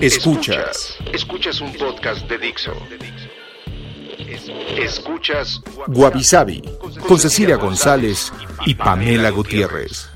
Escuchas. 0.00 0.96
Escuchas 1.12 1.60
un 1.60 1.72
podcast 1.74 2.28
de 2.28 2.38
Dixo. 2.38 2.72
Escuchas 4.76 5.60
Guavi 5.86 6.62
con 7.06 7.18
Cecilia 7.18 7.56
González 7.56 8.32
y 8.66 8.74
Pamela 8.74 9.30
Gutiérrez. 9.30 10.08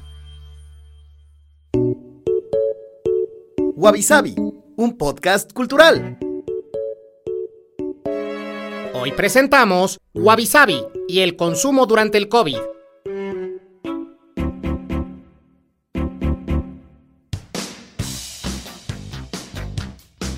Wabi 3.76 4.04
un 4.76 4.96
podcast 4.98 5.52
cultural. 5.52 6.18
Hoy 8.94 9.12
presentamos 9.12 9.98
Wabi 10.14 10.48
y 11.06 11.20
el 11.20 11.36
consumo 11.36 11.86
durante 11.86 12.18
el 12.18 12.28
COVID. 12.28 12.58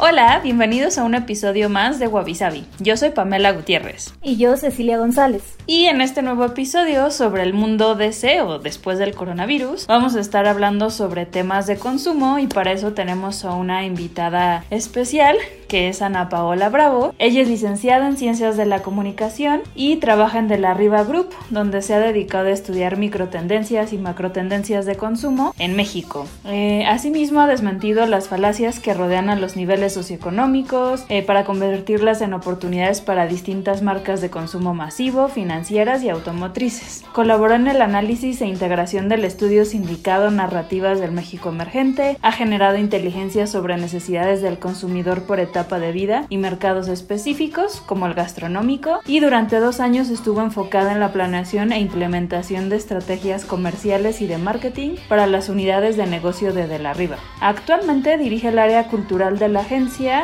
Hola, 0.02 0.40
bienvenidos 0.42 0.96
a 0.96 1.04
un 1.04 1.14
episodio 1.14 1.68
más 1.68 1.98
de 1.98 2.08
Wabi 2.08 2.34
Yo 2.78 2.96
soy 2.96 3.10
Pamela 3.10 3.52
Gutiérrez. 3.52 4.14
Y 4.22 4.38
yo, 4.38 4.56
Cecilia 4.56 4.96
González. 4.96 5.58
Y 5.66 5.84
en 5.84 6.00
este 6.00 6.22
nuevo 6.22 6.46
episodio 6.46 7.10
sobre 7.10 7.42
el 7.42 7.52
mundo 7.52 7.94
deseo 7.96 8.58
después 8.58 8.98
del 8.98 9.14
coronavirus, 9.14 9.86
vamos 9.88 10.16
a 10.16 10.20
estar 10.20 10.46
hablando 10.46 10.88
sobre 10.88 11.26
temas 11.26 11.66
de 11.66 11.76
consumo 11.76 12.38
y 12.38 12.46
para 12.46 12.72
eso 12.72 12.94
tenemos 12.94 13.44
a 13.44 13.52
una 13.52 13.84
invitada 13.84 14.64
especial 14.70 15.36
que 15.68 15.88
es 15.88 16.02
Ana 16.02 16.28
Paola 16.28 16.68
Bravo. 16.68 17.14
Ella 17.20 17.42
es 17.42 17.48
licenciada 17.48 18.08
en 18.08 18.16
Ciencias 18.16 18.56
de 18.56 18.66
la 18.66 18.82
Comunicación 18.82 19.60
y 19.76 19.96
trabaja 19.96 20.40
en 20.40 20.48
De 20.48 20.58
la 20.58 20.74
Riva 20.74 21.04
Group, 21.04 21.28
donde 21.50 21.80
se 21.80 21.94
ha 21.94 22.00
dedicado 22.00 22.48
a 22.48 22.50
estudiar 22.50 22.96
microtendencias 22.96 23.92
y 23.92 23.98
macrotendencias 23.98 24.84
de 24.84 24.96
consumo 24.96 25.54
en 25.60 25.76
México. 25.76 26.26
Eh, 26.44 26.84
asimismo, 26.88 27.40
ha 27.40 27.46
desmentido 27.46 28.04
las 28.06 28.26
falacias 28.26 28.80
que 28.80 28.94
rodean 28.94 29.30
a 29.30 29.36
los 29.36 29.54
niveles 29.54 29.89
socioeconómicos 29.94 31.04
eh, 31.08 31.22
para 31.22 31.44
convertirlas 31.44 32.20
en 32.20 32.34
oportunidades 32.34 33.00
para 33.00 33.26
distintas 33.26 33.82
marcas 33.82 34.20
de 34.20 34.30
consumo 34.30 34.74
masivo, 34.74 35.28
financieras 35.28 36.02
y 36.02 36.08
automotrices. 36.08 37.04
Colaboró 37.12 37.54
en 37.54 37.68
el 37.68 37.82
análisis 37.82 38.40
e 38.40 38.46
integración 38.46 39.08
del 39.08 39.24
estudio 39.24 39.64
sindicado 39.64 40.30
Narrativas 40.30 41.00
del 41.00 41.12
México 41.12 41.48
Emergente, 41.48 42.16
ha 42.22 42.32
generado 42.32 42.76
inteligencia 42.76 43.46
sobre 43.46 43.76
necesidades 43.76 44.42
del 44.42 44.58
consumidor 44.58 45.22
por 45.24 45.40
etapa 45.40 45.78
de 45.78 45.92
vida 45.92 46.26
y 46.28 46.38
mercados 46.38 46.88
específicos, 46.88 47.82
como 47.86 48.06
el 48.06 48.14
gastronómico, 48.14 49.00
y 49.06 49.20
durante 49.20 49.60
dos 49.60 49.80
años 49.80 50.08
estuvo 50.10 50.40
enfocada 50.40 50.92
en 50.92 51.00
la 51.00 51.12
planeación 51.12 51.72
e 51.72 51.80
implementación 51.80 52.68
de 52.68 52.76
estrategias 52.76 53.44
comerciales 53.44 54.20
y 54.20 54.26
de 54.26 54.38
marketing 54.38 54.96
para 55.08 55.26
las 55.26 55.48
unidades 55.48 55.96
de 55.96 56.06
negocio 56.06 56.52
de 56.52 56.66
De 56.66 56.78
la 56.78 56.92
Riva. 56.92 57.16
Actualmente 57.40 58.18
dirige 58.18 58.48
el 58.48 58.58
área 58.58 58.88
cultural 58.88 59.38
de 59.38 59.48
la 59.48 59.60
agencia, 59.60 59.79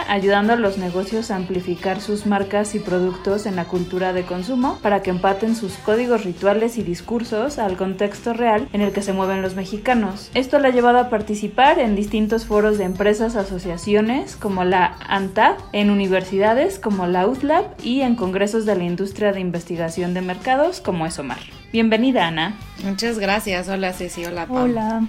ayudando 0.08 0.52
a 0.52 0.56
los 0.56 0.78
negocios 0.78 1.30
a 1.30 1.36
amplificar 1.36 2.00
sus 2.00 2.26
marcas 2.26 2.74
y 2.74 2.78
productos 2.78 3.46
en 3.46 3.56
la 3.56 3.64
cultura 3.64 4.12
de 4.12 4.24
consumo 4.24 4.78
para 4.82 5.02
que 5.02 5.10
empaten 5.10 5.56
sus 5.56 5.74
códigos 5.74 6.24
rituales 6.24 6.78
y 6.78 6.82
discursos 6.82 7.58
al 7.58 7.76
contexto 7.76 8.32
real 8.32 8.68
en 8.72 8.80
el 8.80 8.92
que 8.92 9.02
se 9.02 9.12
mueven 9.12 9.42
los 9.42 9.54
mexicanos. 9.54 10.30
Esto 10.34 10.58
le 10.58 10.68
ha 10.68 10.72
llevado 10.72 10.98
a 10.98 11.10
participar 11.10 11.78
en 11.78 11.96
distintos 11.96 12.44
foros 12.44 12.78
de 12.78 12.84
empresas, 12.84 13.36
asociaciones 13.36 14.36
como 14.36 14.64
la 14.64 14.96
en 15.72 15.90
universidades 15.90 16.78
como 16.78 17.06
la 17.06 17.26
UTLAB 17.26 17.64
y 17.82 18.02
en 18.02 18.16
congresos 18.16 18.66
de 18.66 18.76
la 18.76 18.84
industria 18.84 19.32
de 19.32 19.40
investigación 19.40 20.14
de 20.14 20.20
mercados 20.20 20.80
como 20.80 21.06
ESOMAR. 21.06 21.38
Bienvenida, 21.72 22.26
Ana. 22.26 22.54
Muchas 22.84 23.18
gracias. 23.18 23.68
Hola, 23.68 23.92
Ceci. 23.92 24.24
Hola, 24.24 24.46
Pam. 24.46 24.56
Hola. 24.56 25.02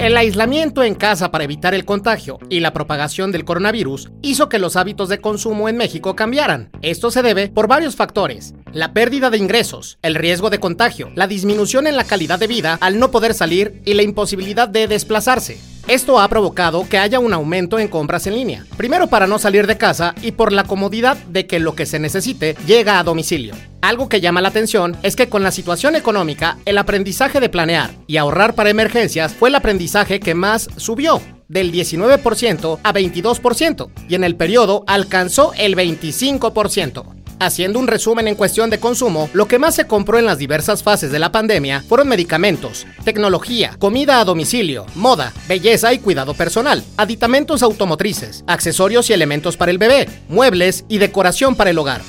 El 0.00 0.16
aislamiento 0.16 0.82
en 0.82 0.94
casa 0.94 1.30
para 1.30 1.44
evitar 1.44 1.74
el 1.74 1.84
contagio 1.84 2.38
y 2.48 2.60
la 2.60 2.72
propagación 2.72 3.32
del 3.32 3.44
coronavirus 3.44 4.10
hizo 4.22 4.48
que 4.48 4.58
los 4.58 4.76
hábitos 4.76 5.10
de 5.10 5.20
consumo 5.20 5.68
en 5.68 5.76
México 5.76 6.16
cambiaran. 6.16 6.70
Esto 6.80 7.10
se 7.10 7.20
debe 7.20 7.48
por 7.48 7.68
varios 7.68 7.96
factores. 7.96 8.54
La 8.72 8.94
pérdida 8.94 9.28
de 9.28 9.36
ingresos, 9.36 9.98
el 10.00 10.14
riesgo 10.14 10.48
de 10.48 10.58
contagio, 10.58 11.10
la 11.16 11.26
disminución 11.26 11.86
en 11.86 11.96
la 11.96 12.04
calidad 12.04 12.38
de 12.38 12.46
vida 12.46 12.78
al 12.80 12.98
no 12.98 13.10
poder 13.10 13.34
salir 13.34 13.82
y 13.84 13.92
la 13.92 14.02
imposibilidad 14.02 14.70
de 14.70 14.88
desplazarse. 14.88 15.60
Esto 15.88 16.20
ha 16.20 16.28
provocado 16.28 16.88
que 16.88 16.98
haya 16.98 17.18
un 17.18 17.32
aumento 17.32 17.78
en 17.78 17.88
compras 17.88 18.26
en 18.26 18.34
línea, 18.34 18.64
primero 18.76 19.08
para 19.08 19.26
no 19.26 19.38
salir 19.38 19.66
de 19.66 19.76
casa 19.76 20.14
y 20.22 20.32
por 20.32 20.52
la 20.52 20.64
comodidad 20.64 21.16
de 21.16 21.46
que 21.46 21.58
lo 21.58 21.74
que 21.74 21.86
se 21.86 21.98
necesite 21.98 22.56
llega 22.66 22.98
a 22.98 23.04
domicilio. 23.04 23.54
Algo 23.80 24.08
que 24.08 24.20
llama 24.20 24.40
la 24.40 24.48
atención 24.48 24.96
es 25.02 25.16
que 25.16 25.28
con 25.28 25.42
la 25.42 25.50
situación 25.50 25.96
económica, 25.96 26.58
el 26.64 26.78
aprendizaje 26.78 27.40
de 27.40 27.48
planear 27.48 27.90
y 28.06 28.18
ahorrar 28.18 28.54
para 28.54 28.70
emergencias 28.70 29.32
fue 29.32 29.48
el 29.48 29.54
aprendizaje 29.54 30.20
que 30.20 30.34
más 30.34 30.68
subió, 30.76 31.20
del 31.48 31.72
19% 31.72 32.78
a 32.82 32.92
22%, 32.92 33.90
y 34.08 34.14
en 34.14 34.22
el 34.22 34.36
periodo 34.36 34.84
alcanzó 34.86 35.52
el 35.58 35.76
25%. 35.76 37.19
Haciendo 37.40 37.78
un 37.78 37.86
resumen 37.86 38.28
en 38.28 38.34
cuestión 38.34 38.68
de 38.68 38.78
consumo, 38.78 39.30
lo 39.32 39.48
que 39.48 39.58
más 39.58 39.74
se 39.74 39.86
compró 39.86 40.18
en 40.18 40.26
las 40.26 40.36
diversas 40.36 40.82
fases 40.82 41.10
de 41.10 41.18
la 41.18 41.32
pandemia 41.32 41.82
fueron 41.88 42.06
medicamentos, 42.06 42.86
tecnología, 43.02 43.76
comida 43.78 44.20
a 44.20 44.26
domicilio, 44.26 44.84
moda, 44.94 45.32
belleza 45.48 45.94
y 45.94 46.00
cuidado 46.00 46.34
personal, 46.34 46.84
aditamentos 46.98 47.62
automotrices, 47.62 48.44
accesorios 48.46 49.08
y 49.08 49.14
elementos 49.14 49.56
para 49.56 49.70
el 49.70 49.78
bebé, 49.78 50.06
muebles 50.28 50.84
y 50.86 50.98
decoración 50.98 51.56
para 51.56 51.70
el 51.70 51.78
hogar 51.78 52.02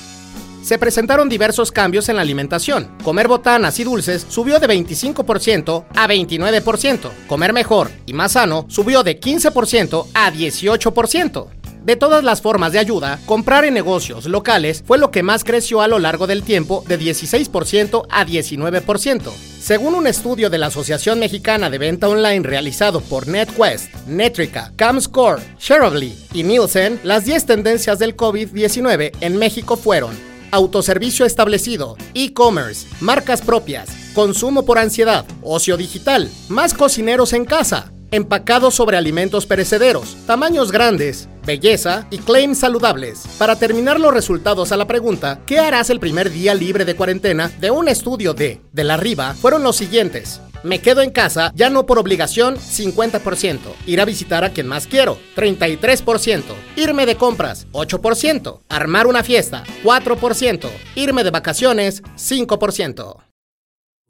se 0.62 0.78
presentaron 0.78 1.28
diversos 1.28 1.72
cambios 1.72 2.08
en 2.10 2.18
la 2.18 2.22
alimentación. 2.22 2.92
Comer 3.04 3.28
botanas 3.28 3.80
y 3.80 3.84
dulces 3.84 4.28
subió 4.30 4.60
de 4.60 4.68
25% 4.68 5.86
a 5.96 6.08
29%. 6.08 7.10
Comer 7.28 7.52
mejor 7.52 7.90
y 8.06 8.14
más 8.14 8.34
sano 8.34 8.66
subió 8.70 9.02
de 9.02 9.20
15% 9.20 10.06
a 10.14 10.32
18%. 10.32 11.61
De 11.84 11.96
todas 11.96 12.24
las 12.24 12.42
formas 12.42 12.74
de 12.74 12.80
ayuda, 12.80 13.20
comprar 13.26 13.66
en 13.66 13.74
negocios 13.74 14.26
locales 14.26 14.84
fue 14.86 15.00
lo 15.00 15.10
que 15.10 15.24
más 15.24 15.44
creció 15.44 15.82
a 15.82 15.88
lo 15.88 15.98
largo 15.98 16.28
del 16.28 16.44
tiempo 16.44 16.84
de 16.88 17.00
16% 17.00 18.06
a 18.08 18.26
19%. 18.26 19.32
Según 19.60 19.96
un 19.96 20.06
estudio 20.06 20.52
de 20.52 20.60
la 20.60 20.68
Asociación 20.68 21.20
Mexicana 21.20 21.72
de 21.72 21.80
Venta 21.80 22.08
Online 22.08 22.46
realizado 22.46 23.02
por 23.02 23.28
NetQuest, 23.28 23.94
Netrica, 24.06 24.72
CamScore, 24.76 25.42
Shareably 25.60 26.16
y 26.34 26.44
Nielsen, 26.44 27.00
las 27.04 27.26
10 27.26 27.48
tendencias 27.48 27.98
del 27.98 28.16
COVID-19 28.16 29.14
en 29.20 29.38
México 29.38 29.76
fueron 29.76 30.16
autoservicio 30.52 31.26
establecido, 31.26 31.98
e-commerce, 32.14 32.86
marcas 33.00 33.42
propias, 33.42 33.90
consumo 34.14 34.66
por 34.66 34.78
ansiedad, 34.78 35.26
ocio 35.42 35.78
digital, 35.78 36.30
más 36.50 36.74
cocineros 36.74 37.34
en 37.34 37.46
casa, 37.46 37.92
empacados 38.12 38.76
sobre 38.76 38.98
alimentos 38.98 39.46
perecederos, 39.46 40.18
tamaños 40.28 40.72
grandes, 40.72 41.30
belleza 41.46 42.08
y 42.10 42.20
claims 42.20 42.60
saludables. 42.60 43.24
Para 43.38 43.56
terminar 43.56 44.00
los 44.00 44.14
resultados 44.14 44.72
a 44.72 44.78
la 44.78 44.88
pregunta, 44.88 45.40
¿qué 45.46 45.60
harás 45.60 45.90
el 45.90 46.00
primer 46.00 46.32
día 46.32 46.54
libre 46.54 46.86
de 46.86 46.96
cuarentena? 46.96 47.50
De 47.60 47.72
un 47.72 47.88
estudio 47.88 48.34
de 48.34 48.62
De 48.72 48.84
la 48.84 48.98
Riva 48.98 49.34
fueron 49.34 49.64
los 49.64 49.76
siguientes. 49.76 50.42
Me 50.64 50.80
quedo 50.80 51.02
en 51.02 51.10
casa, 51.10 51.52
ya 51.56 51.70
no 51.70 51.86
por 51.86 51.98
obligación, 51.98 52.58
50%. 52.58 53.60
Ir 53.88 54.00
a 54.00 54.06
visitar 54.06 54.44
a 54.44 54.52
quien 54.52 54.68
más 54.68 54.86
quiero, 54.86 55.18
33%. 55.36 56.44
Irme 56.76 57.06
de 57.06 57.16
compras, 57.16 57.68
8%. 57.72 58.60
Armar 58.70 59.08
una 59.08 59.24
fiesta, 59.24 59.64
4%. 59.84 60.70
Irme 60.96 61.24
de 61.24 61.32
vacaciones, 61.32 62.04
5%. 62.04 63.16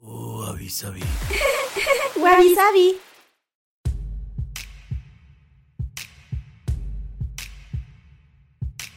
Oh, 0.00 0.44
avisabi. 0.44 1.00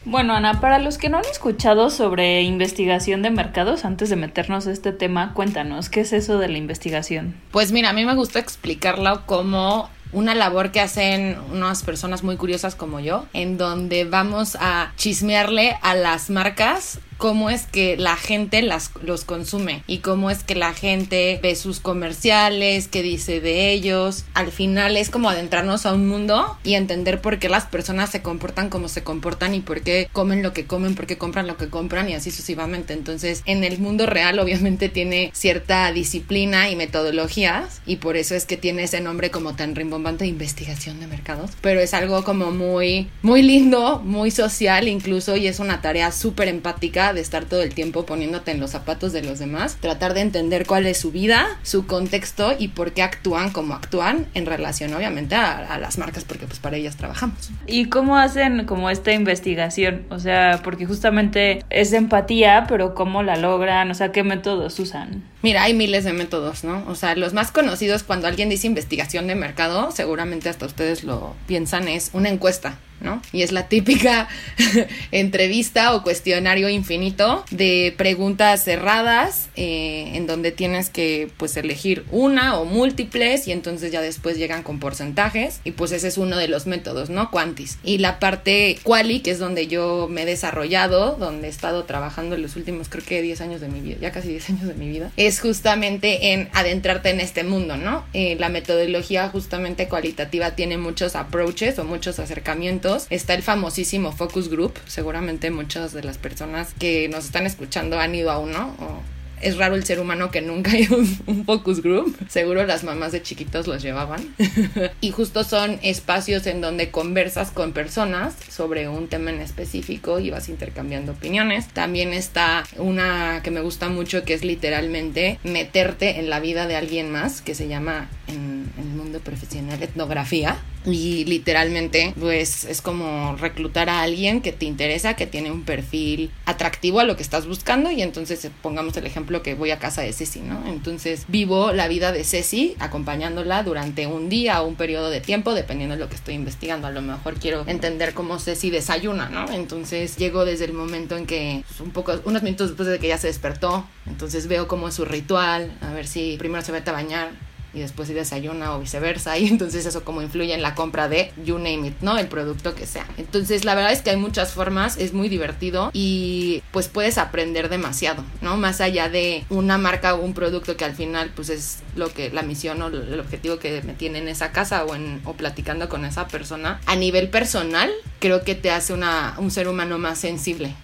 Bueno, 0.06 0.36
Ana, 0.36 0.62
para 0.62 0.78
los 0.78 1.00
que 1.00 1.10
no 1.10 1.18
han 1.18 1.26
escuchado 1.26 1.90
sobre 1.90 2.44
investigación 2.44 3.24
de 3.24 3.32
mercados, 3.32 3.86
antes 3.86 4.12
de 4.12 4.16
meternos 4.16 4.68
a 4.68 4.72
este 4.72 4.92
tema, 4.92 5.34
cuéntanos, 5.34 5.90
¿qué 5.90 6.02
es 6.02 6.14
eso 6.14 6.38
de 6.38 6.48
la 6.48 6.60
investigación? 6.60 7.36
Pues 7.50 7.72
mira, 7.72 7.90
a 7.90 7.94
mí 7.94 8.06
me 8.06 8.14
gusta 8.14 8.38
explicarlo 8.38 9.26
como 9.26 9.90
una 10.12 10.36
labor 10.36 10.72
que 10.72 10.80
hacen 10.80 11.38
unas 11.52 11.82
personas 11.82 12.24
muy 12.24 12.38
curiosas 12.38 12.76
como 12.76 13.00
yo, 13.00 13.26
en 13.34 13.58
donde 13.58 14.06
vamos 14.06 14.56
a 14.60 14.94
chismearle 14.96 15.76
a 15.82 15.96
las 15.96 16.30
marcas 16.30 17.00
cómo 17.18 17.50
es 17.50 17.66
que 17.66 17.98
la 17.98 18.16
gente 18.18 18.62
las, 18.62 18.92
los 19.02 19.26
consume 19.26 19.84
y 19.88 20.00
cómo 20.00 20.30
es 20.30 20.44
que 20.44 20.56
la 20.56 20.74
gente 20.74 21.40
ve 21.42 21.56
sus 21.56 21.80
comerciales, 21.80 22.88
qué 22.88 23.02
dice 23.02 23.42
de 23.42 23.72
ellos. 23.72 24.26
Al 24.34 24.52
final 24.52 24.98
es 24.98 25.10
como 25.10 25.30
adentrarnos 25.30 25.86
a 25.86 25.94
un 25.94 26.08
mundo 26.08 26.58
y 26.64 26.76
entender 26.76 27.22
por 27.22 27.40
qué 27.40 27.50
las 27.50 27.66
personas 27.66 28.10
se 28.10 28.22
comportan 28.22 28.70
como 28.70 28.88
se 28.88 29.04
comportan 29.04 29.56
y 29.56 29.62
por 29.62 29.82
qué 29.82 30.10
comen 30.12 30.44
lo 30.44 30.54
que 30.54 30.66
comen, 30.66 30.96
por 30.96 31.08
qué 31.08 31.18
compran 31.18 31.48
lo 31.48 31.58
que 31.58 31.70
compran 31.70 32.10
y 32.10 32.14
así 32.14 32.32
sucesivamente. 32.32 32.94
Entonces, 32.94 33.42
en 33.46 33.64
el 33.64 33.80
mundo 33.80 34.06
real 34.06 34.40
obviamente 34.40 34.90
tiene 34.90 35.32
cierta 35.34 35.92
disciplina 35.92 36.70
y 36.70 36.76
metodologías 36.76 37.82
y 37.86 37.98
por 37.98 38.18
eso 38.18 38.36
es 38.36 38.46
que 38.46 38.58
tiene 38.58 38.84
ese 38.84 39.02
nombre 39.02 39.32
como 39.32 39.56
tan 39.56 39.76
rimbombante 39.76 40.24
de 40.24 40.30
investigación 40.30 41.00
de 41.00 41.08
mercados, 41.08 41.52
pero 41.62 41.80
es 41.80 41.94
algo 41.94 42.24
como 42.24 42.52
muy 42.52 43.10
muy 43.22 43.42
lindo, 43.42 44.02
muy 44.04 44.32
social 44.32 44.88
incluso 44.88 45.36
y 45.36 45.48
es 45.48 45.60
una 45.60 45.82
tarea 45.82 46.12
súper 46.12 46.48
empática 46.48 47.05
de 47.14 47.22
estar 47.22 47.46
todo 47.46 47.62
el 47.62 47.74
tiempo 47.74 48.06
poniéndote 48.06 48.52
en 48.52 48.60
los 48.60 48.72
zapatos 48.72 49.14
de 49.14 49.22
los 49.22 49.40
demás, 49.40 49.78
tratar 49.80 50.14
de 50.14 50.22
entender 50.22 50.66
cuál 50.66 50.86
es 50.86 50.98
su 50.98 51.12
vida, 51.12 51.48
su 51.64 51.86
contexto 51.86 52.54
y 52.58 52.70
por 52.70 52.94
qué 52.94 53.04
actúan 53.04 53.52
como 53.52 53.74
actúan 53.74 54.28
en 54.34 54.46
relación 54.46 54.94
obviamente 54.94 55.36
a, 55.36 55.58
a 55.74 55.78
las 55.78 55.98
marcas 55.98 56.24
porque 56.24 56.48
pues 56.48 56.60
para 56.60 56.78
ellas 56.78 56.96
trabajamos. 56.98 57.52
¿Y 57.68 57.86
cómo 57.86 58.18
hacen 58.18 58.66
como 58.66 58.90
esta 58.90 59.14
investigación? 59.14 60.06
O 60.10 60.20
sea, 60.20 60.62
porque 60.64 60.86
justamente 60.86 61.64
es 61.70 61.94
empatía, 61.94 62.66
pero 62.68 62.96
¿cómo 62.96 63.24
la 63.24 63.36
logran? 63.36 63.90
O 63.92 63.94
sea, 63.94 64.12
¿qué 64.12 64.24
métodos 64.24 64.80
usan? 64.80 65.24
Mira, 65.42 65.64
hay 65.64 65.74
miles 65.74 66.04
de 66.04 66.14
métodos, 66.14 66.64
¿no? 66.64 66.84
O 66.88 66.96
sea, 66.96 67.16
los 67.16 67.34
más 67.34 67.52
conocidos 67.52 68.04
cuando 68.04 68.28
alguien 68.28 68.50
dice 68.50 68.66
investigación 68.66 69.28
de 69.28 69.36
mercado, 69.36 69.92
seguramente 69.92 70.50
hasta 70.50 70.66
ustedes 70.66 71.04
lo 71.04 71.36
piensan, 71.46 71.88
es 71.88 72.10
una 72.14 72.30
encuesta. 72.30 72.80
¿No? 73.02 73.22
Y 73.32 73.42
es 73.42 73.52
la 73.52 73.68
típica 73.68 74.28
entrevista 75.12 75.94
o 75.94 76.04
cuestionario 76.04 76.70
infinito 76.70 77.44
de 77.52 77.94
preguntas 77.98 78.64
cerradas 78.64 79.50
eh, 79.56 80.12
en 80.14 80.28
donde 80.28 80.52
tienes 80.52 80.90
que 80.90 81.30
pues 81.38 81.58
elegir 81.58 82.06
una 82.12 82.58
o 82.58 82.66
múltiples 82.66 83.48
y 83.48 83.52
entonces 83.52 83.92
ya 83.92 84.02
después 84.02 84.38
llegan 84.38 84.64
con 84.64 84.80
porcentajes 84.80 85.60
y 85.64 85.72
pues 85.72 85.92
ese 85.92 86.08
es 86.08 86.18
uno 86.18 86.38
de 86.38 86.48
los 86.48 86.68
métodos, 86.68 87.10
¿no? 87.10 87.32
Quantis. 87.32 87.78
Y 87.84 87.98
la 87.98 88.20
parte 88.20 88.78
quali, 88.84 89.20
que 89.20 89.32
es 89.32 89.40
donde 89.40 89.68
yo 89.68 90.08
me 90.10 90.24
he 90.24 90.26
desarrollado, 90.26 91.16
donde 91.16 91.48
he 91.48 91.50
estado 91.50 91.84
trabajando 91.84 92.36
en 92.36 92.42
los 92.42 92.56
últimos 92.56 92.90
creo 92.90 93.04
que 93.04 93.22
10 93.22 93.42
años 93.42 93.62
de 93.62 93.68
mi 93.68 93.82
vida, 93.82 93.98
ya 94.02 94.12
casi 94.12 94.30
10 94.30 94.50
años 94.52 94.68
de 94.68 94.74
mi 94.74 94.88
vida, 94.88 95.12
es 95.18 95.40
justamente 95.40 96.34
en 96.34 96.50
adentrarte 96.54 97.10
en 97.10 97.20
este 97.20 97.44
mundo, 97.44 97.78
¿no? 97.78 98.06
Eh, 98.14 98.38
la 98.40 98.50
metodología 98.50 99.30
justamente 99.30 99.88
cualitativa 99.88 100.52
tiene 100.52 100.78
muchos 100.78 101.16
approaches 101.16 101.78
o 101.80 101.84
muchos 101.84 102.20
acercamientos 102.20 102.85
Está 103.10 103.34
el 103.34 103.42
famosísimo 103.42 104.12
Focus 104.12 104.48
Group. 104.48 104.74
Seguramente 104.86 105.50
muchas 105.50 105.92
de 105.92 106.04
las 106.04 106.20
personas 106.20 106.76
que 106.78 107.10
nos 107.10 107.26
están 107.26 107.48
escuchando 107.48 108.00
han 108.00 108.14
ido 108.14 108.30
a 108.30 108.38
uno 108.38 108.76
o 108.80 109.02
es 109.42 109.58
raro 109.58 109.76
el 109.76 109.84
ser 109.84 110.00
humano 110.00 110.30
que 110.30 110.42
nunca 110.42 110.72
hay 110.74 110.88
un, 110.92 111.18
un, 111.26 111.46
focus 111.46 111.82
group. 111.82 112.16
Seguro 112.30 112.64
las 112.66 112.84
mamás 112.84 113.12
de 113.12 113.24
chiquitos 113.24 113.66
los 113.66 113.82
llevaban. 113.82 114.36
y 115.02 115.10
justo 115.10 115.44
son 115.44 115.80
espacios 115.82 116.46
en 116.46 116.62
donde 116.62 116.92
conversas 116.92 117.50
con 117.50 117.74
personas 117.74 118.36
sobre 118.50 118.88
un 118.88 119.08
tema 119.08 119.32
en 119.32 119.42
específico 119.42 120.20
y 120.20 120.30
vas 120.30 120.48
intercambiando 120.48 121.14
opiniones. 121.14 121.68
También 121.70 122.14
está 122.14 122.66
una 122.78 123.42
que 123.44 123.50
me 123.50 123.62
gusta 123.62 123.90
mucho 123.90 124.24
que 124.24 124.36
es 124.36 124.46
literalmente 124.46 125.40
meterte 125.44 126.20
en 126.20 126.30
la 126.30 126.40
vida 126.40 126.68
de 126.68 126.76
alguien 126.76 127.12
más, 127.12 127.42
que 127.42 127.56
se 127.56 127.68
llama 127.68 128.10
en, 128.28 128.72
en 128.78 128.88
el 128.88 128.94
mundo 128.96 129.20
profesional 129.22 129.82
etnografía. 129.82 130.60
Y 130.86 131.26
literalmente, 131.26 132.14
pues 132.20 132.66
es 132.66 132.82
como 132.82 133.36
reclutar 133.38 133.90
a 133.90 134.02
alguien 134.02 134.42
que 134.42 134.52
te 134.52 134.66
interesa, 134.66 135.16
que 135.16 135.28
tiene 135.28 135.52
un 135.52 135.64
perfil 135.64 136.32
atractivo 136.46 137.00
a 137.00 137.04
lo 137.04 137.16
que 137.16 137.24
estás 137.24 137.48
buscando. 137.48 137.92
Y 137.92 138.02
entonces 138.02 138.48
pongamos 138.62 138.96
el 138.98 139.06
ejemplo 139.06 139.42
que 139.42 139.56
voy 139.56 139.72
a 139.72 139.80
casa 139.80 140.02
de 140.02 140.14
Ceci, 140.14 140.42
¿no? 140.42 140.66
Entonces 140.68 141.26
vivo 141.28 141.72
la 141.72 141.88
vida 141.88 142.12
de 142.12 142.24
Ceci 142.24 142.76
acompañándola 142.80 143.64
durante 143.64 144.08
un 144.08 144.30
día 144.30 144.62
o 144.62 144.68
un 144.68 144.76
periodo 144.76 145.10
de 145.10 145.22
tiempo, 145.22 145.54
dependiendo 145.54 145.96
de 145.96 146.02
lo 146.02 146.10
que 146.10 146.16
estoy 146.16 146.36
investigando. 146.36 146.88
A 146.88 146.92
lo 146.92 147.02
mejor 147.02 147.36
quiero 147.36 147.64
entender 147.68 148.14
cómo 148.14 148.40
Ceci 148.40 148.70
desayuna, 148.70 149.30
¿no? 149.30 149.52
Entonces 149.52 150.18
llego 150.18 150.46
desde 150.46 150.66
el 150.66 150.74
momento 150.74 151.18
en 151.18 151.26
que, 151.26 151.64
pues, 151.68 151.80
un 151.82 151.92
poco, 151.92 152.20
unos 152.26 152.44
minutos 152.44 152.70
después 152.70 152.88
de 152.88 153.00
que 153.00 153.08
ya 153.08 153.18
se 153.18 153.28
despertó, 153.28 153.86
entonces 154.06 154.48
veo 154.48 154.68
cómo 154.68 154.88
es 154.88 154.96
su 154.96 155.06
ritual, 155.06 155.76
a 155.82 155.92
ver 155.92 156.08
si 156.08 156.36
primero 156.38 156.64
se 156.64 156.72
mete 156.72 156.90
a 156.90 156.94
bañar, 156.94 157.30
y 157.76 157.80
después 157.80 158.08
si 158.08 158.14
desayuna 158.14 158.76
o 158.76 158.80
viceversa 158.80 159.38
y 159.38 159.48
entonces 159.48 159.86
eso 159.86 160.04
como 160.04 160.22
influye 160.22 160.54
en 160.54 160.62
la 160.62 160.76
compra 160.76 161.08
de 161.08 161.32
you 161.44 161.58
name 161.58 161.90
it, 161.90 161.96
¿no? 162.02 162.18
El 162.18 162.28
producto 162.28 162.74
que 162.74 162.88
sea. 162.88 163.06
Entonces 163.18 163.66
la 163.66 163.76
verdad 163.76 163.92
es 163.92 164.02
que 164.02 164.10
hay 164.10 164.18
muchas 164.18 164.54
formas, 164.54 164.98
es 164.98 165.14
muy 165.14 165.30
divertido 165.30 165.92
y 165.94 166.64
pues 166.72 166.88
puedes 166.88 167.18
aprender 167.18 167.70
demasiado, 167.70 168.24
¿no? 168.42 168.58
Más 168.58 168.82
allá 168.82 169.10
de 169.10 169.46
una 169.50 169.78
marca 169.78 170.16
o 170.16 170.22
un 170.22 170.34
producto 170.34 170.78
que 170.78 170.86
al 170.86 170.96
final 170.96 171.32
pues 171.36 171.50
es 171.50 171.80
lo 171.96 172.10
que 172.10 172.30
la 172.30 172.42
misión 172.42 172.82
o 172.82 172.88
el 172.88 173.20
objetivo 173.20 173.60
que 173.60 173.82
me 173.82 173.94
tiene 173.94 174.20
en 174.20 174.28
esa 174.28 174.52
casa 174.52 174.86
o 174.86 174.96
en 174.96 175.22
o 175.26 175.34
platicando 175.34 175.90
con 175.90 176.06
esa 176.06 176.28
persona. 176.28 176.80
A 176.86 176.96
nivel 176.96 177.30
personal, 177.30 177.92
creo 178.20 178.44
que 178.44 178.56
te 178.56 178.72
hace 178.72 178.94
una 178.94 179.36
un 179.38 179.52
ser 179.52 179.68
humano 179.68 179.98
más 179.98 180.20
sensible 180.20 180.76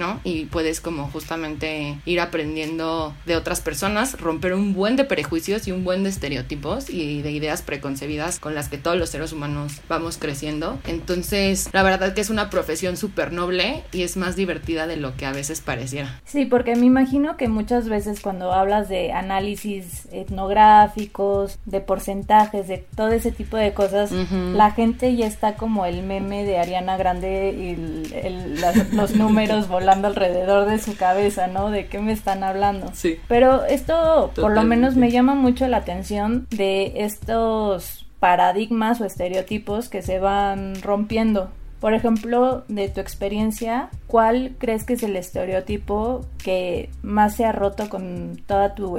¿no? 0.00 0.18
Y 0.24 0.46
puedes 0.46 0.80
como 0.80 1.08
justamente 1.10 1.98
ir 2.04 2.20
aprendiendo 2.20 3.14
de 3.26 3.36
otras 3.36 3.60
personas, 3.60 4.18
romper 4.20 4.54
un 4.54 4.74
buen 4.74 4.96
de 4.96 5.04
prejuicios 5.04 5.68
y 5.68 5.72
un 5.72 5.84
buen 5.84 6.02
de 6.02 6.08
estereotipos 6.10 6.90
y 6.90 7.22
de 7.22 7.30
ideas 7.30 7.62
preconcebidas 7.62 8.40
con 8.40 8.54
las 8.56 8.68
que 8.68 8.78
todos 8.78 8.96
los 8.96 9.10
seres 9.10 9.32
humanos 9.32 9.80
vamos 9.88 10.18
creciendo. 10.18 10.78
Entonces, 10.86 11.68
la 11.72 11.82
verdad 11.82 12.14
que 12.14 12.22
es 12.22 12.30
una 12.30 12.50
profesión 12.50 12.96
súper 12.96 13.32
noble 13.32 13.84
y 13.92 14.02
es 14.02 14.16
más 14.16 14.34
divertida 14.34 14.86
de 14.86 14.96
lo 14.96 15.16
que 15.16 15.26
a 15.26 15.32
veces 15.32 15.60
pareciera. 15.60 16.20
Sí, 16.24 16.46
porque 16.46 16.74
me 16.74 16.86
imagino 16.86 17.36
que 17.36 17.48
muchas 17.48 17.88
veces 17.88 18.20
cuando 18.20 18.52
hablas 18.52 18.88
de 18.88 19.12
análisis 19.12 20.08
etnográficos, 20.10 21.58
de 21.66 21.80
porcentajes, 21.80 22.68
de 22.68 22.78
todo 22.96 23.08
ese 23.10 23.32
tipo 23.32 23.56
de 23.58 23.74
cosas, 23.74 24.12
uh 24.12 24.14
-huh. 24.16 24.52
la 24.54 24.70
gente 24.72 25.14
ya 25.14 25.26
está 25.26 25.54
como 25.56 25.84
el 25.84 26.02
meme 26.02 26.44
de 26.44 26.58
Ariana 26.58 26.96
Grande 26.96 27.54
y 27.56 27.70
el, 27.70 28.12
el, 28.24 28.60
las, 28.60 28.92
los 28.94 29.14
números 29.14 29.68
volando 29.68 29.89
alrededor 29.90 30.68
de 30.68 30.78
su 30.78 30.96
cabeza, 30.96 31.46
¿no? 31.46 31.70
¿De 31.70 31.86
qué 31.86 31.98
me 31.98 32.12
están 32.12 32.44
hablando? 32.44 32.90
Sí. 32.94 33.18
Pero 33.28 33.64
esto, 33.64 33.94
Totalmente. 33.94 34.40
por 34.40 34.54
lo 34.54 34.62
menos, 34.64 34.96
me 34.96 35.10
llama 35.10 35.34
mucho 35.34 35.66
la 35.68 35.78
atención 35.78 36.46
de 36.50 36.92
estos 36.96 38.06
paradigmas 38.20 39.00
o 39.00 39.04
estereotipos 39.04 39.88
que 39.88 40.02
se 40.02 40.18
van 40.18 40.80
rompiendo. 40.82 41.50
Por 41.80 41.94
ejemplo, 41.94 42.64
de 42.68 42.88
tu 42.90 43.00
experiencia, 43.00 43.88
¿cuál 44.06 44.54
crees 44.58 44.84
que 44.84 44.92
es 44.92 45.02
el 45.02 45.16
estereotipo 45.16 46.20
que 46.44 46.90
más 47.02 47.36
se 47.36 47.46
ha 47.46 47.52
roto 47.52 47.88
con 47.88 48.36
toda 48.46 48.74
tu 48.74 48.90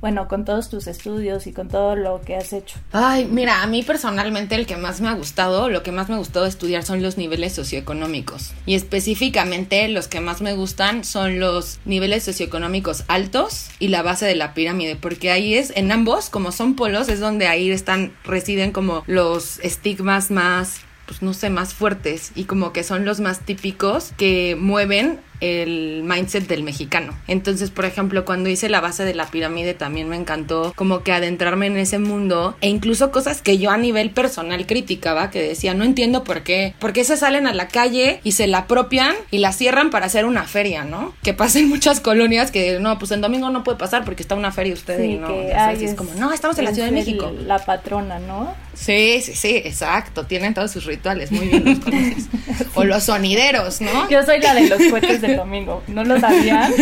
bueno, 0.00 0.28
con 0.28 0.44
todos 0.44 0.68
tus 0.68 0.86
estudios 0.86 1.46
y 1.46 1.52
con 1.52 1.68
todo 1.68 1.96
lo 1.96 2.20
que 2.20 2.36
has 2.36 2.52
hecho? 2.52 2.78
Ay, 2.92 3.26
mira, 3.30 3.62
a 3.62 3.66
mí 3.66 3.82
personalmente 3.82 4.54
el 4.54 4.66
que 4.66 4.76
más 4.76 5.00
me 5.00 5.08
ha 5.08 5.14
gustado, 5.14 5.68
lo 5.68 5.82
que 5.82 5.92
más 5.92 6.08
me 6.08 6.16
gustado 6.16 6.46
estudiar 6.46 6.82
son 6.82 7.02
los 7.02 7.16
niveles 7.16 7.54
socioeconómicos. 7.54 8.52
Y 8.66 8.74
específicamente 8.74 9.88
los 9.88 10.08
que 10.08 10.20
más 10.20 10.40
me 10.40 10.54
gustan 10.54 11.04
son 11.04 11.40
los 11.40 11.78
niveles 11.84 12.24
socioeconómicos 12.24 13.04
altos 13.08 13.68
y 13.78 13.88
la 13.88 14.02
base 14.02 14.26
de 14.26 14.34
la 14.34 14.54
pirámide, 14.54 14.96
porque 14.96 15.30
ahí 15.30 15.54
es, 15.54 15.72
en 15.76 15.90
ambos, 15.92 16.30
como 16.30 16.52
son 16.52 16.76
polos, 16.76 17.08
es 17.08 17.20
donde 17.20 17.46
ahí 17.46 17.70
están, 17.70 18.12
residen 18.24 18.72
como 18.72 19.04
los 19.06 19.58
estigmas 19.60 20.30
más 20.30 20.80
pues 21.06 21.22
no 21.22 21.32
sé, 21.32 21.50
más 21.50 21.72
fuertes 21.72 22.32
y 22.34 22.44
como 22.44 22.72
que 22.72 22.82
son 22.82 23.04
los 23.04 23.20
más 23.20 23.40
típicos 23.40 24.12
que 24.16 24.56
mueven 24.58 25.20
el 25.40 26.02
mindset 26.04 26.46
del 26.46 26.62
mexicano. 26.62 27.12
Entonces, 27.28 27.70
por 27.70 27.84
ejemplo, 27.84 28.24
cuando 28.24 28.48
hice 28.48 28.68
la 28.68 28.80
base 28.80 29.04
de 29.04 29.14
la 29.14 29.26
pirámide 29.26 29.74
también 29.74 30.08
me 30.08 30.16
encantó 30.16 30.72
como 30.76 31.02
que 31.02 31.12
adentrarme 31.12 31.66
en 31.66 31.76
ese 31.76 31.98
mundo 31.98 32.56
e 32.60 32.68
incluso 32.68 33.10
cosas 33.10 33.42
que 33.42 33.58
yo 33.58 33.70
a 33.70 33.76
nivel 33.76 34.10
personal 34.10 34.66
criticaba, 34.66 35.30
que 35.30 35.42
decía, 35.42 35.74
no 35.74 35.84
entiendo 35.84 36.24
por 36.24 36.42
qué, 36.42 36.74
por 36.78 36.92
qué 36.92 37.04
se 37.04 37.16
salen 37.16 37.46
a 37.46 37.54
la 37.54 37.68
calle 37.68 38.20
y 38.24 38.32
se 38.32 38.46
la 38.46 38.58
apropian 38.58 39.14
y 39.30 39.38
la 39.38 39.52
cierran 39.52 39.90
para 39.90 40.06
hacer 40.06 40.24
una 40.24 40.44
feria, 40.44 40.84
¿no? 40.84 41.14
Que 41.22 41.34
pasa 41.34 41.58
en 41.58 41.68
muchas 41.68 42.00
colonias 42.00 42.50
que 42.50 42.78
no, 42.80 42.98
pues 42.98 43.10
en 43.10 43.20
domingo 43.20 43.50
no 43.50 43.64
puede 43.64 43.78
pasar 43.78 44.04
porque 44.04 44.22
está 44.22 44.34
una 44.34 44.52
feria 44.52 44.74
usted 44.74 44.98
sí, 44.98 45.12
y 45.12 45.14
no. 45.16 45.28
Que, 45.28 45.54
ay, 45.54 45.76
es, 45.76 45.90
es, 45.90 45.94
como, 45.94 46.14
no, 46.14 46.32
estamos 46.32 46.58
en 46.58 46.64
la 46.64 46.72
Ciudad 46.72 46.88
de 46.88 46.94
México. 46.94 47.32
La 47.44 47.58
patrona, 47.58 48.18
¿no? 48.18 48.54
Sí, 48.74 49.20
sí, 49.22 49.34
sí, 49.34 49.56
exacto. 49.56 50.26
Tienen 50.26 50.54
todos 50.54 50.70
sus 50.70 50.84
rituales, 50.84 51.32
muy 51.32 51.48
bien 51.48 51.64
los 51.64 51.78
conoces. 51.84 52.26
o 52.74 52.84
los 52.84 53.04
sonideros, 53.04 53.80
¿no? 53.80 54.08
Yo 54.10 54.22
soy 54.24 54.40
la 54.40 54.54
de 54.54 54.68
los 54.68 54.82
cohetes 54.90 55.22
domingo. 55.34 55.82
¿No 55.88 56.04
lo 56.04 56.20
sabían? 56.20 56.72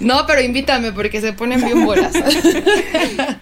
no, 0.00 0.26
pero 0.26 0.40
invítame 0.40 0.92
porque 0.92 1.20
se 1.20 1.32
ponen 1.32 1.64
bien 1.64 1.84
buenas. 1.84 2.12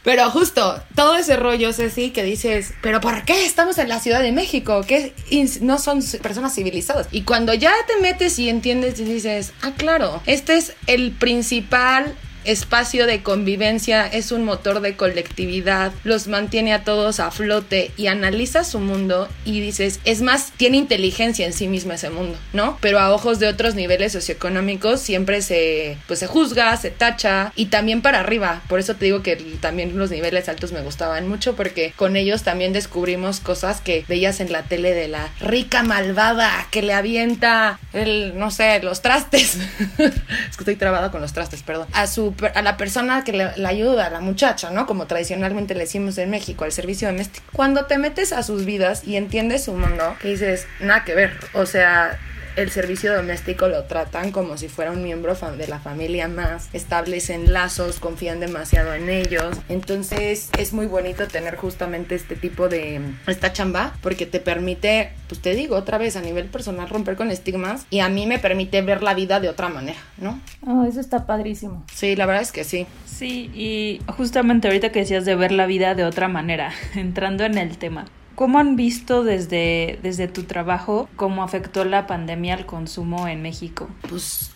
pero 0.03 0.31
justo, 0.31 0.83
todo 0.95 1.17
ese 1.17 1.37
rollo, 1.37 1.73
Ceci, 1.73 2.11
que 2.11 2.23
dices, 2.23 2.75
¿pero 2.83 3.01
por 3.01 3.25
qué 3.25 3.45
estamos 3.45 3.79
en 3.79 3.89
la 3.89 4.01
Ciudad 4.01 4.21
de 4.23 4.33
México? 4.33 4.83
Que 4.87 5.13
no 5.61 5.79
son 5.79 6.03
personas 6.23 6.55
civilizadas. 6.55 7.09
Y 7.11 7.23
cuando 7.23 7.55
ya 7.55 7.73
te 7.87 8.01
metes 8.01 8.39
y 8.39 8.49
entiendes 8.49 8.99
y 9.01 9.05
dices, 9.05 9.53
ah, 9.63 9.73
claro, 9.77 10.21
este 10.27 10.57
es 10.57 10.75
el 10.87 11.13
principal 11.13 12.15
espacio 12.45 13.07
de 13.07 13.23
convivencia, 13.23 14.07
es 14.07 14.33
un 14.33 14.45
motor 14.45 14.81
de 14.81 14.97
colectividad, 14.97 15.93
los 16.05 16.29
mantiene 16.29 16.73
a 16.73 16.85
todos 16.85 17.21
a 17.21 17.31
flote 17.31 17.91
y 17.97 18.07
analiza 18.07 18.65
su 18.65 18.81
mundo 18.81 19.29
y 19.45 19.61
dices, 19.61 20.01
es 20.05 20.23
más, 20.23 20.53
tiene 20.57 20.77
inteligencia 20.77 21.47
en 21.47 21.53
sí 21.53 21.69
mismo 21.69 21.93
ese 21.93 22.11
mundo, 22.11 22.39
¿no? 22.53 22.79
Pero 22.81 23.01
a 23.01 23.13
ojos 23.13 23.39
de 23.39 23.49
otros 23.49 23.75
niveles 23.75 24.13
socioeconómicos 24.13 25.01
siempre 25.01 25.43
se, 25.43 25.97
pues 26.07 26.19
se 26.19 26.27
juzga, 26.27 26.77
se 26.77 26.91
tacha 26.91 27.53
y 27.57 27.67
también 27.67 28.03
para 28.03 28.21
arriba. 28.21 28.63
Por 28.69 28.79
eso 28.79 28.95
te 28.95 29.07
digo 29.07 29.23
que 29.23 29.37
también 29.61 29.99
los 29.99 30.11
niveles 30.11 30.49
altos 30.49 30.73
me 30.73 30.81
gustaban 30.81 31.29
mucho 31.29 31.57
porque 31.57 31.93
con 31.97 32.17
ellos 32.17 32.43
también 32.43 32.73
descubrimos 32.73 33.41
cosas 33.41 33.81
que 33.81 34.05
veías 34.09 34.41
en 34.41 34.53
la 34.53 34.63
tele 34.63 34.95
de 34.95 35.09
la 35.09 35.31
rica 35.41 35.83
malvada 35.83 36.67
que 36.71 36.83
le 36.83 36.93
avienta 36.93 37.79
el, 37.93 38.39
no 38.39 38.51
sé, 38.51 38.81
los 38.83 39.03
trastes. 39.03 39.57
es 39.99 40.57
que 40.57 40.59
estoy 40.59 40.77
trabada 40.77 41.11
con 41.11 41.21
los 41.21 41.33
trastes, 41.33 41.63
perdón. 41.63 41.87
A 41.93 42.07
su, 42.07 42.34
a 42.55 42.63
la 42.63 42.77
persona 42.77 43.25
que 43.25 43.33
le, 43.33 43.51
le 43.57 43.67
ayuda, 43.67 44.07
a 44.07 44.11
la 44.11 44.21
muchacha, 44.21 44.71
¿no? 44.71 44.87
Como 44.87 45.07
tradicionalmente 45.07 45.75
le 45.75 45.81
decimos 45.81 46.19
en 46.19 46.31
México, 46.31 46.65
al 46.65 46.73
servicio 46.73 47.09
doméstico. 47.09 47.47
Cuando 47.53 47.87
te 47.87 47.99
metes 47.99 48.33
a 48.33 48.43
sus 48.43 48.65
vidas 48.65 49.05
y 49.07 49.17
entiendes 49.17 49.65
su 49.65 49.73
mundo, 49.73 50.17
que 50.21 50.29
dices, 50.29 50.67
nada 50.81 51.05
que 51.05 51.15
ver. 51.15 51.33
O 51.53 51.67
sea, 51.67 52.19
el 52.57 52.71
servicio 52.71 53.15
doméstico 53.15 53.69
lo 53.69 53.85
tratan 53.85 54.31
como 54.31 54.57
si 54.57 54.69
fuera 54.69 54.93
un 54.93 55.03
miembro 55.03 55.35
de 55.35 55.67
la 55.67 55.81
familia 55.81 56.29
más, 56.29 56.69
establecen 56.73 57.53
lazos, 57.53 57.99
confían 57.99 58.39
demasiado 58.39 58.95
en 58.95 59.09
ellos. 59.09 59.57
Entonces 59.69 60.49
es 60.59 60.73
muy 60.73 60.87
bonito 60.87 61.27
tener 61.27 61.57
justamente 61.57 62.15
este 62.15 62.37
tipo 62.37 62.69
de, 62.69 63.01
esta 63.27 63.53
chamba, 63.53 63.95
porque 64.01 64.27
te 64.27 64.39
permite, 64.39 65.13
pues 65.29 65.41
te 65.41 65.55
digo 65.55 65.77
otra 65.77 65.99
vez, 65.99 66.17
a 66.17 66.21
nivel 66.21 66.47
personal 66.47 66.89
romper 66.89 67.17
con 67.17 67.31
estigmas 67.31 67.87
y 67.91 67.99
a 67.99 68.09
mí 68.09 68.27
me 68.27 68.39
permite 68.39 68.81
ver 68.83 69.03
la 69.03 69.15
vida 69.15 69.41
de 69.41 69.49
otra 69.49 69.69
manera, 69.69 69.99
¿no? 70.19 70.41
Oh, 70.67 70.85
eso 70.85 71.01
está 71.01 71.27
padrísimo. 71.27 71.85
Sí, 71.93 72.15
la 72.15 72.27
verdad 72.27 72.43
es 72.43 72.53
que 72.53 72.65
sí. 72.65 72.87
Sí, 73.07 73.51
y 73.55 74.01
justamente 74.17 74.69
ahorita 74.69 74.93
que 74.93 75.01
decías 75.01 75.25
de 75.25 75.35
ver 75.35 75.53
la 75.53 75.67
vida 75.67 75.95
de 75.95 76.05
otra 76.05 76.29
manera, 76.29 76.73
entrando 76.95 77.45
en 77.45 77.59
el 77.59 77.77
tema. 77.77 78.07
¿Cómo 78.35 78.59
han 78.59 78.75
visto 78.75 79.23
desde, 79.23 79.99
desde 80.03 80.27
tu 80.27 80.43
trabajo 80.43 81.09
cómo 81.17 81.45
afectó 81.45 81.85
la 81.85 82.07
pandemia 82.07 82.55
al 82.55 82.67
consumo 82.67 83.29
en 83.29 83.43
México? 83.43 83.89
Pues 84.09 84.51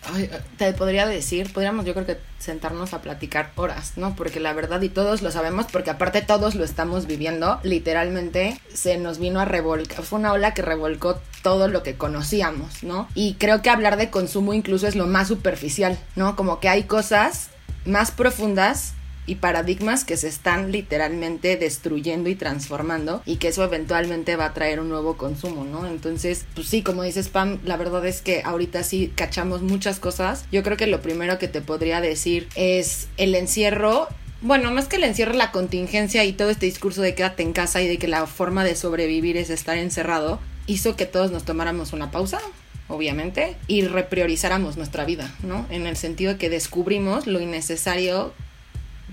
te 0.57 0.73
podría 0.73 1.07
decir, 1.07 1.53
podríamos 1.53 1.85
yo 1.85 1.93
creo 1.93 2.05
que 2.05 2.17
sentarnos 2.39 2.93
a 2.93 3.01
platicar 3.01 3.51
horas, 3.55 3.93
¿no? 3.95 4.15
Porque 4.15 4.39
la 4.39 4.53
verdad 4.53 4.81
y 4.81 4.89
todos 4.89 5.21
lo 5.21 5.31
sabemos 5.31 5.67
porque 5.71 5.91
aparte 5.91 6.21
todos 6.21 6.55
lo 6.55 6.63
estamos 6.63 7.07
viviendo, 7.07 7.59
literalmente 7.63 8.59
se 8.73 8.97
nos 8.97 9.17
vino 9.17 9.39
a 9.39 9.45
revolcar, 9.45 10.03
fue 10.03 10.19
una 10.19 10.33
ola 10.33 10.53
que 10.53 10.61
revolcó 10.61 11.19
todo 11.41 11.67
lo 11.67 11.83
que 11.83 11.95
conocíamos, 11.95 12.83
¿no? 12.83 13.07
Y 13.15 13.35
creo 13.35 13.61
que 13.61 13.69
hablar 13.69 13.97
de 13.97 14.09
consumo 14.09 14.53
incluso 14.53 14.87
es 14.87 14.95
lo 14.95 15.07
más 15.07 15.29
superficial, 15.29 15.97
¿no? 16.15 16.35
Como 16.35 16.59
que 16.59 16.69
hay 16.69 16.83
cosas 16.83 17.49
más 17.85 18.11
profundas 18.11 18.93
y 19.29 19.35
paradigmas 19.35 20.05
que 20.05 20.17
se 20.17 20.27
están 20.27 20.71
literalmente 20.71 21.55
destruyendo 21.55 22.29
y 22.29 22.35
transformando 22.35 23.21
y 23.27 23.35
que 23.35 23.49
eso 23.49 23.63
eventualmente 23.63 24.35
va 24.35 24.45
a 24.45 24.53
traer 24.55 24.79
un 24.79 24.89
nuevo 24.89 25.17
consumo, 25.17 25.65
¿no? 25.65 25.85
Entonces, 25.85 26.45
pues 26.55 26.67
sí, 26.67 26.81
como 26.81 27.03
dices 27.03 27.29
Pam, 27.29 27.59
la 27.63 27.77
verdad 27.77 28.03
es 28.07 28.21
que 28.21 28.41
ahorita 28.43 28.81
sí 28.81 29.13
cachamos 29.15 29.61
muchas 29.61 29.99
cosas. 29.99 30.45
Yo 30.51 30.63
creo 30.63 30.77
que 30.77 30.87
lo 30.87 31.01
primero 31.01 31.37
que 31.37 31.47
te 31.47 31.61
podría 31.61 32.01
decir 32.01 32.47
es 32.55 33.07
el 33.17 33.35
encierro 33.35 34.07
bueno, 34.41 34.71
más 34.71 34.87
que 34.87 34.95
el 34.95 35.03
encierro, 35.03 35.33
la 35.33 35.51
contingencia 35.51 36.23
y 36.23 36.31
todo 36.31 36.49
este 36.49 36.65
discurso 36.65 37.01
de 37.01 37.13
quédate 37.13 37.43
en 37.43 37.51
casa 37.51 37.81
y 37.81 37.89
de 37.89 37.97
que 37.97 38.07
la 38.07 38.25
forma 38.25 38.63
de 38.63 38.73
sobrevivir 38.73 39.35
es 39.35 39.49
estar 39.49 39.77
encerrado, 39.77 40.39
hizo 40.65 40.95
que 40.95 41.05
todos 41.05 41.29
nos 41.29 41.43
tomáramos 41.43 41.91
una 41.91 42.09
pausa, 42.09 42.39
obviamente, 42.87 43.57
y 43.67 43.81
repriorizáramos 43.81 44.77
nuestra 44.77 45.03
vida, 45.03 45.29
¿no? 45.43 45.65
En 45.69 45.85
el 45.87 45.97
sentido 45.97 46.37
que 46.37 46.49
descubrimos 46.49 47.27
lo 47.27 47.41
innecesario 47.41 48.33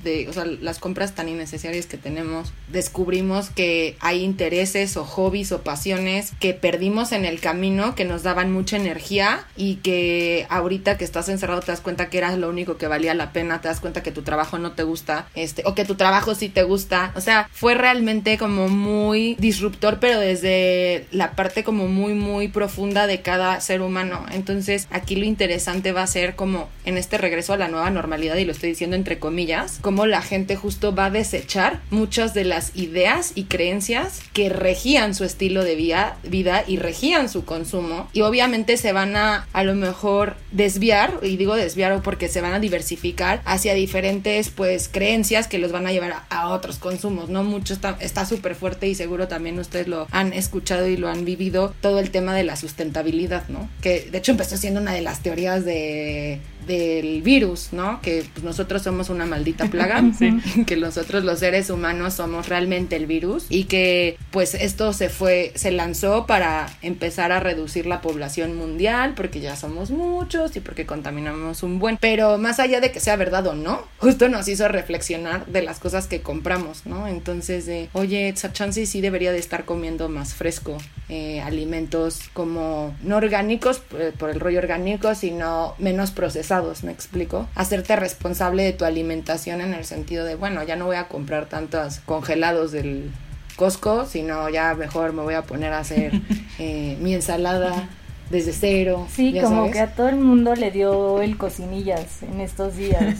de, 0.06 0.28
o 0.28 0.32
sea, 0.32 0.44
las 0.44 0.78
compras 0.78 1.14
tan 1.14 1.28
innecesarias 1.28 1.86
que 1.86 1.98
tenemos, 1.98 2.52
descubrimos 2.68 3.50
que 3.50 3.96
hay 4.00 4.22
intereses 4.22 4.96
o 4.96 5.04
hobbies 5.04 5.52
o 5.52 5.62
pasiones 5.62 6.32
que 6.40 6.54
perdimos 6.54 7.12
en 7.12 7.24
el 7.24 7.40
camino, 7.40 7.94
que 7.94 8.04
nos 8.04 8.22
daban 8.22 8.52
mucha 8.52 8.76
energía 8.76 9.44
y 9.56 9.76
que 9.76 10.46
ahorita 10.48 10.96
que 10.96 11.04
estás 11.04 11.28
encerrado 11.28 11.60
te 11.60 11.72
das 11.72 11.80
cuenta 11.80 12.08
que 12.08 12.18
era 12.18 12.34
lo 12.36 12.48
único 12.48 12.78
que 12.78 12.86
valía 12.86 13.14
la 13.14 13.32
pena, 13.32 13.60
te 13.60 13.68
das 13.68 13.80
cuenta 13.80 14.02
que 14.02 14.12
tu 14.12 14.22
trabajo 14.22 14.58
no 14.58 14.72
te 14.72 14.84
gusta, 14.84 15.28
este, 15.34 15.62
o 15.66 15.74
que 15.74 15.84
tu 15.84 15.96
trabajo 15.96 16.34
sí 16.34 16.48
te 16.48 16.62
gusta. 16.62 17.12
O 17.16 17.20
sea, 17.20 17.48
fue 17.52 17.74
realmente 17.74 18.38
como 18.38 18.68
muy 18.68 19.34
disruptor, 19.40 19.98
pero 20.00 20.20
desde 20.20 21.06
la 21.10 21.32
parte 21.32 21.64
como 21.64 21.88
muy, 21.88 22.14
muy 22.14 22.48
profunda 22.48 23.08
de 23.08 23.22
cada 23.22 23.60
ser 23.60 23.82
humano. 23.82 24.24
Entonces, 24.32 24.86
aquí 24.90 25.16
lo 25.16 25.24
interesante 25.24 25.90
va 25.90 26.02
a 26.02 26.06
ser 26.06 26.36
como 26.36 26.68
en 26.84 26.96
este 26.96 27.18
regreso 27.18 27.52
a 27.52 27.56
la 27.56 27.68
nueva 27.68 27.90
normalidad, 27.90 28.36
y 28.36 28.44
lo 28.44 28.52
estoy 28.52 28.70
diciendo 28.70 28.94
entre 28.94 29.18
comillas, 29.18 29.78
la 30.04 30.20
gente 30.20 30.56
justo 30.56 30.94
va 30.94 31.06
a 31.06 31.10
desechar 31.10 31.80
muchas 31.90 32.34
de 32.34 32.44
las 32.44 32.76
ideas 32.76 33.32
y 33.34 33.44
creencias 33.44 34.20
que 34.34 34.50
regían 34.50 35.14
su 35.14 35.24
estilo 35.24 35.64
de 35.64 35.76
vida, 35.76 36.18
vida 36.24 36.64
y 36.66 36.76
regían 36.76 37.30
su 37.30 37.44
consumo. 37.46 38.08
Y 38.12 38.20
obviamente 38.20 38.76
se 38.76 38.92
van 38.92 39.16
a 39.16 39.46
a 39.52 39.64
lo 39.64 39.74
mejor 39.74 40.36
desviar 40.50 41.20
y 41.22 41.36
digo 41.36 41.54
desviar 41.54 42.02
porque 42.02 42.28
se 42.28 42.40
van 42.40 42.52
a 42.52 42.60
diversificar 42.60 43.40
hacia 43.44 43.74
diferentes 43.74 44.50
pues 44.50 44.88
creencias 44.88 45.46
que 45.48 45.58
los 45.58 45.72
van 45.72 45.86
a 45.86 45.92
llevar 45.92 46.24
a, 46.28 46.48
otros 46.48 46.78
consumos 46.78 47.28
no 47.28 47.42
mucho 47.42 47.74
está 48.00 48.26
súper 48.26 48.54
fuerte 48.54 48.86
y 48.88 48.94
seguro 48.94 49.28
también 49.28 49.58
ustedes 49.58 49.88
lo 49.88 50.06
han 50.10 50.32
escuchado 50.32 50.86
y 50.86 50.96
lo 50.96 51.08
han 51.08 51.24
vivido 51.24 51.74
todo 51.80 51.98
el 51.98 52.10
tema 52.10 52.34
de 52.34 52.44
la 52.44 52.56
sustentabilidad 52.56 53.48
no 53.48 53.68
que 53.80 54.08
de 54.10 54.18
hecho 54.18 54.32
empezó 54.32 54.56
siendo 54.56 54.80
una 54.80 54.92
de 54.92 55.02
las 55.02 55.20
teorías 55.20 55.64
de 55.64 56.40
del 56.66 57.22
virus, 57.22 57.68
¿no? 57.72 58.00
Que 58.02 58.24
pues, 58.32 58.44
nosotros 58.44 58.82
somos 58.82 59.08
una 59.08 59.24
maldita 59.24 59.66
plaga, 59.66 59.85
que 60.66 60.76
nosotros 60.76 61.24
los 61.24 61.38
seres 61.40 61.70
humanos 61.70 62.14
somos 62.14 62.48
realmente 62.48 62.96
el 62.96 63.06
virus 63.06 63.46
y 63.48 63.64
que 63.64 64.18
pues 64.30 64.54
esto 64.54 64.92
se 64.92 65.08
fue, 65.08 65.52
se 65.54 65.70
lanzó 65.70 66.26
para 66.26 66.68
empezar 66.82 67.32
a 67.32 67.40
reducir 67.40 67.86
la 67.86 68.00
población 68.00 68.56
mundial 68.56 69.14
porque 69.16 69.40
ya 69.40 69.56
somos 69.56 69.90
muchos 69.90 70.56
y 70.56 70.60
porque 70.60 70.86
contaminamos 70.86 71.62
un 71.62 71.78
buen, 71.78 71.96
pero 71.98 72.38
más 72.38 72.60
allá 72.60 72.80
de 72.80 72.92
que 72.92 73.00
sea 73.00 73.16
verdad 73.16 73.46
o 73.46 73.54
no, 73.54 73.82
justo 73.98 74.28
nos 74.28 74.48
hizo 74.48 74.68
reflexionar 74.68 75.46
de 75.46 75.62
las 75.62 75.78
cosas 75.78 76.06
que 76.06 76.20
compramos, 76.20 76.86
¿no? 76.86 77.08
Entonces 77.08 77.66
de, 77.66 77.88
oye, 77.92 78.32
Chance 78.52 78.86
sí 78.86 79.00
debería 79.00 79.32
de 79.32 79.38
estar 79.38 79.64
comiendo 79.64 80.08
más 80.08 80.34
fresco, 80.34 80.78
eh, 81.08 81.40
alimentos 81.40 82.20
como 82.32 82.94
no 83.02 83.16
orgánicos 83.16 83.78
por, 83.78 84.12
por 84.12 84.30
el 84.30 84.40
rollo 84.40 84.58
orgánico, 84.58 85.14
sino 85.14 85.74
menos 85.78 86.10
procesados 86.10 86.46
me 86.82 86.92
explico. 86.92 87.48
Hacerte 87.54 87.96
responsable 87.96 88.62
de 88.62 88.72
tu 88.72 88.84
alimentación 88.84 89.60
en 89.66 89.74
el 89.74 89.84
sentido 89.84 90.24
de, 90.24 90.34
bueno, 90.34 90.62
ya 90.62 90.76
no 90.76 90.86
voy 90.86 90.96
a 90.96 91.08
comprar 91.08 91.46
tantos 91.46 92.00
congelados 92.00 92.72
del 92.72 93.10
Costco, 93.56 94.06
sino 94.06 94.48
ya 94.48 94.74
mejor 94.74 95.12
me 95.12 95.22
voy 95.22 95.34
a 95.34 95.42
poner 95.42 95.72
a 95.72 95.80
hacer 95.80 96.12
eh, 96.58 96.96
mi 97.00 97.14
ensalada 97.14 97.88
desde 98.30 98.52
cero. 98.52 99.06
Sí, 99.10 99.38
como 99.40 99.70
que 99.70 99.80
a 99.80 99.92
todo 99.92 100.08
el 100.08 100.16
mundo 100.16 100.54
le 100.54 100.70
dio 100.70 101.22
el 101.22 101.36
cocinillas 101.36 102.22
en 102.22 102.40
estos 102.40 102.76
días. 102.76 103.16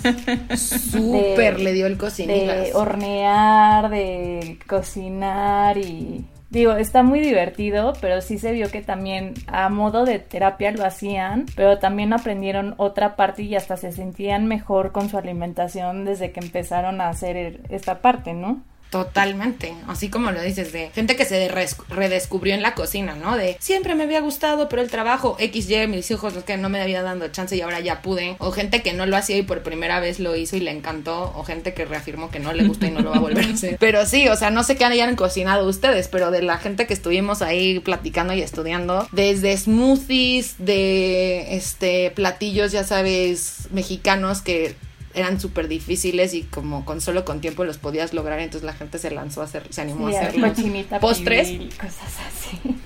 Súper 0.56 1.60
le 1.60 1.72
dio 1.72 1.86
el 1.86 1.96
cocinillas. 1.96 2.66
De 2.66 2.74
hornear, 2.74 3.90
de 3.90 4.58
cocinar 4.66 5.78
y 5.78 6.24
Digo, 6.48 6.72
está 6.72 7.02
muy 7.02 7.20
divertido, 7.20 7.92
pero 8.00 8.20
sí 8.20 8.38
se 8.38 8.52
vio 8.52 8.70
que 8.70 8.80
también 8.80 9.34
a 9.48 9.68
modo 9.68 10.04
de 10.04 10.20
terapia 10.20 10.70
lo 10.70 10.84
hacían, 10.84 11.46
pero 11.56 11.78
también 11.78 12.12
aprendieron 12.12 12.74
otra 12.76 13.16
parte 13.16 13.42
y 13.42 13.56
hasta 13.56 13.76
se 13.76 13.90
sentían 13.90 14.46
mejor 14.46 14.92
con 14.92 15.08
su 15.08 15.18
alimentación 15.18 16.04
desde 16.04 16.30
que 16.30 16.40
empezaron 16.40 17.00
a 17.00 17.08
hacer 17.08 17.60
esta 17.68 18.00
parte, 18.00 18.32
¿no? 18.32 18.62
Totalmente, 18.90 19.74
así 19.88 20.08
como 20.08 20.30
lo 20.30 20.40
dices, 20.40 20.72
de 20.72 20.90
gente 20.94 21.16
que 21.16 21.24
se 21.24 21.48
redescubrió 21.88 22.54
en 22.54 22.62
la 22.62 22.74
cocina, 22.74 23.16
¿no? 23.16 23.36
De 23.36 23.56
siempre 23.60 23.94
me 23.94 24.04
había 24.04 24.20
gustado, 24.20 24.68
pero 24.68 24.80
el 24.80 24.90
trabajo 24.90 25.36
XY, 25.38 25.88
mis 25.88 26.10
hijos, 26.10 26.34
los 26.34 26.44
que 26.44 26.56
no 26.56 26.68
me 26.68 26.80
había 26.80 27.02
dado 27.02 27.28
chance 27.28 27.56
y 27.56 27.60
ahora 27.60 27.80
ya 27.80 28.00
pude, 28.02 28.36
o 28.38 28.52
gente 28.52 28.82
que 28.82 28.92
no 28.92 29.06
lo 29.06 29.16
hacía 29.16 29.36
y 29.36 29.42
por 29.42 29.62
primera 29.62 30.00
vez 30.00 30.20
lo 30.20 30.36
hizo 30.36 30.56
y 30.56 30.60
le 30.60 30.70
encantó, 30.70 31.32
o 31.34 31.44
gente 31.44 31.74
que 31.74 31.84
reafirmó 31.84 32.30
que 32.30 32.38
no 32.38 32.52
le 32.52 32.64
gusta 32.64 32.86
y 32.86 32.90
no 32.90 33.00
lo 33.00 33.10
va 33.10 33.16
a 33.16 33.20
volver 33.20 33.46
a 33.46 33.52
hacer. 33.52 33.76
Pero 33.80 34.06
sí, 34.06 34.28
o 34.28 34.36
sea, 34.36 34.50
no 34.50 34.62
sé 34.62 34.76
qué 34.76 34.84
hayan 34.84 35.16
cocinado 35.16 35.66
ustedes, 35.68 36.08
pero 36.08 36.30
de 36.30 36.42
la 36.42 36.58
gente 36.58 36.86
que 36.86 36.94
estuvimos 36.94 37.42
ahí 37.42 37.80
platicando 37.80 38.32
y 38.34 38.40
estudiando, 38.40 39.08
desde 39.12 39.56
smoothies, 39.56 40.54
de 40.58 41.56
este 41.56 42.12
platillos, 42.12 42.72
ya 42.72 42.84
sabes, 42.84 43.68
mexicanos 43.70 44.42
que 44.42 44.76
eran 45.16 45.40
súper 45.40 45.66
difíciles 45.66 46.34
y 46.34 46.42
como 46.42 46.84
con 46.84 47.00
solo 47.00 47.24
con 47.24 47.40
tiempo 47.40 47.64
los 47.64 47.78
podías 47.78 48.12
lograr, 48.12 48.38
entonces 48.38 48.64
la 48.64 48.74
gente 48.74 48.98
se 48.98 49.10
lanzó 49.10 49.40
a 49.40 49.44
hacer, 49.44 49.64
se 49.70 49.80
animó 49.80 50.06
a 50.06 50.10
hacerlo. 50.10 50.52
Postres. 51.00 51.48
cosas 51.76 52.18
así. 52.28 52.76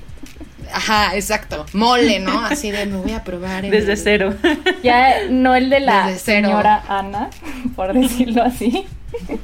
Ajá, 0.72 1.16
exacto. 1.16 1.66
Mole, 1.72 2.20
¿no? 2.20 2.38
Así 2.40 2.70
de 2.70 2.86
me 2.86 2.98
voy 2.98 3.12
a 3.12 3.24
probar. 3.24 3.68
Desde 3.68 3.96
cero. 3.96 4.34
Ya 4.82 5.28
no 5.28 5.54
el 5.56 5.68
de 5.68 5.80
la 5.80 6.16
señora 6.16 6.84
Ana, 6.88 7.30
por 7.76 7.92
decirlo 7.92 8.42
así. 8.42 8.86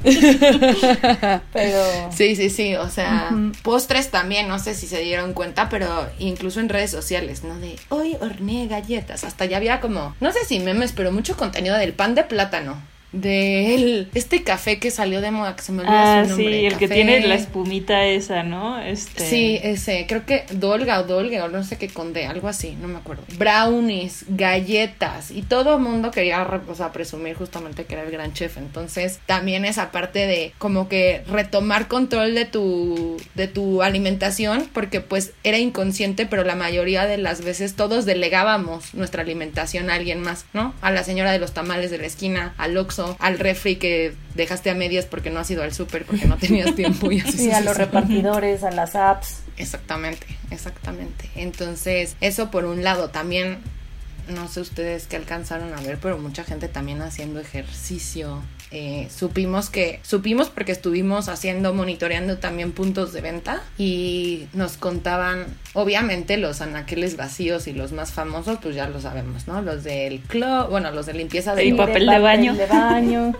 pero 1.53 2.11
sí, 2.11 2.35
sí, 2.35 2.49
sí, 2.49 2.75
o 2.75 2.89
sea, 2.89 3.31
postres 3.63 4.09
también, 4.09 4.47
no 4.47 4.59
sé 4.59 4.73
si 4.73 4.87
se 4.87 4.99
dieron 4.99 5.33
cuenta, 5.33 5.69
pero 5.69 6.07
incluso 6.19 6.59
en 6.59 6.69
redes 6.69 6.91
sociales, 6.91 7.43
¿no? 7.43 7.57
De 7.59 7.77
hoy 7.89 8.15
horneé 8.19 8.67
galletas, 8.67 9.23
hasta 9.23 9.45
ya 9.45 9.57
había 9.57 9.79
como, 9.79 10.15
no 10.19 10.31
sé 10.31 10.45
si 10.45 10.59
memes, 10.59 10.91
pero 10.91 11.11
mucho 11.11 11.37
contenido 11.37 11.77
del 11.77 11.93
pan 11.93 12.15
de 12.15 12.23
plátano 12.23 12.81
de 13.21 13.75
el- 13.75 14.09
este 14.13 14.43
café 14.43 14.79
que 14.79 14.91
salió 14.91 15.21
de 15.21 15.31
moda, 15.31 15.55
que 15.55 15.61
se 15.63 15.71
me 15.71 15.81
olvidó 15.81 15.95
Ah, 15.97 16.23
su 16.23 16.29
nombre. 16.29 16.59
sí, 16.59 16.65
el 16.65 16.77
que 16.77 16.87
tiene 16.87 17.19
la 17.27 17.35
espumita 17.35 18.05
esa, 18.05 18.43
¿no? 18.43 18.79
Este... 18.81 19.23
Sí, 19.25 19.59
ese, 19.63 20.05
creo 20.07 20.25
que 20.25 20.45
Dolga 20.51 20.99
o 20.99 21.03
Dolge 21.03 21.41
o 21.41 21.47
no 21.49 21.63
sé 21.63 21.77
qué 21.77 21.87
conde, 21.87 22.25
algo 22.25 22.47
así, 22.47 22.77
no 22.81 22.87
me 22.87 22.97
acuerdo. 22.97 23.23
Brownies, 23.37 24.25
galletas 24.27 25.31
y 25.31 25.41
todo 25.43 25.75
el 25.75 25.81
mundo 25.81 26.11
quería 26.11 26.47
o 26.67 26.75
sea, 26.75 26.91
presumir 26.91 27.35
justamente 27.35 27.85
que 27.85 27.93
era 27.95 28.03
el 28.03 28.11
gran 28.11 28.33
chef. 28.33 28.57
Entonces, 28.57 29.19
también 29.25 29.65
esa 29.65 29.91
parte 29.91 30.27
de 30.27 30.53
como 30.57 30.89
que 30.89 31.23
retomar 31.29 31.87
control 31.87 32.35
de 32.35 32.45
tu 32.45 33.17
de 33.35 33.47
tu 33.47 33.81
alimentación 33.83 34.67
porque 34.73 34.99
pues 35.01 35.31
era 35.43 35.57
inconsciente, 35.57 36.25
pero 36.25 36.43
la 36.43 36.55
mayoría 36.55 37.05
de 37.05 37.17
las 37.17 37.41
veces 37.43 37.75
todos 37.75 38.05
delegábamos 38.05 38.93
nuestra 38.93 39.21
alimentación 39.21 39.89
a 39.89 39.93
alguien 39.95 40.21
más, 40.21 40.45
¿no? 40.53 40.73
A 40.81 40.91
la 40.91 41.03
señora 41.03 41.31
de 41.31 41.39
los 41.39 41.53
tamales 41.53 41.91
de 41.91 41.97
la 41.99 42.07
esquina, 42.07 42.53
al 42.57 42.75
Oxxo, 42.77 43.06
al 43.19 43.39
refri 43.39 43.77
que 43.77 44.13
dejaste 44.35 44.69
a 44.69 44.75
medias 44.75 45.05
porque 45.05 45.29
no 45.29 45.39
has 45.39 45.49
ido 45.49 45.63
al 45.63 45.73
súper 45.73 46.05
porque 46.05 46.25
no 46.25 46.37
tenías 46.37 46.75
tiempo 46.75 47.11
y 47.11 47.19
así 47.19 47.31
Sí, 47.37 47.51
a 47.51 47.61
los 47.61 47.77
repartidores, 47.77 48.63
a 48.63 48.71
las 48.71 48.95
apps. 48.95 49.41
Exactamente, 49.57 50.27
exactamente. 50.51 51.29
Entonces, 51.35 52.15
eso 52.21 52.51
por 52.51 52.65
un 52.65 52.83
lado 52.83 53.09
también, 53.09 53.59
no 54.27 54.47
sé 54.47 54.61
ustedes 54.61 55.07
qué 55.07 55.15
alcanzaron 55.15 55.73
a 55.73 55.81
ver, 55.81 55.97
pero 56.01 56.17
mucha 56.17 56.43
gente 56.43 56.67
también 56.67 57.01
haciendo 57.01 57.39
ejercicio. 57.39 58.41
Eh, 58.71 59.07
supimos 59.15 59.69
que, 59.69 60.01
supimos 60.03 60.49
porque 60.49 60.73
estuvimos 60.73 61.29
haciendo, 61.29 61.73
monitoreando 61.73 62.37
también 62.37 62.73
puntos 62.73 63.13
de 63.13 63.21
venta 63.21 63.61
y 63.77 64.47
nos 64.53 64.75
contaban, 64.75 65.45
obviamente 65.73 66.35
los 66.35 66.59
anaqueles 66.59 67.15
vacíos 67.15 67.67
y 67.67 67.73
los 67.73 67.93
más 67.93 68.11
famosos, 68.11 68.57
pues 68.61 68.75
ya 68.75 68.89
lo 68.89 68.99
sabemos, 68.99 69.47
¿no? 69.47 69.61
Los 69.61 69.85
del 69.85 70.19
club, 70.19 70.69
bueno, 70.69 70.91
los 70.91 71.05
de 71.05 71.13
limpieza 71.13 71.55
de 71.55 71.63
Y 71.63 71.73
papel 71.73 72.07
de 72.07 72.19
baño. 72.19 72.55
de 72.55 72.65
baño. 72.65 73.33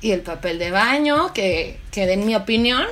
y 0.00 0.10
el 0.10 0.22
papel 0.22 0.58
de 0.58 0.72
baño, 0.72 1.32
que, 1.32 1.78
que 1.92 2.12
en 2.12 2.26
mi 2.26 2.34
opinión 2.34 2.84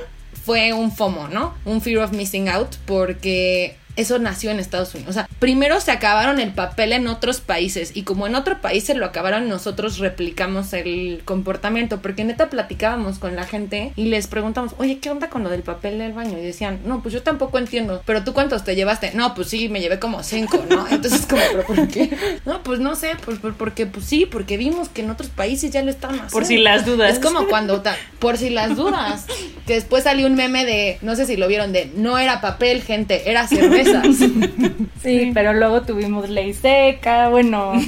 fue 0.45 0.73
un 0.73 0.91
FOMO, 0.91 1.27
¿no? 1.27 1.53
Un 1.65 1.81
fear 1.81 2.03
of 2.03 2.13
missing 2.13 2.47
out, 2.47 2.75
porque 2.85 3.75
eso 3.95 4.19
nació 4.19 4.51
en 4.51 4.59
Estados 4.59 4.93
Unidos. 4.95 5.09
O 5.11 5.13
sea, 5.13 5.27
primero 5.39 5.79
se 5.81 5.91
acabaron 5.91 6.39
el 6.39 6.51
papel 6.51 6.93
en 6.93 7.07
otros 7.07 7.41
países 7.41 7.91
y 7.95 8.03
como 8.03 8.25
en 8.27 8.35
otro 8.35 8.59
país 8.61 8.83
se 8.85 8.95
lo 8.95 9.05
acabaron, 9.05 9.47
nosotros 9.49 9.99
replicamos 9.99 10.73
el 10.73 11.21
comportamiento, 11.25 12.01
porque 12.01 12.23
neta 12.23 12.49
platicábamos 12.49 13.19
con 13.19 13.35
la 13.35 13.43
gente 13.45 13.91
y 13.95 14.05
les 14.05 14.27
preguntamos, 14.27 14.73
oye, 14.77 14.99
¿qué 14.99 15.09
onda 15.09 15.29
con 15.29 15.43
lo 15.43 15.49
del 15.49 15.61
papel 15.63 15.99
del 15.99 16.13
baño? 16.13 16.37
Y 16.37 16.41
decían, 16.41 16.79
no, 16.85 17.01
pues 17.01 17.13
yo 17.13 17.21
tampoco 17.23 17.57
entiendo, 17.57 18.01
pero 18.05 18.23
tú 18.23 18.33
cuántos 18.33 18.63
te 18.63 18.75
llevaste? 18.75 19.11
No, 19.13 19.35
pues 19.35 19.49
sí, 19.49 19.69
me 19.69 19.81
llevé 19.81 19.99
como 19.99 20.23
cinco, 20.23 20.63
¿no? 20.69 20.87
Entonces, 20.91 21.25
como, 21.25 21.41
¿pero 21.51 21.63
por 21.65 21.87
qué? 21.87 22.09
No, 22.45 22.61
pues 22.63 22.79
no 22.79 22.95
sé, 22.95 23.11
pues 23.23 23.39
por- 23.39 23.55
porque, 23.55 23.85
pues 23.85 24.05
sí, 24.05 24.25
porque 24.25 24.57
vimos 24.57 24.89
que 24.89 25.01
en 25.01 25.09
otros 25.09 25.29
países 25.29 25.71
ya 25.71 25.81
lo 25.83 25.91
están 25.91 26.11
haciendo. 26.11 26.31
Por 26.31 26.45
si 26.45 26.57
las 26.57 26.85
dudas. 26.85 27.13
Es 27.13 27.19
como 27.19 27.47
cuando, 27.47 27.81
ta- 27.81 27.95
por 28.19 28.37
si 28.37 28.49
las 28.49 28.75
dudas, 28.75 29.25
que 29.67 29.73
después 29.75 30.03
salió 30.03 30.25
un 30.27 30.35
meme 30.35 30.65
de, 30.65 30.97
no 31.01 31.15
sé 31.15 31.25
si 31.25 31.37
lo 31.37 31.47
vieron, 31.47 31.71
de 31.73 31.91
no 31.95 32.17
era 32.17 32.41
papel, 32.41 32.81
gente, 32.81 33.29
era 33.29 33.47
Sí, 35.01 35.31
pero 35.33 35.53
luego 35.53 35.81
tuvimos 35.81 36.29
ley 36.29 36.53
seca, 36.53 37.29
bueno. 37.29 37.73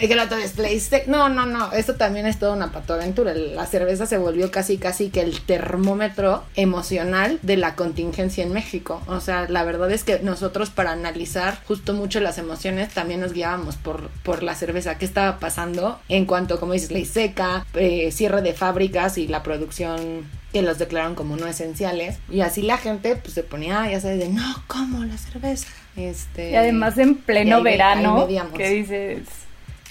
Y 0.00 0.06
que 0.06 0.14
la 0.14 0.24
otra 0.24 0.36
vez, 0.36 0.56
PlayStation- 0.56 1.06
No, 1.08 1.28
no, 1.28 1.44
no, 1.44 1.72
esto 1.72 1.96
también 1.96 2.24
es 2.26 2.38
toda 2.38 2.52
una 2.52 2.70
patoaventura. 2.70 3.34
La 3.34 3.66
cerveza 3.66 4.06
se 4.06 4.16
volvió 4.16 4.48
casi, 4.52 4.78
casi 4.78 5.08
que 5.10 5.22
el 5.22 5.40
termómetro 5.40 6.44
emocional 6.54 7.40
de 7.42 7.56
la 7.56 7.74
contingencia 7.74 8.44
en 8.44 8.52
México. 8.52 9.02
O 9.08 9.18
sea, 9.18 9.48
la 9.48 9.64
verdad 9.64 9.90
es 9.90 10.04
que 10.04 10.20
nosotros 10.20 10.70
para 10.70 10.92
analizar 10.92 11.58
justo 11.66 11.94
mucho 11.94 12.20
las 12.20 12.38
emociones 12.38 12.90
también 12.90 13.20
nos 13.20 13.32
guiábamos 13.32 13.74
por, 13.74 14.08
por 14.22 14.44
la 14.44 14.54
cerveza. 14.54 14.98
¿Qué 14.98 15.04
estaba 15.04 15.40
pasando 15.40 15.98
en 16.08 16.26
cuanto, 16.26 16.60
como 16.60 16.74
dices, 16.74 16.92
ley 16.92 17.04
seca, 17.04 17.66
eh, 17.74 18.12
cierre 18.12 18.40
de 18.42 18.52
fábricas 18.54 19.18
y 19.18 19.26
la 19.26 19.42
producción 19.42 20.22
que 20.52 20.62
los 20.62 20.78
declararon 20.78 21.14
como 21.14 21.36
no 21.36 21.46
esenciales 21.46 22.16
y 22.30 22.40
así 22.40 22.62
la 22.62 22.78
gente 22.78 23.16
pues 23.16 23.34
se 23.34 23.42
ponía 23.42 23.90
ya 23.90 24.00
sabes 24.00 24.18
de 24.18 24.28
no 24.30 24.64
como 24.66 25.04
la 25.04 25.18
cerveza 25.18 25.68
este 25.96 26.52
Y 26.52 26.54
además 26.54 26.96
en 26.98 27.16
pleno 27.16 27.62
ve- 27.62 27.72
verano, 27.72 28.26
que 28.56 28.70
dices, 28.70 29.22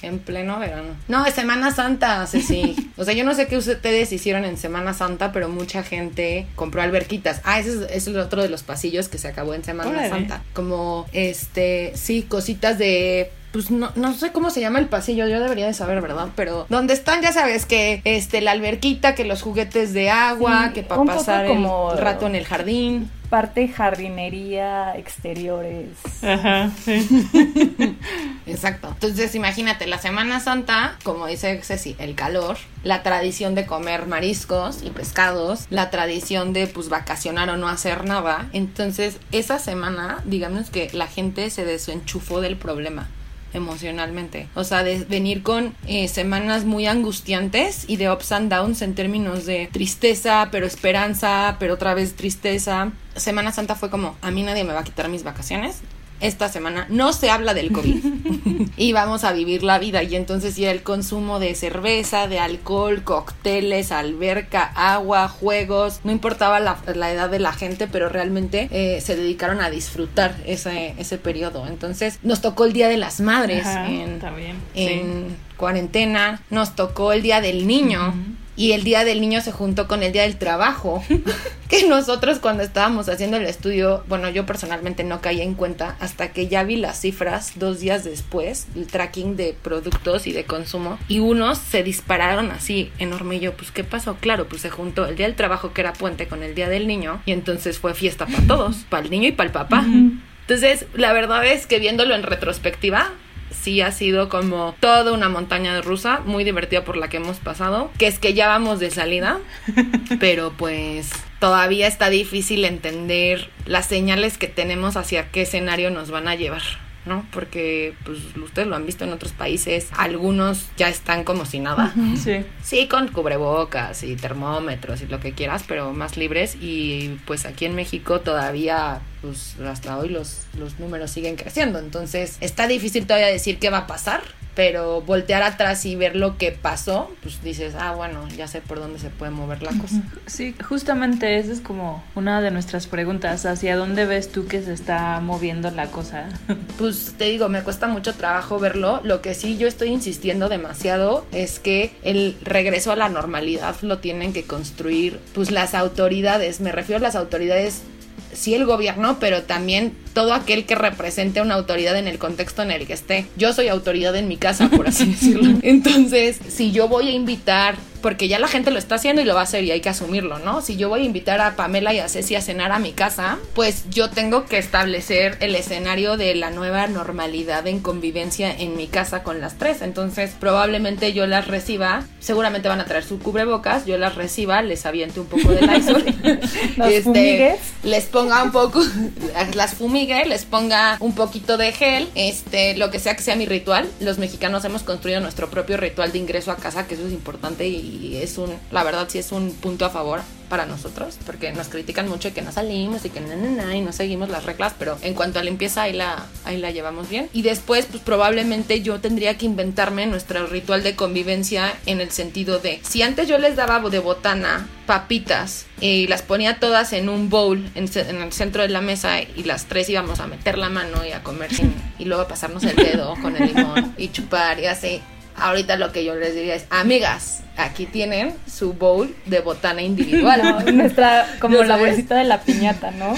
En 0.02 0.20
pleno 0.20 0.60
verano. 0.60 0.90
No, 1.08 1.26
es 1.26 1.34
Semana 1.34 1.72
Santa, 1.72 2.26
sí. 2.28 2.76
O 2.98 3.04
sea, 3.04 3.14
yo 3.16 3.24
no 3.24 3.34
sé 3.34 3.48
qué 3.48 3.58
ustedes 3.58 4.12
hicieron 4.14 4.46
en 4.46 4.56
Semana 4.58 4.94
Santa, 4.94 5.32
pero 5.32 5.50
mucha 5.50 5.82
gente 5.84 6.46
compró 6.56 6.82
alberquitas. 6.84 7.42
Ah, 7.44 7.60
ese 7.60 7.70
es, 7.70 7.76
ese 7.82 7.96
es 7.98 8.08
el 8.08 8.20
otro 8.20 8.42
de 8.44 8.50
los 8.50 8.62
pasillos 8.64 9.10
que 9.10 9.18
se 9.18 9.28
acabó 9.28 9.54
en 9.56 9.64
Semana 9.64 9.90
Órale. 9.90 10.10
Santa. 10.10 10.44
Como, 10.54 11.08
este, 11.14 11.92
sí, 11.96 12.22
cositas 12.24 12.78
de... 12.78 13.32
Pues 13.52 13.72
no, 13.72 13.92
no 13.96 14.14
sé 14.14 14.32
cómo 14.32 14.50
se 14.50 14.60
llama 14.62 14.80
el 14.80 14.88
pasillo, 14.88 15.28
yo 15.28 15.40
debería 15.40 15.66
de 15.68 15.74
saber, 15.74 16.02
¿verdad? 16.02 16.28
Pero 16.36 16.66
donde 16.70 16.94
están, 16.94 17.22
ya 17.22 17.32
sabes, 17.32 17.66
que 17.66 18.02
este, 18.04 18.42
la 18.42 18.52
alberquita, 18.52 19.16
que 19.16 19.24
los 19.24 19.42
juguetes 19.42 19.94
de 19.94 20.10
agua, 20.10 20.68
Sí, 20.68 20.74
que 20.74 20.84
para 20.84 21.04
pasar 21.04 21.48
como- 21.48 21.94
el 21.94 21.98
rato 21.98 22.28
en 22.28 22.36
el 22.36 22.46
jardín. 22.46 23.10
parte 23.30 23.68
jardinería, 23.68 24.96
exteriores. 24.98 25.88
Ajá, 26.22 26.72
sí. 26.84 27.08
Exacto. 28.46 28.90
Entonces, 28.90 29.36
imagínate, 29.36 29.88
la 29.88 29.98
Semana 29.98 30.40
Santa, 30.40 30.96
como 31.04 31.28
dice 31.28 31.62
Ceci, 31.64 31.96
el 32.00 32.16
calor, 32.16 32.58
la 32.84 33.04
tradición 33.04 33.56
de 33.56 33.66
comer 33.66 34.06
mariscos 34.08 34.82
y 34.84 34.90
pescados, 34.92 35.66
la 35.70 35.90
tradición 35.90 36.54
de 36.54 36.68
pues 36.68 36.90
vacacionar 36.90 37.50
o 37.50 37.58
no 37.58 37.68
hacer 37.68 38.06
nada. 38.06 38.48
Entonces, 38.54 39.18
esa 39.32 39.60
semana, 39.60 40.22
digamos 40.26 40.70
que 40.70 40.90
la 40.94 41.08
gente 41.08 41.50
se 41.50 41.66
desenchufó 41.66 42.40
del 42.42 42.56
problema 42.58 43.08
emocionalmente. 43.54 44.48
O 44.56 44.64
sea, 44.64 44.84
de 44.84 45.04
venir 45.06 45.44
con 45.44 45.76
eh, 45.88 46.08
semanas 46.08 46.66
muy 46.66 46.88
angustiantes 46.88 47.86
y 47.88 47.98
de 47.98 48.12
ups 48.12 48.32
and 48.32 48.52
downs 48.52 48.82
en 48.82 48.96
términos 48.96 49.46
de 49.46 49.70
tristeza, 49.72 50.50
pero 50.52 50.66
esperanza, 50.66 51.56
pero 51.60 51.74
otra 51.76 51.94
vez 51.94 52.16
tristeza. 52.16 52.92
Semana 53.16 53.52
Santa 53.52 53.76
fue 53.76 53.90
como, 53.90 54.16
a 54.22 54.32
mí 54.32 54.44
nadie 54.44 54.64
me 54.64 54.74
va 54.74 54.82
a 54.82 54.84
quitar 54.84 55.10
mis 55.10 55.24
vacaciones. 55.24 55.82
Esta 56.20 56.50
semana 56.50 56.88
no 56.90 57.14
se 57.14 57.30
habla 57.30 57.54
del 57.54 57.72
COVID 57.72 58.04
y 58.78 58.92
vamos 58.94 59.24
a 59.24 59.32
vivir 59.32 59.64
la 59.64 59.80
vida. 59.80 60.04
Y 60.04 60.16
entonces 60.16 60.56
ya 60.56 60.72
el 60.72 60.84
consumo 60.84 61.40
de 61.40 61.54
cerveza, 61.56 62.28
de 62.28 62.40
alcohol, 62.40 63.04
cócteles, 63.04 63.92
alberca, 63.92 64.72
agua, 64.76 65.28
juegos, 65.28 66.02
no 66.04 66.12
importaba 66.12 66.60
la, 66.60 66.78
la 66.96 67.12
edad 67.12 67.30
de 67.30 67.40
la 67.40 67.54
gente, 67.54 67.88
pero 67.88 68.10
realmente 68.10 68.68
eh, 68.72 69.02
se 69.02 69.16
dedicaron 69.16 69.62
a 69.62 69.70
disfrutar 69.70 70.36
ese, 70.46 70.96
ese 70.98 71.18
periodo. 71.18 71.68
Entonces 71.68 72.20
nos 72.24 72.42
tocó 72.42 72.66
el 72.66 72.74
Día 72.74 72.88
de 72.88 72.98
las 72.98 73.20
Madres 73.20 73.66
Ajá, 73.66 73.90
en, 73.90 74.20
también. 74.20 74.56
en 74.74 75.36
cuarentena, 75.56 76.42
nos 76.50 76.76
tocó 76.76 77.14
el 77.14 77.22
Día 77.22 77.42
del 77.42 77.68
Niño. 77.68 78.14
Y 78.58 78.72
el 78.72 78.84
Día 78.84 79.06
del 79.06 79.22
Niño 79.22 79.40
se 79.42 79.52
juntó 79.52 79.88
con 79.88 80.02
el 80.02 80.12
Día 80.12 80.24
del 80.24 80.38
Trabajo, 80.38 81.04
que 81.70 81.88
nosotros 81.88 82.40
cuando 82.40 82.64
estábamos 82.64 83.08
haciendo 83.08 83.38
el 83.38 83.46
estudio, 83.46 84.04
bueno, 84.10 84.30
yo 84.32 84.48
personalmente 84.48 85.04
no 85.04 85.22
caí 85.22 85.42
en 85.42 85.54
cuenta 85.54 85.96
hasta 86.00 86.34
que 86.34 86.48
ya 86.48 86.64
vi 86.64 86.76
las 86.76 87.00
cifras 87.00 87.52
dos 87.56 87.80
días 87.80 88.04
después, 88.04 88.66
el 88.76 88.88
tracking 88.88 89.38
de 89.38 89.56
productos 89.62 90.26
y 90.26 90.34
de 90.34 90.46
consumo, 90.46 90.98
y 91.08 91.20
unos 91.20 91.60
se 91.60 91.84
dispararon 91.84 92.50
así 92.50 92.92
enorme. 92.98 93.36
Y 93.36 93.42
yo, 93.42 93.54
pues, 93.56 93.70
¿qué 93.70 93.84
pasó? 93.84 94.16
Claro, 94.16 94.50
pues 94.50 94.64
se 94.64 94.72
juntó 94.72 95.06
el 95.06 95.16
Día 95.16 95.28
del 95.28 95.36
Trabajo, 95.36 95.72
que 95.72 95.82
era 95.82 95.94
puente, 95.94 96.28
con 96.28 96.42
el 96.42 96.56
Día 96.56 96.68
del 96.68 96.88
Niño, 96.88 97.22
y 97.28 97.34
entonces 97.34 97.78
fue 97.78 97.94
fiesta 97.94 98.26
para 98.26 98.48
todos, 98.48 98.78
para 98.90 99.04
el 99.04 99.12
niño 99.12 99.28
y 99.28 99.34
para 99.34 99.48
el 99.48 99.54
papá. 99.54 99.86
Entonces, 99.86 100.88
la 100.96 101.14
verdad 101.14 101.46
es 101.46 101.68
que 101.68 101.78
viéndolo 101.78 102.16
en 102.16 102.24
retrospectiva, 102.24 103.12
sí 103.52 103.82
ha 103.82 103.92
sido 103.92 104.30
como 104.30 104.76
toda 104.80 105.12
una 105.12 105.30
montaña 105.30 105.80
rusa, 105.82 106.22
muy 106.26 106.44
divertida 106.44 106.84
por 106.84 106.98
la 106.98 107.10
que 107.10 107.18
hemos 107.18 107.38
pasado, 107.38 107.92
que 107.98 108.08
es 108.08 108.20
que 108.20 108.34
ya 108.34 108.48
vamos 108.48 108.80
de 108.80 108.92
salida, 108.92 109.40
pero 110.20 110.54
pues 110.58 111.10
todavía 111.40 111.88
está 111.88 112.10
difícil 112.10 112.66
entender 112.66 113.50
las 113.66 113.88
señales 113.88 114.38
que 114.38 114.48
tenemos 114.48 114.98
hacia 114.98 115.30
qué 115.30 115.44
escenario 115.44 115.92
nos 115.92 116.12
van 116.12 116.28
a 116.28 116.36
llevar. 116.36 116.64
¿no? 117.08 117.26
Porque 117.32 117.94
pues 118.04 118.20
ustedes 118.36 118.68
lo 118.68 118.76
han 118.76 118.86
visto 118.86 119.06
en 119.06 119.14
otros 119.14 119.32
países, 119.32 119.90
algunos 119.98 120.70
ya 120.78 120.90
están 120.90 121.24
como 121.24 121.46
si 121.46 121.60
nada. 121.60 121.94
Sí. 122.18 122.44
Sí, 122.62 122.88
con 122.88 123.08
cubrebocas 123.08 124.04
y 124.04 124.16
termómetros 124.16 125.02
y 125.02 125.08
lo 125.08 125.20
que 125.20 125.32
quieras, 125.32 125.64
pero 125.68 125.94
más 125.94 126.18
libres. 126.18 126.58
Y 126.60 127.18
pues 127.26 127.46
aquí 127.46 127.66
en 127.66 127.76
México 127.76 128.20
todavía, 128.20 129.00
pues 129.22 129.56
hasta 129.60 129.98
hoy 129.98 130.10
los, 130.10 130.42
los 130.58 130.80
números 130.80 131.12
siguen 131.12 131.36
creciendo. 131.36 131.80
Entonces 131.80 132.38
está 132.42 132.68
difícil 132.68 133.06
todavía 133.06 133.28
decir 133.28 133.60
qué 133.60 133.70
va 133.70 133.80
a 133.80 133.88
pasar. 133.88 134.22
Pero 134.58 135.02
voltear 135.02 135.44
atrás 135.44 135.86
y 135.86 135.96
ver 135.96 136.16
lo 136.16 136.40
que 136.40 136.52
pasó, 136.52 137.12
pues 137.22 137.44
dices, 137.44 137.76
ah, 137.78 137.94
bueno, 137.94 138.28
ya 138.30 138.48
sé 138.48 138.60
por 138.60 138.80
dónde 138.80 138.98
se 138.98 139.12
puede 139.12 139.30
mover 139.30 139.62
la 139.62 139.70
cosa. 139.70 140.02
Sí, 140.26 140.56
justamente 140.68 141.38
esa 141.38 141.54
es 141.54 141.62
como 141.62 142.04
una 142.16 142.42
de 142.42 142.50
nuestras 142.50 142.88
preguntas. 142.88 143.46
¿Hacia 143.46 143.76
dónde 143.76 144.08
ves 144.08 144.32
tú 144.32 144.48
que 144.48 144.64
se 144.64 144.74
está 144.74 145.20
moviendo 145.20 145.70
la 145.70 145.92
cosa? 145.92 146.30
Pues 146.80 147.14
te 147.18 147.26
digo, 147.26 147.50
me 147.50 147.62
cuesta 147.62 147.88
mucho 147.88 148.16
trabajo 148.16 148.58
verlo. 148.58 149.02
Lo 149.04 149.22
que 149.22 149.36
sí 149.36 149.58
yo 149.58 149.68
estoy 149.68 149.90
insistiendo 149.90 150.50
demasiado 150.50 151.28
es 151.32 151.60
que 151.60 151.92
el 152.02 152.36
regreso 152.42 152.92
a 152.92 152.96
la 152.96 153.10
normalidad 153.10 153.76
lo 153.82 154.00
tienen 154.00 154.34
que 154.34 154.44
construir 154.44 155.20
pues 155.36 155.52
las 155.52 155.76
autoridades. 155.76 156.62
Me 156.62 156.72
refiero 156.72 156.98
a 156.98 157.04
las 157.04 157.16
autoridades 157.16 157.84
sí 158.34 158.54
el 158.54 158.66
gobierno, 158.66 159.18
pero 159.20 159.44
también 159.44 159.94
todo 160.14 160.34
aquel 160.34 160.66
que 160.66 160.76
represente 160.76 161.42
una 161.42 161.56
autoridad 161.56 161.98
en 161.98 162.08
el 162.08 162.18
contexto 162.18 162.62
en 162.64 162.72
el 162.72 162.88
que 162.88 162.94
esté. 162.94 163.26
Yo 163.36 163.54
soy 163.54 163.68
autoridad 163.68 164.16
en 164.16 164.28
mi 164.28 164.38
casa, 164.38 164.70
por 164.70 164.88
así 164.88 165.06
decirlo. 165.12 165.60
Entonces, 165.62 166.40
si 166.48 166.72
yo 166.72 166.88
voy 166.88 167.10
a 167.10 167.12
invitar 167.12 167.76
porque 168.02 168.28
ya 168.28 168.40
la 168.40 168.48
gente 168.48 168.72
lo 168.72 168.80
está 168.80 168.96
haciendo 168.96 169.22
y 169.22 169.26
lo 169.26 169.36
va 169.36 169.42
a 169.42 169.44
hacer 169.44 169.64
y 169.64 169.72
hay 169.72 169.82
que 169.82 169.90
asumirlo, 169.90 170.40
¿no? 170.40 170.62
Si 170.62 170.78
yo 170.78 170.90
voy 170.90 171.02
a 171.02 171.06
invitar 171.06 171.42
a 171.42 171.56
Pamela 171.56 171.94
y 171.94 172.00
a 172.00 172.10
Ceci 172.10 172.36
a 172.36 172.42
cenar 172.42 172.72
a 172.72 172.80
mi 172.80 172.92
casa, 172.92 173.38
pues 173.54 173.86
yo 173.90 174.10
tengo 174.10 174.46
que 174.46 174.58
establecer 174.58 175.38
el 175.40 175.56
escenario 175.56 176.18
de 176.18 176.36
la 176.36 176.50
nueva 176.52 176.88
normalidad 176.88 177.68
en 177.68 177.80
convivencia 177.80 178.52
en 178.52 178.76
mi 178.76 178.88
casa 178.88 179.24
con 179.24 179.42
las 179.42 179.58
tres. 179.58 179.82
Entonces, 179.82 180.32
probablemente 180.40 181.14
yo 181.14 181.28
las 181.28 181.48
reciba, 181.48 182.06
seguramente 182.20 182.68
van 182.68 182.82
a 182.82 182.86
traer 182.86 183.04
su 183.04 183.20
cubrebocas, 183.20 183.86
yo 183.86 183.98
las 183.98 184.16
reciba, 184.16 184.62
les 184.62 184.86
aviente 184.86 185.20
un 185.20 185.28
poco 185.28 185.52
de 185.52 185.62
Lysol, 185.62 186.06
este, 186.90 187.58
les 187.84 188.06
ponga 188.06 188.44
un 188.44 188.52
poco, 188.52 188.82
las 189.56 189.74
fumigue, 189.76 190.26
les 190.26 190.46
ponga 190.46 190.98
un 191.00 191.16
poquito 191.16 191.58
de 191.58 191.72
gel, 191.72 192.08
este, 192.16 192.78
lo 192.78 192.92
que 192.92 193.00
sea 193.00 193.16
que 193.16 193.24
sea 193.24 193.36
mi 193.36 193.46
ritual. 193.46 193.90
Los 194.00 194.18
mexicanos 194.18 194.64
hemos 194.66 194.84
construido 194.84 195.20
nuestro 195.20 195.50
propio 195.50 195.78
ritual 195.78 196.12
de 196.12 196.20
ingreso 196.20 196.52
a 196.52 196.58
casa, 196.58 196.88
que 196.88 196.96
eso 196.96 197.08
es 197.08 197.14
importante 197.14 197.68
y 197.68 197.87
y 197.88 198.18
es 198.18 198.38
un, 198.38 198.54
la 198.72 198.84
verdad 198.84 199.08
sí 199.10 199.18
es 199.20 199.32
un 199.32 199.52
punto 199.52 199.86
a 199.86 199.90
favor 199.90 200.22
para 200.50 200.66
nosotros, 200.66 201.18
porque 201.26 201.52
nos 201.52 201.68
critican 201.68 202.08
mucho 202.08 202.34
que 202.34 202.42
no 202.42 202.52
salimos 202.52 203.04
y 203.06 203.10
que 203.10 203.20
na, 203.20 203.76
y 203.76 203.82
no 203.82 203.92
seguimos 203.92 204.30
las 204.30 204.46
reglas, 204.46 204.74
pero 204.78 204.98
en 205.02 205.14
cuanto 205.14 205.40
a 205.40 205.44
limpieza 205.44 205.84
ahí 205.84 205.94
la, 205.94 206.26
ahí 206.46 206.58
la 206.58 206.72
llevamos 206.72 207.10
bien. 207.10 207.30
Y 207.34 207.42
después, 207.42 207.86
pues 207.86 208.02
probablemente 208.02 208.82
yo 208.82 209.00
tendría 209.00 209.38
que 209.38 209.46
inventarme 209.46 210.06
nuestro 210.06 210.48
ritual 210.48 210.84
de 210.84 210.96
convivencia 210.96 211.74
en 211.86 212.02
el 212.02 212.12
sentido 212.12 212.60
de, 212.60 212.80
si 212.84 213.02
antes 213.02 213.28
yo 213.28 213.38
les 213.38 213.56
daba 213.56 213.78
de 213.78 214.00
botana 214.00 214.68
papitas 214.86 215.66
y 215.82 216.08
las 216.08 216.22
ponía 216.22 216.60
todas 216.60 216.94
en 216.94 217.10
un 217.10 217.30
bowl 217.30 217.70
en, 217.76 217.90
en, 217.94 218.22
el 218.22 218.34
centro 218.34 218.64
de 218.64 218.70
la 218.70 218.82
mesa 218.82 219.22
y 219.22 219.44
las 219.44 219.66
tres 219.66 219.90
íbamos 219.90 220.20
a 220.20 220.28
meter 220.28 220.58
la 220.58 220.70
mano 220.70 221.06
y 221.06 221.12
a 221.12 221.22
comer 221.24 221.54
sin, 221.54 221.74
y 222.00 222.06
luego 222.06 222.24
a 222.24 222.28
pasarnos 222.28 222.64
el 222.64 222.76
dedo 222.76 223.16
con 223.22 223.36
el 223.36 223.54
limón 223.54 223.94
y 223.98 224.10
chupar 224.10 224.60
y 224.60 224.66
así. 224.66 225.02
Ahorita 225.38 225.78
lo 225.78 225.92
que 225.92 226.04
yo 226.04 226.16
les 226.16 226.34
diría 226.34 226.56
es, 226.56 226.66
amigas, 226.70 227.44
aquí 227.58 227.86
tienen 227.86 228.36
su 228.52 228.74
bowl 228.74 229.14
de 229.26 229.40
botana 229.40 229.82
individual. 229.82 230.66
nuestra, 230.76 231.28
como 231.40 231.64
la 231.64 231.78
bolsita 231.78 232.16
de 232.16 232.24
la 232.24 232.42
piñata, 232.42 232.92
¿no? 232.92 233.14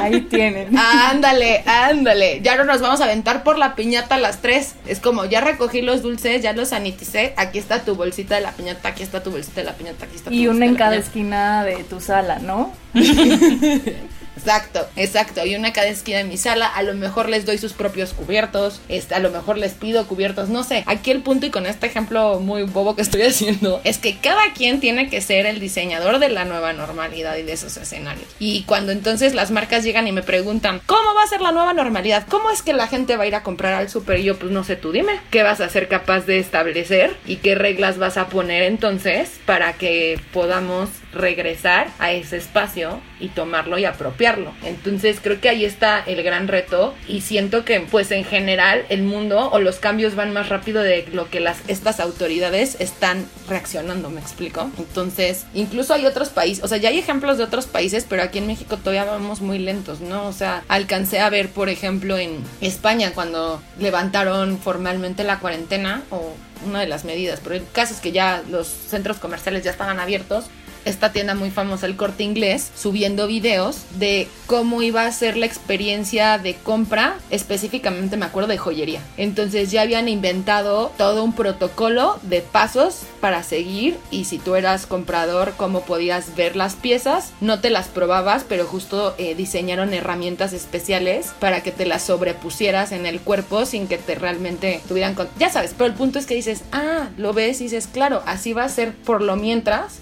Ahí 0.00 0.22
tienen. 0.22 0.76
Ándale, 0.76 1.62
ándale. 1.66 2.40
Ya 2.42 2.56
no 2.56 2.64
nos 2.64 2.80
vamos 2.80 3.00
a 3.00 3.04
aventar 3.04 3.44
por 3.44 3.58
la 3.58 3.74
piñata 3.74 4.18
las 4.18 4.40
tres. 4.40 4.74
Es 4.86 5.00
como, 5.00 5.24
ya 5.24 5.40
recogí 5.40 5.82
los 5.82 6.02
dulces, 6.02 6.42
ya 6.42 6.52
los 6.52 6.68
saniticé. 6.68 7.34
Aquí 7.36 7.58
está 7.58 7.80
tu 7.80 7.94
bolsita 7.94 8.34
de 8.34 8.40
la 8.40 8.52
piñata, 8.52 8.88
aquí 8.88 9.02
está 9.02 9.22
tu 9.22 9.30
bolsita 9.30 9.60
de 9.60 9.66
la 9.66 9.74
piñata, 9.74 10.06
aquí 10.06 10.16
está 10.16 10.30
tu 10.30 10.36
Y 10.36 10.48
una 10.48 10.66
en 10.66 10.74
cada 10.74 10.96
esquina 10.96 11.64
de 11.64 11.84
tu 11.84 12.00
sala, 12.00 12.38
¿no? 12.38 12.72
Exacto, 14.36 14.86
exacto. 14.96 15.44
Y 15.44 15.54
una 15.54 15.72
cada 15.72 15.88
esquina 15.88 16.18
de 16.18 16.24
mi 16.24 16.36
sala, 16.36 16.66
a 16.66 16.82
lo 16.82 16.94
mejor 16.94 17.28
les 17.28 17.46
doy 17.46 17.58
sus 17.58 17.72
propios 17.72 18.12
cubiertos, 18.12 18.80
este, 18.88 19.14
a 19.14 19.18
lo 19.18 19.30
mejor 19.30 19.58
les 19.58 19.72
pido 19.72 20.06
cubiertos, 20.06 20.48
no 20.48 20.64
sé. 20.64 20.84
Aquí 20.86 21.10
el 21.10 21.22
punto 21.22 21.46
y 21.46 21.50
con 21.50 21.66
este 21.66 21.86
ejemplo 21.86 22.40
muy 22.40 22.64
bobo 22.64 22.96
que 22.96 23.02
estoy 23.02 23.22
haciendo 23.28 23.80
es 23.84 23.98
que 23.98 24.18
cada 24.18 24.52
quien 24.52 24.80
tiene 24.80 25.08
que 25.08 25.20
ser 25.20 25.46
el 25.46 25.60
diseñador 25.60 26.18
de 26.18 26.28
la 26.28 26.44
nueva 26.44 26.72
normalidad 26.72 27.36
y 27.36 27.42
de 27.42 27.52
esos 27.52 27.76
escenarios. 27.76 28.26
Y 28.38 28.62
cuando 28.62 28.92
entonces 28.92 29.34
las 29.34 29.50
marcas 29.50 29.84
llegan 29.84 30.06
y 30.08 30.12
me 30.12 30.22
preguntan, 30.22 30.80
¿cómo 30.86 31.14
va 31.14 31.22
a 31.22 31.28
ser 31.28 31.40
la 31.40 31.52
nueva 31.52 31.72
normalidad? 31.72 32.26
¿Cómo 32.28 32.50
es 32.50 32.62
que 32.62 32.72
la 32.72 32.88
gente 32.88 33.16
va 33.16 33.24
a 33.24 33.26
ir 33.26 33.34
a 33.34 33.42
comprar 33.42 33.74
al 33.74 33.88
super? 33.88 34.18
Y 34.18 34.24
yo, 34.24 34.38
pues 34.38 34.52
no 34.52 34.64
sé, 34.64 34.76
tú 34.76 34.92
dime, 34.92 35.20
¿qué 35.30 35.42
vas 35.42 35.60
a 35.60 35.68
ser 35.68 35.88
capaz 35.88 36.26
de 36.26 36.38
establecer 36.38 37.16
y 37.26 37.36
qué 37.36 37.54
reglas 37.54 37.98
vas 37.98 38.16
a 38.16 38.28
poner 38.28 38.62
entonces 38.62 39.30
para 39.46 39.74
que 39.74 40.20
podamos 40.32 40.88
regresar 41.14 41.88
a 41.98 42.12
ese 42.12 42.36
espacio 42.36 43.00
y 43.20 43.28
tomarlo 43.28 43.78
y 43.78 43.84
apropiarlo. 43.84 44.52
Entonces 44.64 45.18
creo 45.22 45.40
que 45.40 45.48
ahí 45.48 45.64
está 45.64 46.00
el 46.00 46.22
gran 46.22 46.48
reto 46.48 46.94
y 47.08 47.22
siento 47.22 47.64
que 47.64 47.80
pues 47.80 48.10
en 48.10 48.24
general 48.24 48.84
el 48.88 49.02
mundo 49.02 49.50
o 49.50 49.58
los 49.58 49.76
cambios 49.76 50.14
van 50.14 50.32
más 50.32 50.48
rápido 50.48 50.82
de 50.82 51.06
lo 51.12 51.30
que 51.30 51.40
las 51.40 51.58
estas 51.68 52.00
autoridades 52.00 52.76
están 52.80 53.26
reaccionando, 53.48 54.10
me 54.10 54.20
explico. 54.20 54.70
Entonces, 54.78 55.46
incluso 55.54 55.94
hay 55.94 56.06
otros 56.06 56.28
países, 56.28 56.64
o 56.64 56.68
sea, 56.68 56.78
ya 56.78 56.88
hay 56.88 56.98
ejemplos 56.98 57.38
de 57.38 57.44
otros 57.44 57.66
países, 57.66 58.06
pero 58.08 58.22
aquí 58.22 58.38
en 58.38 58.46
México 58.46 58.76
todavía 58.76 59.04
vamos 59.04 59.40
muy 59.40 59.58
lentos, 59.58 60.00
¿no? 60.00 60.26
O 60.26 60.32
sea, 60.32 60.62
alcancé 60.68 61.20
a 61.20 61.30
ver, 61.30 61.48
por 61.48 61.68
ejemplo, 61.68 62.18
en 62.18 62.42
España 62.60 63.12
cuando 63.14 63.62
levantaron 63.78 64.58
formalmente 64.58 65.24
la 65.24 65.38
cuarentena 65.38 66.02
o 66.10 66.34
una 66.66 66.80
de 66.80 66.86
las 66.86 67.04
medidas, 67.04 67.40
pero 67.42 67.56
el 67.56 67.64
caso 67.72 67.94
es 67.94 68.00
que 68.00 68.12
ya 68.12 68.42
los 68.48 68.66
centros 68.66 69.18
comerciales 69.18 69.64
ya 69.64 69.70
estaban 69.70 70.00
abiertos 70.00 70.46
esta 70.84 71.12
tienda 71.12 71.34
muy 71.34 71.50
famosa, 71.50 71.86
el 71.86 71.96
corte 71.96 72.22
inglés, 72.22 72.70
subiendo 72.76 73.26
videos 73.26 73.82
de 73.98 74.28
cómo 74.46 74.82
iba 74.82 75.06
a 75.06 75.12
ser 75.12 75.36
la 75.36 75.46
experiencia 75.46 76.38
de 76.38 76.54
compra, 76.54 77.16
específicamente 77.30 78.16
me 78.16 78.26
acuerdo 78.26 78.48
de 78.48 78.58
joyería. 78.58 79.00
Entonces 79.16 79.70
ya 79.70 79.82
habían 79.82 80.08
inventado 80.08 80.92
todo 80.96 81.24
un 81.24 81.32
protocolo 81.32 82.18
de 82.22 82.40
pasos 82.40 83.02
para 83.20 83.42
seguir 83.42 83.96
y 84.10 84.24
si 84.24 84.38
tú 84.38 84.54
eras 84.54 84.86
comprador, 84.86 85.54
cómo 85.56 85.82
podías 85.82 86.36
ver 86.36 86.56
las 86.56 86.74
piezas, 86.74 87.32
no 87.40 87.60
te 87.60 87.70
las 87.70 87.88
probabas, 87.88 88.44
pero 88.48 88.66
justo 88.66 89.14
eh, 89.18 89.34
diseñaron 89.34 89.94
herramientas 89.94 90.52
especiales 90.52 91.32
para 91.40 91.62
que 91.62 91.72
te 91.72 91.86
las 91.86 92.02
sobrepusieras 92.02 92.92
en 92.92 93.06
el 93.06 93.20
cuerpo 93.20 93.66
sin 93.66 93.88
que 93.88 93.98
te 93.98 94.14
realmente 94.14 94.80
tuvieran... 94.88 95.16
Ya 95.38 95.50
sabes, 95.50 95.74
pero 95.76 95.86
el 95.86 95.94
punto 95.94 96.18
es 96.18 96.26
que 96.26 96.34
dices, 96.34 96.62
ah, 96.72 97.08
lo 97.16 97.32
ves 97.32 97.60
y 97.60 97.64
dices, 97.64 97.86
claro, 97.86 98.22
así 98.26 98.52
va 98.52 98.64
a 98.64 98.68
ser 98.68 98.94
por 98.94 99.22
lo 99.22 99.36
mientras 99.36 100.00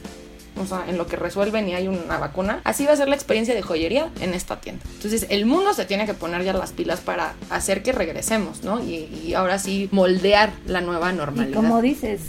o 0.61 0.67
sea, 0.67 0.85
en 0.89 0.99
lo 0.99 1.07
que 1.07 1.17
resuelven 1.17 1.69
y 1.69 1.75
hay 1.75 1.89
una 1.89 2.19
vacuna, 2.19 2.61
así 2.65 2.85
va 2.87 2.93
a 2.93 2.97
ser 2.97 3.09
la 3.09 3.15
experiencia 3.15 3.55
de 3.55 3.63
joyería 3.63 4.11
en 4.21 4.35
esta 4.35 4.61
tienda. 4.61 4.85
Entonces, 4.95 5.27
el 5.31 5.47
mundo 5.47 5.75
se 5.75 5.85
tiene 5.85 6.07
que 6.07 6.15
poner 6.15 6.45
ya 6.45 6.53
las 6.53 6.73
pilas 6.73 7.01
para 7.01 7.35
hacer 7.51 7.83
que 7.83 7.93
regresemos, 7.93 8.63
¿no? 8.65 8.83
Y, 8.83 9.33
ahora 9.33 9.59
sí 9.59 9.89
moldear 9.93 10.53
la 10.67 10.83
nueva 10.83 11.11
normalidad. 11.13 11.53
Y 11.53 11.55
como 11.55 11.81
dices, 11.81 12.21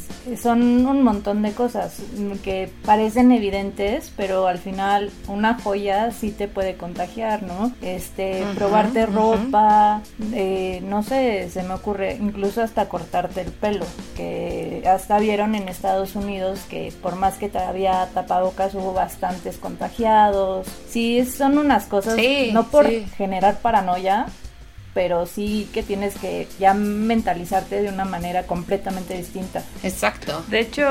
son 0.41 0.85
un 0.85 1.03
montón 1.03 1.41
de 1.41 1.51
cosas 1.51 1.97
que 2.43 2.69
parecen 2.85 3.31
evidentes, 3.31 4.11
pero 4.15 4.47
al 4.47 4.57
final 4.57 5.11
una 5.27 5.59
joya 5.59 6.11
sí 6.11 6.31
te 6.31 6.47
puede 6.47 6.75
contagiar, 6.75 7.43
¿no? 7.43 7.73
Este, 7.81 8.43
probarte 8.55 9.05
ropa, 9.05 10.01
eh, 10.33 10.81
no 10.85 11.03
sé, 11.03 11.49
se 11.51 11.63
me 11.63 11.73
ocurre, 11.73 12.15
incluso 12.15 12.61
hasta 12.61 12.87
cortarte 12.87 13.41
el 13.41 13.51
pelo, 13.51 13.85
que 14.15 14.83
hasta 14.87 15.19
vieron 15.19 15.55
en 15.55 15.67
Estados 15.67 16.15
Unidos 16.15 16.61
que 16.69 16.93
por 17.01 17.15
más 17.15 17.37
que 17.37 17.49
todavía 17.49 18.07
tapabocas 18.25 18.73
hubo 18.75 18.93
bastantes 18.93 19.57
contagiados. 19.57 20.67
Sí, 20.89 21.25
son 21.25 21.57
unas 21.57 21.85
cosas, 21.85 22.17
no 22.51 22.63
por 22.65 22.89
generar 22.89 23.57
paranoia, 23.57 24.27
pero 24.93 25.25
sí 25.25 25.67
que 25.73 25.83
tienes 25.83 26.15
que 26.15 26.47
ya 26.59 26.73
mentalizarte 26.73 27.81
de 27.81 27.89
una 27.89 28.05
manera 28.05 28.43
completamente 28.43 29.17
distinta. 29.17 29.63
Exacto. 29.83 30.43
De 30.49 30.59
hecho, 30.59 30.83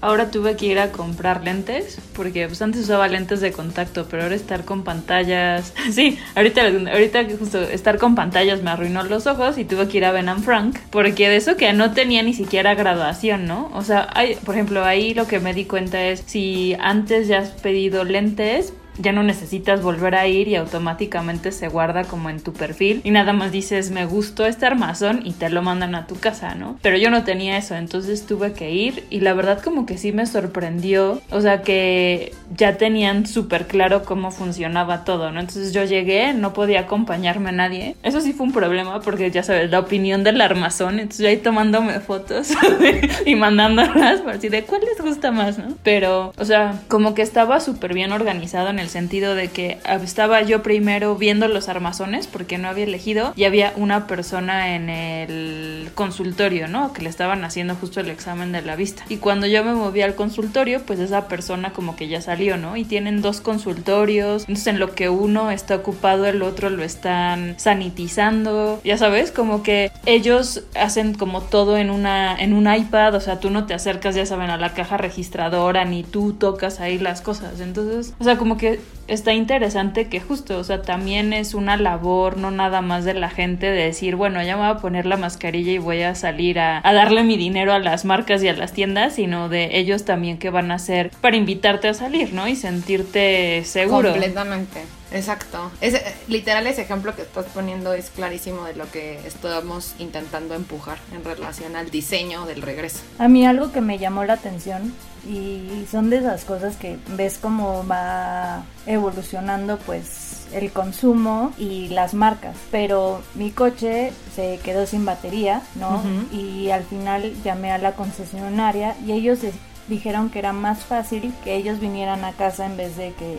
ahora 0.00 0.30
tuve 0.30 0.56
que 0.56 0.66
ir 0.66 0.78
a 0.78 0.90
comprar 0.90 1.44
lentes, 1.44 1.98
porque 2.14 2.46
pues 2.46 2.60
antes 2.62 2.82
usaba 2.82 3.08
lentes 3.08 3.40
de 3.40 3.52
contacto, 3.52 4.06
pero 4.10 4.24
ahora 4.24 4.34
estar 4.34 4.64
con 4.64 4.84
pantallas, 4.84 5.72
sí, 5.90 6.18
ahorita, 6.34 6.62
ahorita 6.92 7.24
justo 7.38 7.60
estar 7.62 7.98
con 7.98 8.14
pantallas 8.14 8.62
me 8.62 8.70
arruinó 8.70 9.02
los 9.04 9.26
ojos 9.26 9.58
y 9.58 9.64
tuve 9.64 9.88
que 9.88 9.98
ir 9.98 10.04
a 10.04 10.12
Ben 10.12 10.28
Frank, 10.42 10.78
porque 10.90 11.28
de 11.28 11.36
eso 11.36 11.56
que 11.56 11.72
no 11.72 11.92
tenía 11.92 12.22
ni 12.22 12.34
siquiera 12.34 12.74
graduación, 12.74 13.46
¿no? 13.46 13.70
O 13.74 13.82
sea, 13.82 14.08
hay, 14.14 14.34
por 14.36 14.54
ejemplo, 14.54 14.84
ahí 14.84 15.14
lo 15.14 15.26
que 15.26 15.40
me 15.40 15.54
di 15.54 15.64
cuenta 15.64 16.02
es 16.02 16.22
si 16.26 16.76
antes 16.80 17.28
ya 17.28 17.38
has 17.38 17.50
pedido 17.50 18.04
lentes, 18.04 18.72
ya 18.98 19.12
no 19.12 19.22
necesitas 19.22 19.82
volver 19.82 20.14
a 20.14 20.26
ir 20.26 20.48
y 20.48 20.56
automáticamente 20.56 21.52
se 21.52 21.68
guarda 21.68 22.04
como 22.04 22.30
en 22.30 22.40
tu 22.40 22.52
perfil 22.52 23.00
y 23.04 23.10
nada 23.10 23.32
más 23.32 23.52
dices 23.52 23.90
me 23.90 24.06
gustó 24.06 24.46
este 24.46 24.66
armazón 24.66 25.22
y 25.24 25.32
te 25.32 25.50
lo 25.50 25.62
mandan 25.62 25.94
a 25.94 26.06
tu 26.06 26.16
casa, 26.16 26.54
¿no? 26.54 26.78
Pero 26.82 26.96
yo 26.96 27.10
no 27.10 27.24
tenía 27.24 27.56
eso, 27.56 27.74
entonces 27.74 28.26
tuve 28.26 28.52
que 28.52 28.70
ir 28.70 29.04
y 29.10 29.20
la 29.20 29.34
verdad 29.34 29.60
como 29.62 29.86
que 29.86 29.98
sí 29.98 30.12
me 30.12 30.26
sorprendió, 30.26 31.20
o 31.30 31.40
sea 31.40 31.62
que 31.62 32.32
ya 32.56 32.76
tenían 32.76 33.26
súper 33.26 33.66
claro 33.66 34.04
cómo 34.04 34.30
funcionaba 34.30 35.04
todo, 35.04 35.30
¿no? 35.30 35.40
Entonces 35.40 35.72
yo 35.72 35.84
llegué, 35.84 36.32
no 36.34 36.52
podía 36.52 36.80
acompañarme 36.80 37.50
a 37.50 37.52
nadie. 37.52 37.96
Eso 38.02 38.20
sí 38.20 38.32
fue 38.32 38.46
un 38.46 38.52
problema 38.52 39.00
porque 39.00 39.30
ya 39.30 39.42
sabes, 39.42 39.70
la 39.70 39.80
opinión 39.80 40.24
del 40.24 40.40
armazón, 40.40 40.98
entonces 40.98 41.18
yo 41.20 41.28
ahí 41.28 41.36
tomándome 41.36 42.00
fotos 42.00 42.50
y 43.26 43.34
mandándolas 43.34 44.20
por 44.20 44.40
si 44.40 44.48
de 44.48 44.64
cuál 44.64 44.82
les 44.82 45.04
gusta 45.04 45.30
más, 45.30 45.58
¿no? 45.58 45.74
Pero, 45.82 46.32
o 46.36 46.44
sea, 46.44 46.80
como 46.88 47.14
que 47.14 47.22
estaba 47.22 47.60
súper 47.60 47.94
bien 47.94 48.12
organizado 48.12 48.70
en 48.70 48.78
el 48.78 48.87
sentido 48.88 49.34
de 49.34 49.48
que 49.48 49.78
estaba 50.02 50.42
yo 50.42 50.62
primero 50.62 51.16
viendo 51.16 51.48
los 51.48 51.68
armazones 51.68 52.26
porque 52.26 52.58
no 52.58 52.68
había 52.68 52.84
elegido 52.84 53.32
y 53.36 53.44
había 53.44 53.72
una 53.76 54.06
persona 54.06 54.74
en 54.74 54.88
el 54.88 55.90
consultorio, 55.94 56.68
¿no? 56.68 56.92
Que 56.92 57.02
le 57.02 57.08
estaban 57.08 57.44
haciendo 57.44 57.74
justo 57.74 58.00
el 58.00 58.10
examen 58.10 58.52
de 58.52 58.62
la 58.62 58.76
vista. 58.76 59.04
Y 59.08 59.18
cuando 59.18 59.46
yo 59.46 59.64
me 59.64 59.74
moví 59.74 60.02
al 60.02 60.14
consultorio, 60.14 60.82
pues 60.82 60.98
esa 60.98 61.28
persona 61.28 61.72
como 61.72 61.96
que 61.96 62.08
ya 62.08 62.20
salió, 62.20 62.56
¿no? 62.56 62.76
Y 62.76 62.84
tienen 62.84 63.22
dos 63.22 63.40
consultorios, 63.40 64.42
entonces 64.42 64.66
en 64.68 64.78
lo 64.78 64.94
que 64.94 65.08
uno 65.08 65.50
está 65.50 65.76
ocupado, 65.76 66.26
el 66.26 66.42
otro 66.42 66.70
lo 66.70 66.82
están 66.82 67.54
sanitizando, 67.58 68.80
ya 68.84 68.96
sabes, 68.98 69.30
como 69.32 69.62
que 69.62 69.90
ellos 70.06 70.62
hacen 70.74 71.14
como 71.14 71.42
todo 71.42 71.76
en 71.76 71.90
una 71.90 72.36
en 72.36 72.52
un 72.52 72.72
iPad, 72.72 73.14
o 73.14 73.20
sea, 73.20 73.40
tú 73.40 73.50
no 73.50 73.66
te 73.66 73.74
acercas, 73.74 74.14
ya 74.14 74.26
saben, 74.26 74.50
a 74.50 74.56
la 74.56 74.74
caja 74.74 74.96
registradora 74.96 75.84
ni 75.84 76.02
tú 76.02 76.32
tocas 76.32 76.80
ahí 76.80 76.98
las 76.98 77.20
cosas. 77.20 77.60
Entonces, 77.60 78.14
o 78.18 78.24
sea, 78.24 78.36
como 78.36 78.56
que 78.56 78.67
está 79.08 79.32
interesante 79.32 80.08
que 80.08 80.20
justo, 80.20 80.58
o 80.58 80.64
sea, 80.64 80.82
también 80.82 81.32
es 81.32 81.54
una 81.54 81.76
labor, 81.76 82.36
no 82.36 82.50
nada 82.50 82.82
más 82.82 83.04
de 83.04 83.14
la 83.14 83.30
gente 83.30 83.66
de 83.66 83.84
decir, 83.84 84.16
bueno, 84.16 84.42
ya 84.42 84.56
me 84.56 84.62
voy 84.62 84.76
a 84.76 84.78
poner 84.78 85.06
la 85.06 85.16
mascarilla 85.16 85.72
y 85.72 85.78
voy 85.78 86.02
a 86.02 86.14
salir 86.14 86.58
a, 86.58 86.80
a, 86.84 86.92
darle 86.92 87.24
mi 87.24 87.36
dinero 87.36 87.72
a 87.72 87.78
las 87.78 88.04
marcas 88.04 88.42
y 88.42 88.48
a 88.48 88.52
las 88.52 88.72
tiendas, 88.72 89.14
sino 89.14 89.48
de 89.48 89.78
ellos 89.78 90.04
también 90.04 90.38
que 90.38 90.50
van 90.50 90.70
a 90.70 90.74
hacer 90.74 91.10
para 91.20 91.36
invitarte 91.36 91.88
a 91.88 91.94
salir, 91.94 92.32
¿no? 92.34 92.46
Y 92.48 92.56
sentirte 92.56 93.64
seguro. 93.64 94.10
Completamente. 94.10 94.97
Exacto. 95.12 95.70
Ese, 95.80 96.02
literal 96.28 96.66
ese 96.66 96.82
ejemplo 96.82 97.14
que 97.14 97.22
estás 97.22 97.46
poniendo 97.46 97.92
es 97.92 98.10
clarísimo 98.10 98.64
de 98.64 98.74
lo 98.74 98.90
que 98.90 99.18
estamos 99.26 99.94
intentando 99.98 100.54
empujar 100.54 100.98
en 101.12 101.24
relación 101.24 101.76
al 101.76 101.90
diseño 101.90 102.46
del 102.46 102.62
regreso. 102.62 103.00
A 103.18 103.28
mí 103.28 103.46
algo 103.46 103.72
que 103.72 103.80
me 103.80 103.98
llamó 103.98 104.24
la 104.24 104.34
atención 104.34 104.94
y 105.26 105.86
son 105.90 106.10
de 106.10 106.18
esas 106.18 106.44
cosas 106.44 106.76
que 106.76 106.98
ves 107.16 107.38
cómo 107.38 107.86
va 107.86 108.64
evolucionando 108.86 109.78
pues 109.78 110.46
el 110.52 110.70
consumo 110.72 111.52
y 111.58 111.88
las 111.88 112.14
marcas 112.14 112.56
pero 112.70 113.20
mi 113.34 113.50
coche 113.50 114.12
se 114.34 114.58
quedó 114.62 114.86
sin 114.86 115.04
batería 115.04 115.62
no 115.74 116.02
y 116.32 116.70
al 116.70 116.84
final 116.84 117.34
llamé 117.42 117.72
a 117.72 117.78
la 117.78 117.92
concesionaria 117.92 118.96
y 119.04 119.12
ellos 119.12 119.40
dijeron 119.88 120.30
que 120.30 120.38
era 120.38 120.52
más 120.52 120.84
fácil 120.84 121.34
que 121.44 121.56
ellos 121.56 121.80
vinieran 121.80 122.24
a 122.24 122.32
casa 122.32 122.64
en 122.64 122.76
vez 122.76 122.96
de 122.96 123.12
que 123.12 123.38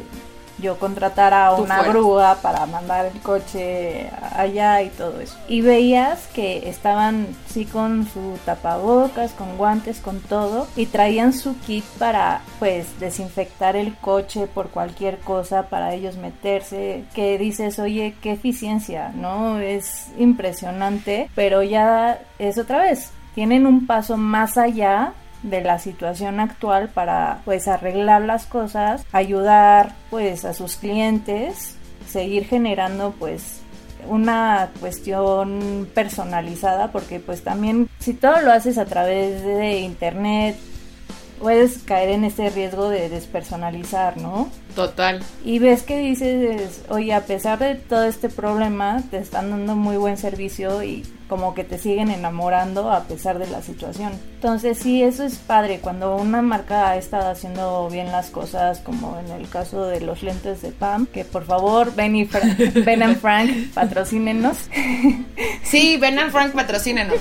yo 0.61 0.77
contratara 0.77 1.53
una 1.53 1.83
grúa 1.83 2.37
para 2.41 2.65
mandar 2.65 3.07
el 3.07 3.19
coche 3.21 4.09
allá 4.35 4.81
y 4.81 4.89
todo 4.89 5.19
eso. 5.19 5.37
Y 5.47 5.61
veías 5.61 6.27
que 6.33 6.69
estaban 6.69 7.27
sí 7.47 7.65
con 7.65 8.07
su 8.07 8.37
tapabocas, 8.45 9.31
con 9.31 9.57
guantes, 9.57 9.99
con 9.99 10.19
todo 10.19 10.67
y 10.75 10.85
traían 10.85 11.33
su 11.33 11.57
kit 11.59 11.85
para 11.97 12.41
pues 12.59 12.99
desinfectar 12.99 13.75
el 13.75 13.95
coche 13.95 14.47
por 14.47 14.69
cualquier 14.69 15.19
cosa 15.19 15.63
para 15.63 15.93
ellos 15.93 16.17
meterse, 16.17 17.05
que 17.13 17.37
dices, 17.37 17.79
"Oye, 17.79 18.15
qué 18.21 18.33
eficiencia", 18.33 19.11
¿no? 19.15 19.59
Es 19.59 20.07
impresionante, 20.17 21.29
pero 21.35 21.63
ya 21.63 22.19
es 22.37 22.57
otra 22.57 22.79
vez 22.79 23.11
tienen 23.35 23.65
un 23.65 23.87
paso 23.87 24.17
más 24.17 24.57
allá 24.57 25.13
de 25.43 25.61
la 25.61 25.79
situación 25.79 26.39
actual 26.39 26.89
para 26.89 27.41
pues 27.45 27.67
arreglar 27.67 28.21
las 28.21 28.45
cosas, 28.45 29.05
ayudar 29.11 29.95
pues 30.09 30.45
a 30.45 30.53
sus 30.53 30.75
clientes, 30.75 31.75
seguir 32.07 32.45
generando 32.45 33.13
pues 33.17 33.61
una 34.07 34.69
cuestión 34.79 35.87
personalizada 35.93 36.91
porque 36.91 37.19
pues 37.19 37.43
también 37.43 37.89
si 37.99 38.13
todo 38.13 38.41
lo 38.41 38.51
haces 38.51 38.77
a 38.77 38.85
través 38.85 39.43
de 39.43 39.79
internet 39.79 40.57
puedes 41.39 41.79
caer 41.79 42.09
en 42.09 42.25
ese 42.25 42.49
riesgo 42.49 42.89
de 42.89 43.09
despersonalizar, 43.09 44.17
¿no? 44.17 44.49
Total. 44.75 45.23
Y 45.43 45.59
ves 45.59 45.83
que 45.83 45.97
dices, 45.97 46.83
oye, 46.89 47.13
a 47.13 47.21
pesar 47.25 47.59
de 47.59 47.75
todo 47.75 48.03
este 48.03 48.29
problema, 48.29 49.01
te 49.09 49.17
están 49.17 49.49
dando 49.49 49.75
muy 49.75 49.97
buen 49.97 50.17
servicio 50.17 50.83
y 50.83 51.03
como 51.29 51.53
que 51.53 51.63
te 51.63 51.77
siguen 51.77 52.09
enamorando 52.09 52.91
a 52.91 53.03
pesar 53.03 53.37
de 53.37 53.47
la 53.47 53.61
situación. 53.61 54.11
Entonces 54.35 54.79
sí, 54.79 55.03
eso 55.03 55.23
es 55.23 55.35
padre 55.35 55.79
cuando 55.79 56.15
una 56.15 56.41
marca 56.41 56.89
ha 56.89 56.97
estado 56.97 57.29
haciendo 57.29 57.87
bien 57.89 58.11
las 58.11 58.31
cosas, 58.31 58.79
como 58.79 59.17
en 59.19 59.31
el 59.31 59.47
caso 59.47 59.85
de 59.85 60.01
los 60.01 60.23
lentes 60.23 60.63
de 60.63 60.71
Pam, 60.71 61.05
que 61.05 61.23
por 61.23 61.45
favor 61.45 61.93
Ben 61.95 62.15
y 62.15 62.27
Ben 62.83 63.03
and 63.03 63.21
Frank 63.21 63.73
patrocínenos. 63.73 64.57
Sí, 65.63 65.97
Ben 65.97 66.17
and 66.17 66.31
Frank 66.31 66.53
patrocínenos. 66.53 67.17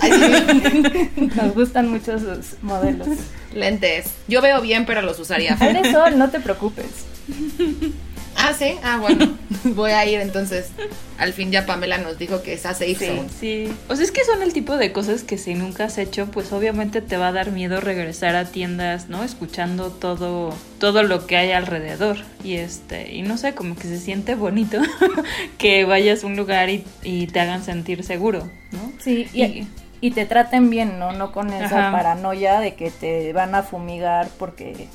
Nos 1.37 1.55
gustan 1.55 1.91
mucho 1.91 2.19
sus 2.19 2.63
modelos. 2.63 3.09
Lentes. 3.53 4.15
Yo 4.27 4.41
veo 4.41 4.63
bien, 4.63 4.87
pero 4.87 5.03
los 5.03 5.19
usaría. 5.19 5.57
Eres 5.61 5.93
sol, 5.93 6.19
no 6.19 6.31
te 6.31 6.41
preocupes. 6.41 6.87
Ah, 8.39 8.53
sí. 8.57 8.77
Ah, 8.83 8.99
bueno. 9.01 9.37
Voy 9.65 9.91
a 9.91 10.07
ir 10.07 10.21
entonces. 10.21 10.71
Al 11.19 11.33
fin 11.33 11.51
ya 11.51 11.67
Pamela 11.67 11.99
nos 11.99 12.19
dijo 12.19 12.43
que 12.43 12.53
es 12.53 12.65
a 12.65 12.75
safe 12.75 12.95
sí, 12.95 13.21
Sí. 13.41 13.73
O 13.89 13.97
sea, 13.97 14.05
es 14.05 14.13
que 14.13 14.25
son 14.25 14.43
el 14.43 14.53
tipo 14.53 14.77
de 14.77 14.93
cosas 14.93 15.25
que 15.25 15.37
si 15.37 15.55
nunca 15.55 15.85
has 15.85 15.99
hecho, 15.99 16.27
pues 16.31 16.53
obviamente 16.53 17.03
te 17.03 17.17
va 17.17 17.29
a 17.29 17.33
dar 17.33 17.51
miedo 17.51 17.81
regresar 17.81 18.37
a 18.37 18.45
tiendas, 18.45 19.09
¿no? 19.09 19.25
Escuchando 19.25 19.91
todo, 19.91 20.55
todo 20.79 21.03
lo 21.03 21.27
que 21.27 21.37
hay 21.37 21.51
alrededor. 21.51 22.19
Y 22.45 22.55
este, 22.55 23.13
y 23.13 23.23
no 23.23 23.37
sé, 23.37 23.55
como 23.55 23.75
que 23.75 23.89
se 23.89 23.99
siente 23.99 24.37
bonito 24.37 24.81
que 25.59 25.85
vayas 25.85 26.23
a 26.23 26.27
un 26.29 26.37
lugar 26.37 26.71
y, 26.71 26.85
y 27.03 27.27
te 27.27 27.41
hagan 27.41 27.65
sentir 27.65 28.05
seguro, 28.05 28.49
¿no? 28.71 28.93
Sí, 28.99 29.27
y, 29.35 29.67
y 30.01 30.11
te 30.13 30.27
traten 30.27 30.71
bien, 30.71 31.01
¿no? 31.01 31.13
No 31.13 31.33
con 31.33 31.53
esa 31.53 31.91
paranoia 31.91 32.61
de 32.61 32.75
que 32.75 32.93
te 32.93 33.33
van 33.33 33.57
a 33.57 33.65
fumigar 33.65 34.29
porque 34.39 34.87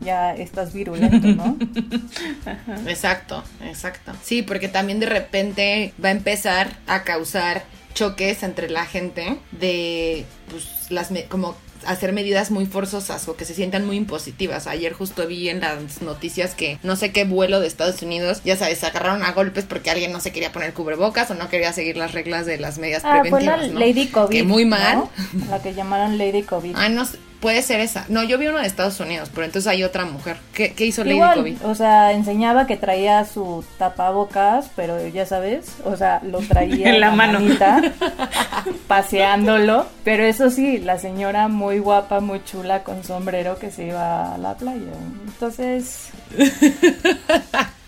ya 0.00 0.34
estás 0.34 0.72
virulento, 0.72 1.28
¿no? 1.28 1.56
Exacto, 2.86 3.42
exacto. 3.62 4.12
Sí, 4.22 4.42
porque 4.42 4.68
también 4.68 5.00
de 5.00 5.06
repente 5.06 5.94
va 6.02 6.08
a 6.08 6.12
empezar 6.12 6.76
a 6.86 7.02
causar 7.02 7.64
choques 7.94 8.42
entre 8.42 8.70
la 8.70 8.86
gente 8.86 9.38
de 9.52 10.24
pues 10.50 10.90
las 10.90 11.10
como 11.28 11.56
hacer 11.86 12.12
medidas 12.12 12.50
muy 12.50 12.66
forzosas 12.66 13.26
o 13.28 13.36
que 13.36 13.44
se 13.44 13.54
sientan 13.54 13.86
muy 13.86 13.96
impositivas. 13.96 14.66
Ayer 14.66 14.92
justo 14.92 15.26
vi 15.26 15.48
en 15.48 15.60
las 15.60 16.02
noticias 16.02 16.54
que 16.54 16.78
no 16.82 16.96
sé 16.96 17.12
qué 17.12 17.24
vuelo 17.24 17.60
de 17.60 17.66
Estados 17.66 18.02
Unidos, 18.02 18.42
ya 18.44 18.56
sabes, 18.56 18.78
se 18.78 18.86
agarraron 18.86 19.22
a 19.22 19.32
golpes 19.32 19.64
porque 19.64 19.90
alguien 19.90 20.12
no 20.12 20.20
se 20.20 20.32
quería 20.32 20.52
poner 20.52 20.74
cubrebocas 20.74 21.30
o 21.30 21.34
no 21.34 21.48
quería 21.48 21.72
seguir 21.72 21.96
las 21.96 22.12
reglas 22.12 22.46
de 22.46 22.58
las 22.58 22.78
medidas 22.78 23.02
ah, 23.04 23.20
preventivas. 23.20 23.58
Fue 23.60 23.68
la 23.68 23.80
Lady 23.80 24.08
COVID. 24.08 24.36
Que 24.36 24.42
muy 24.42 24.64
mal. 24.64 25.04
La 25.48 25.62
que 25.62 25.74
llamaron 25.74 26.18
Lady 26.18 26.42
COVID. 26.42 26.74
Ah, 26.76 26.88
no 26.88 27.06
Puede 27.40 27.62
ser 27.62 27.80
esa. 27.80 28.04
No, 28.08 28.22
yo 28.22 28.36
vi 28.36 28.48
uno 28.48 28.58
de 28.58 28.66
Estados 28.66 29.00
Unidos, 29.00 29.30
pero 29.34 29.46
entonces 29.46 29.66
hay 29.66 29.82
otra 29.82 30.04
mujer. 30.04 30.36
¿Qué, 30.52 30.74
hizo 30.78 31.04
Lady 31.04 31.18
COVID? 31.18 31.64
O 31.64 31.74
sea, 31.74 32.12
enseñaba 32.12 32.66
que 32.66 32.76
traía 32.76 33.24
su 33.24 33.64
tapabocas, 33.78 34.70
pero 34.76 35.06
ya 35.08 35.24
sabes, 35.24 35.76
o 35.84 35.96
sea, 35.96 36.20
lo 36.22 36.38
traía 36.48 36.90
en 36.90 37.00
la, 37.00 37.12
mano, 37.12 37.40
paseándolo. 38.86 39.86
Pero 40.04 40.24
eso 40.24 40.50
sí, 40.50 40.78
la 40.78 40.98
señora 40.98 41.48
muy 41.48 41.78
guapa, 41.78 42.20
muy 42.20 42.44
chula, 42.44 42.84
con 42.84 43.04
sombrero 43.04 43.58
que 43.58 43.70
se 43.70 43.86
iba 43.86 44.34
a 44.34 44.38
la 44.38 44.54
playa. 44.54 44.92
Entonces. 45.26 46.10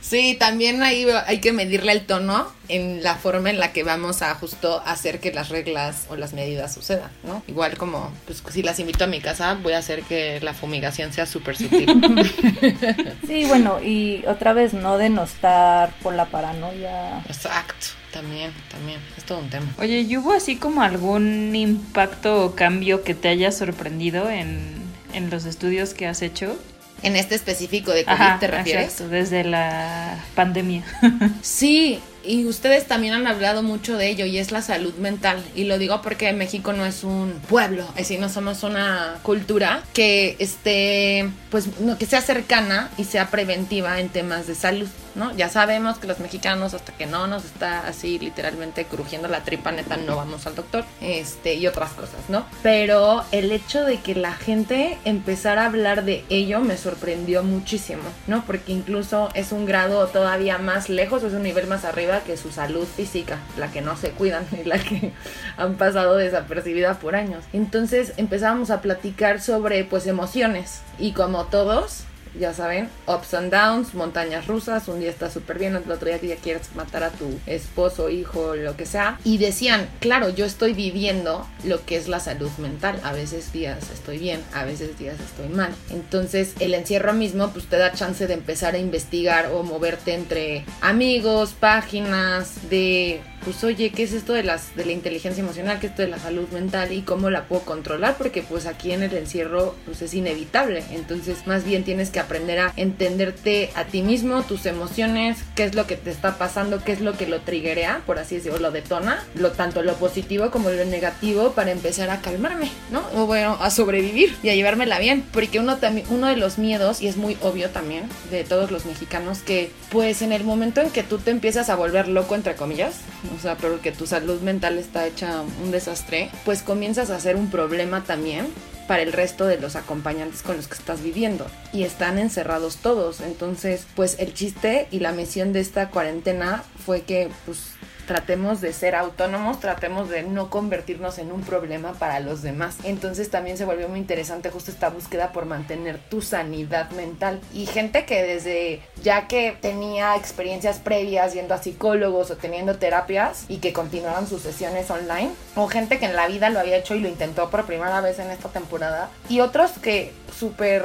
Sí, 0.00 0.36
también 0.38 0.82
ahí 0.82 1.06
hay 1.26 1.40
que 1.40 1.52
medirle 1.52 1.92
el 1.92 2.04
tono 2.04 2.46
en 2.68 3.02
la 3.02 3.14
forma 3.14 3.50
en 3.50 3.58
la 3.58 3.72
que 3.72 3.82
vamos 3.82 4.20
a 4.20 4.34
justo 4.34 4.82
hacer 4.84 5.20
que 5.20 5.32
las 5.32 5.48
reglas 5.48 6.06
o 6.10 6.16
las 6.16 6.32
medidas 6.32 6.74
sucedan, 6.74 7.10
¿no? 7.22 7.42
Igual 7.46 7.78
como, 7.78 8.12
pues 8.26 8.42
si 8.50 8.62
las 8.62 8.78
invito 8.78 9.04
a 9.04 9.06
mi 9.06 9.20
casa, 9.20 9.54
voy 9.62 9.72
a 9.72 9.78
hacer 9.78 10.02
que 10.02 10.40
la 10.40 10.54
fumigación 10.54 11.12
sea 11.12 11.24
súper 11.24 11.56
sutil. 11.56 11.86
sí, 13.26 13.44
bueno, 13.46 13.82
y 13.82 14.24
otra 14.26 14.52
vez 14.52 14.74
no 14.74 14.98
denostar 14.98 15.94
por 16.02 16.14
la 16.14 16.26
paranoia. 16.26 17.20
Exacto. 17.28 17.86
También, 18.12 18.52
también, 18.70 19.00
es 19.16 19.24
todo 19.24 19.38
un 19.38 19.48
tema. 19.48 19.66
Oye, 19.78 20.00
¿y 20.00 20.16
hubo 20.18 20.32
así 20.32 20.56
como 20.56 20.82
algún 20.82 21.56
impacto 21.56 22.44
o 22.44 22.54
cambio 22.54 23.02
que 23.02 23.14
te 23.14 23.28
haya 23.28 23.50
sorprendido 23.50 24.28
en, 24.28 24.74
en 25.14 25.30
los 25.30 25.46
estudios 25.46 25.94
que 25.94 26.06
has 26.06 26.20
hecho? 26.20 26.58
En 27.02 27.16
este 27.16 27.34
específico 27.34 27.92
de 27.92 28.04
COVID 28.04 28.38
te 28.40 28.46
refieres? 28.46 29.10
desde 29.10 29.44
la 29.44 30.18
pandemia. 30.34 30.84
sí, 31.42 32.00
y 32.24 32.46
ustedes 32.46 32.86
también 32.86 33.14
han 33.14 33.26
hablado 33.26 33.62
mucho 33.62 33.96
de 33.96 34.08
ello 34.08 34.24
y 34.24 34.38
es 34.38 34.52
la 34.52 34.62
salud 34.62 34.94
mental. 34.94 35.42
Y 35.54 35.64
lo 35.64 35.78
digo 35.78 36.02
porque 36.02 36.32
México 36.32 36.72
no 36.72 36.86
es 36.86 37.04
un 37.04 37.40
pueblo, 37.48 37.84
es 37.90 38.08
decir, 38.08 38.20
no 38.20 38.28
somos 38.28 38.62
una 38.62 39.18
cultura 39.22 39.82
que 39.92 40.36
esté, 40.38 41.28
pues, 41.50 41.80
no, 41.80 41.98
que 41.98 42.06
sea 42.06 42.20
cercana 42.20 42.90
y 42.96 43.04
sea 43.04 43.30
preventiva 43.30 44.00
en 44.00 44.08
temas 44.08 44.46
de 44.46 44.54
salud. 44.54 44.88
¿No? 45.14 45.34
Ya 45.36 45.48
sabemos 45.48 45.98
que 45.98 46.06
los 46.06 46.20
mexicanos 46.20 46.74
hasta 46.74 46.92
que 46.92 47.06
no 47.06 47.26
nos 47.26 47.44
está 47.44 47.86
así 47.86 48.18
literalmente 48.18 48.84
crujiendo 48.84 49.28
la 49.28 49.42
tripa 49.42 49.72
neta 49.72 49.96
no 49.96 50.16
vamos 50.16 50.46
al 50.46 50.54
doctor, 50.54 50.84
este 51.00 51.54
y 51.54 51.66
otras 51.66 51.90
cosas, 51.92 52.20
¿no? 52.28 52.44
Pero 52.62 53.24
el 53.32 53.52
hecho 53.52 53.84
de 53.84 54.00
que 54.00 54.14
la 54.14 54.32
gente 54.32 54.98
empezara 55.04 55.62
a 55.62 55.66
hablar 55.66 56.04
de 56.04 56.24
ello 56.28 56.60
me 56.60 56.76
sorprendió 56.76 57.42
muchísimo, 57.42 58.02
¿no? 58.26 58.44
Porque 58.44 58.72
incluso 58.72 59.28
es 59.34 59.52
un 59.52 59.66
grado 59.66 60.06
todavía 60.08 60.58
más 60.58 60.88
lejos, 60.88 61.22
es 61.22 61.32
un 61.32 61.42
nivel 61.42 61.66
más 61.66 61.84
arriba 61.84 62.20
que 62.20 62.36
su 62.36 62.50
salud 62.50 62.86
física, 62.86 63.38
la 63.56 63.70
que 63.70 63.80
no 63.80 63.96
se 63.96 64.10
cuidan 64.10 64.46
y 64.60 64.64
la 64.64 64.78
que 64.78 65.12
han 65.56 65.76
pasado 65.76 66.16
desapercibida 66.16 66.98
por 66.98 67.16
años. 67.16 67.44
Entonces 67.52 68.12
empezamos 68.16 68.70
a 68.70 68.80
platicar 68.80 69.40
sobre 69.40 69.84
pues 69.84 70.06
emociones 70.06 70.80
y 70.98 71.12
como 71.12 71.44
todos 71.44 72.04
ya 72.38 72.54
saben, 72.54 72.88
ups 73.06 73.34
and 73.34 73.52
downs, 73.52 73.94
montañas 73.94 74.46
rusas, 74.46 74.88
un 74.88 75.00
día 75.00 75.10
estás 75.10 75.32
súper 75.32 75.58
bien, 75.58 75.74
el 75.74 75.90
otro 75.90 76.08
día 76.08 76.18
que 76.18 76.28
ya 76.28 76.36
quieres 76.36 76.74
matar 76.74 77.02
a 77.02 77.10
tu 77.10 77.38
esposo, 77.46 78.08
hijo, 78.10 78.54
lo 78.54 78.76
que 78.76 78.86
sea. 78.86 79.18
Y 79.24 79.38
decían, 79.38 79.88
claro, 80.00 80.28
yo 80.28 80.44
estoy 80.44 80.72
viviendo 80.72 81.46
lo 81.64 81.84
que 81.84 81.96
es 81.96 82.08
la 82.08 82.20
salud 82.20 82.50
mental. 82.58 83.00
A 83.04 83.12
veces 83.12 83.52
días 83.52 83.90
estoy 83.92 84.18
bien, 84.18 84.40
a 84.54 84.64
veces 84.64 84.98
días 84.98 85.16
estoy 85.20 85.48
mal. 85.48 85.74
Entonces 85.90 86.54
el 86.60 86.74
encierro 86.74 87.12
mismo 87.12 87.50
pues 87.50 87.66
te 87.66 87.76
da 87.76 87.92
chance 87.92 88.26
de 88.26 88.34
empezar 88.34 88.74
a 88.74 88.78
investigar 88.78 89.50
o 89.52 89.62
moverte 89.62 90.14
entre 90.14 90.64
amigos, 90.80 91.54
páginas, 91.58 92.70
de 92.70 93.20
pues 93.44 93.62
oye, 93.64 93.90
¿qué 93.90 94.02
es 94.04 94.12
esto 94.12 94.32
de 94.32 94.42
las 94.42 94.74
de 94.76 94.84
la 94.84 94.92
inteligencia 94.92 95.42
emocional? 95.42 95.78
¿Qué 95.80 95.86
es 95.86 95.92
esto 95.92 96.02
de 96.02 96.08
la 96.08 96.18
salud 96.18 96.48
mental 96.48 96.92
y 96.92 97.02
cómo 97.02 97.30
la 97.30 97.44
puedo 97.44 97.62
controlar? 97.62 98.16
Porque 98.16 98.42
pues 98.42 98.66
aquí 98.66 98.92
en 98.92 99.02
el 99.02 99.16
encierro 99.16 99.74
pues 99.84 100.02
es 100.02 100.14
inevitable. 100.14 100.82
Entonces, 100.92 101.46
más 101.46 101.64
bien 101.64 101.84
tienes 101.84 102.10
que 102.10 102.20
aprender 102.20 102.58
a 102.58 102.72
entenderte 102.76 103.70
a 103.74 103.84
ti 103.84 104.02
mismo, 104.02 104.42
tus 104.42 104.66
emociones, 104.66 105.38
qué 105.54 105.64
es 105.64 105.74
lo 105.74 105.86
que 105.86 105.96
te 105.96 106.10
está 106.10 106.38
pasando, 106.38 106.82
qué 106.84 106.92
es 106.92 107.00
lo 107.00 107.16
que 107.16 107.26
lo 107.26 107.40
triggerea, 107.40 108.02
por 108.06 108.18
así 108.18 108.36
decirlo, 108.36 108.58
lo 108.58 108.70
detona, 108.70 109.24
lo 109.34 109.52
tanto 109.52 109.82
lo 109.82 109.94
positivo 109.94 110.50
como 110.50 110.70
lo 110.70 110.84
negativo 110.84 111.52
para 111.52 111.70
empezar 111.70 112.10
a 112.10 112.20
calmarme, 112.20 112.70
¿no? 112.90 113.02
O 113.14 113.26
bueno, 113.26 113.58
a 113.60 113.70
sobrevivir 113.70 114.34
y 114.42 114.48
a 114.48 114.54
llevármela 114.54 114.98
bien, 114.98 115.24
porque 115.32 115.58
uno 115.58 115.76
también 115.78 116.06
uno 116.10 116.26
de 116.26 116.36
los 116.36 116.58
miedos 116.58 117.00
y 117.00 117.08
es 117.08 117.16
muy 117.16 117.36
obvio 117.42 117.70
también 117.70 118.04
de 118.30 118.44
todos 118.44 118.70
los 118.70 118.86
mexicanos 118.86 119.40
que 119.40 119.70
pues 119.90 120.22
en 120.22 120.32
el 120.32 120.44
momento 120.44 120.80
en 120.80 120.90
que 120.90 121.02
tú 121.02 121.18
te 121.18 121.30
empiezas 121.30 121.68
a 121.68 121.76
volver 121.76 122.08
loco 122.08 122.34
entre 122.34 122.54
comillas, 122.54 122.96
o 123.36 123.40
sea, 123.40 123.56
porque 123.56 123.92
tu 123.92 124.06
salud 124.06 124.40
mental 124.40 124.78
está 124.78 125.06
hecha 125.06 125.42
un 125.62 125.70
desastre, 125.70 126.30
pues 126.44 126.62
comienzas 126.62 127.10
a 127.10 127.20
ser 127.20 127.36
un 127.36 127.50
problema 127.50 128.04
también 128.04 128.46
para 128.86 129.02
el 129.02 129.12
resto 129.12 129.46
de 129.46 129.58
los 129.58 129.76
acompañantes 129.76 130.42
con 130.42 130.56
los 130.56 130.68
que 130.68 130.74
estás 130.74 131.02
viviendo 131.02 131.46
y 131.72 131.84
están 131.84 132.18
encerrados 132.18 132.76
todos. 132.76 133.20
Entonces, 133.20 133.86
pues 133.94 134.16
el 134.18 134.34
chiste 134.34 134.88
y 134.90 135.00
la 135.00 135.12
misión 135.12 135.52
de 135.52 135.60
esta 135.60 135.88
cuarentena 135.90 136.64
fue 136.84 137.02
que 137.02 137.30
pues 137.46 137.58
tratemos 138.06 138.60
de 138.60 138.72
ser 138.72 138.94
autónomos, 138.94 139.60
tratemos 139.60 140.08
de 140.08 140.22
no 140.22 140.50
convertirnos 140.50 141.18
en 141.18 141.32
un 141.32 141.42
problema 141.42 141.92
para 141.92 142.20
los 142.20 142.42
demás. 142.42 142.76
Entonces 142.84 143.30
también 143.30 143.56
se 143.56 143.64
volvió 143.64 143.88
muy 143.88 143.98
interesante 143.98 144.50
justo 144.50 144.70
esta 144.70 144.90
búsqueda 144.90 145.32
por 145.32 145.46
mantener 145.46 145.98
tu 145.98 146.22
sanidad 146.22 146.90
mental. 146.90 147.40
Y 147.52 147.66
gente 147.66 148.04
que 148.04 148.22
desde 148.22 148.80
ya 149.02 149.28
que 149.28 149.56
tenía 149.60 150.16
experiencias 150.16 150.78
previas 150.78 151.34
yendo 151.34 151.54
a 151.54 151.62
psicólogos 151.62 152.30
o 152.30 152.36
teniendo 152.36 152.76
terapias 152.76 153.44
y 153.48 153.58
que 153.58 153.72
continuaron 153.72 154.26
sus 154.26 154.42
sesiones 154.42 154.90
online, 154.90 155.30
o 155.56 155.68
gente 155.68 155.98
que 155.98 156.06
en 156.06 156.16
la 156.16 156.26
vida 156.26 156.50
lo 156.50 156.60
había 156.60 156.76
hecho 156.76 156.94
y 156.94 157.00
lo 157.00 157.08
intentó 157.08 157.50
por 157.50 157.64
primera 157.66 158.00
vez 158.00 158.18
en 158.18 158.30
esta 158.30 158.48
temporada, 158.48 159.10
y 159.28 159.40
otros 159.40 159.72
que 159.72 160.12
súper 160.38 160.84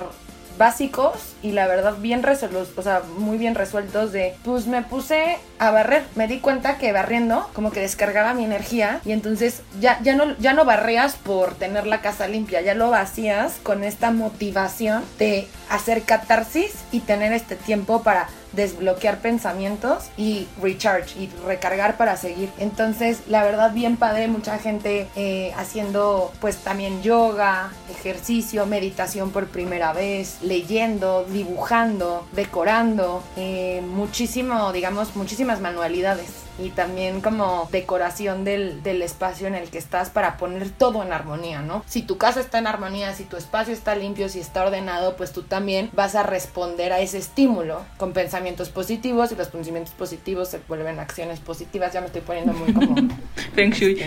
básicos 0.58 1.36
y 1.42 1.52
la 1.52 1.68
verdad 1.68 1.98
bien 1.98 2.24
resueltos, 2.24 2.70
o 2.76 2.82
sea, 2.82 3.02
muy 3.18 3.38
bien 3.38 3.56
resueltos 3.56 4.12
de, 4.12 4.36
pues 4.44 4.68
me 4.68 4.82
puse 4.82 5.38
a 5.60 5.72
barrer, 5.72 6.04
me 6.16 6.28
di 6.28 6.40
cuenta 6.40 6.78
que 6.78 6.92
barriendo 6.92 7.50
como 7.54 7.72
que 7.72 7.80
descargaba 7.80 8.34
mi 8.34 8.46
energía 8.46 9.02
y 9.06 9.12
entonces 9.12 9.62
ya, 9.80 10.00
ya, 10.02 10.16
no, 10.16 10.38
ya 10.38 10.54
no 10.54 10.66
barreas 10.66 11.16
por 11.16 11.56
tener 11.56 11.88
la 11.88 12.02
casa 12.02 12.28
limpia, 12.28 12.62
ya 12.62 12.74
lo 12.74 12.90
vacías 12.90 13.56
con 13.64 13.84
esta 13.84 14.12
motivación 14.12 15.04
de 15.20 15.48
hacer 15.70 16.04
catarsis 16.04 16.74
y 16.92 17.02
tener 17.02 17.32
este 17.34 17.56
tiempo 17.56 18.04
para 18.04 18.28
desbloquear 18.54 19.20
pensamientos 19.20 20.06
y 20.18 20.48
recharge 20.62 21.20
y 21.20 21.30
recargar 21.46 21.98
para 21.98 22.18
seguir. 22.18 22.50
Entonces, 22.58 23.22
la 23.28 23.44
verdad, 23.44 23.74
bien 23.74 23.98
padre, 23.98 24.28
mucha 24.28 24.58
gente 24.58 25.08
eh, 25.16 25.52
haciendo 25.58 26.32
pues 26.40 26.58
también 26.58 27.02
yoga, 27.02 27.72
ejercicio, 27.90 28.66
meditación 28.66 29.32
por 29.32 29.48
primera 29.48 29.94
vez, 29.94 30.38
leyendo, 30.42 31.26
dibujando, 31.26 32.28
decorando, 32.34 33.24
eh, 33.36 33.82
muchísimo, 33.86 34.72
digamos, 34.72 35.16
muchísimas 35.16 35.60
manualidades 35.62 36.47
y 36.60 36.70
también 36.70 37.22
como 37.22 37.68
decoración 37.72 38.44
del, 38.44 38.82
del, 38.84 39.02
espacio 39.02 39.48
en 39.48 39.56
el 39.56 39.70
que 39.70 39.78
estás 39.78 40.10
para 40.10 40.38
poner 40.38 40.70
todo 40.70 41.04
en 41.04 41.14
armonía, 41.14 41.62
¿no? 41.62 41.84
Si 41.88 42.02
tu 42.02 42.18
casa 42.18 42.40
está 42.40 42.58
en 42.58 42.68
armonía, 42.68 43.14
si 43.14 43.24
tu 43.24 43.38
espacio 43.38 43.74
está 43.74 43.96
limpio, 43.96 44.30
si 44.30 44.40
está 44.40 44.66
ordenado, 44.66 45.16
pues 45.16 45.32
tú 45.32 45.44
también 45.44 45.90
vas 45.94 46.16
a 46.16 46.24
responder 46.24 46.94
a 46.94 47.00
ese 47.00 47.20
estímulo 47.20 47.82
con 47.98 48.14
pensamientos 48.14 48.70
positivos 48.70 49.32
y 49.32 49.36
los 49.36 49.50
pensamientos 49.50 49.94
positivos 49.94 50.50
se 50.50 50.60
vuelven 50.68 51.00
acciones 51.00 51.40
positivas. 51.40 51.94
Ya 51.94 52.02
me 52.02 52.08
estoy 52.08 52.22
poniendo 52.22 52.54
muy 52.54 52.74
como... 52.74 52.96
Feng 53.56 53.72
Shui. 53.72 54.02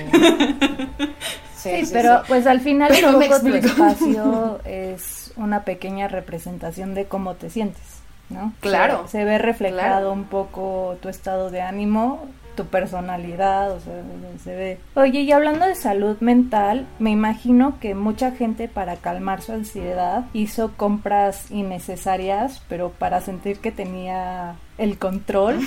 Sí, 1.57 1.83
pero 1.93 2.23
pues 2.27 2.47
al 2.47 2.61
final 2.61 2.91
pero 2.91 3.19
tu 3.19 3.55
espacio 3.55 4.61
es 4.65 5.33
una 5.37 5.65
pequeña 5.65 6.09
representación 6.09 6.95
de 6.95 7.05
cómo 7.05 7.35
te 7.35 7.51
sientes. 7.51 7.83
¿no? 8.31 8.53
Claro. 8.61 9.07
Se, 9.09 9.25
ve 9.25 9.39
reflejado 9.39 10.13
un 10.13 10.25
poco 10.25 10.97
tu 11.03 11.09
estado 11.09 11.51
de 11.51 11.61
ánimo 11.61 12.29
tu 12.61 12.67
personalidad, 12.67 13.73
o 13.73 13.81
sea, 13.81 14.03
se 14.45 14.55
ve. 14.55 14.79
Oye, 14.95 15.21
y 15.21 15.33
hablando 15.33 15.65
de 15.65 15.75
salud 15.75 16.19
mental, 16.21 16.87
me 16.99 17.11
imagino 17.11 17.79
que 17.81 17.95
mucha 17.95 18.33
gente 18.33 18.69
para 18.69 18.97
calmar 18.97 19.41
su 19.41 19.53
ansiedad 19.53 20.27
hizo 20.35 20.73
compras 20.77 21.51
innecesarias, 21.51 22.63
pero 22.69 22.91
para 22.91 23.23
sentir 23.23 23.61
que 23.61 23.73
tenía 23.73 24.57
el 24.81 24.99
control 24.99 25.61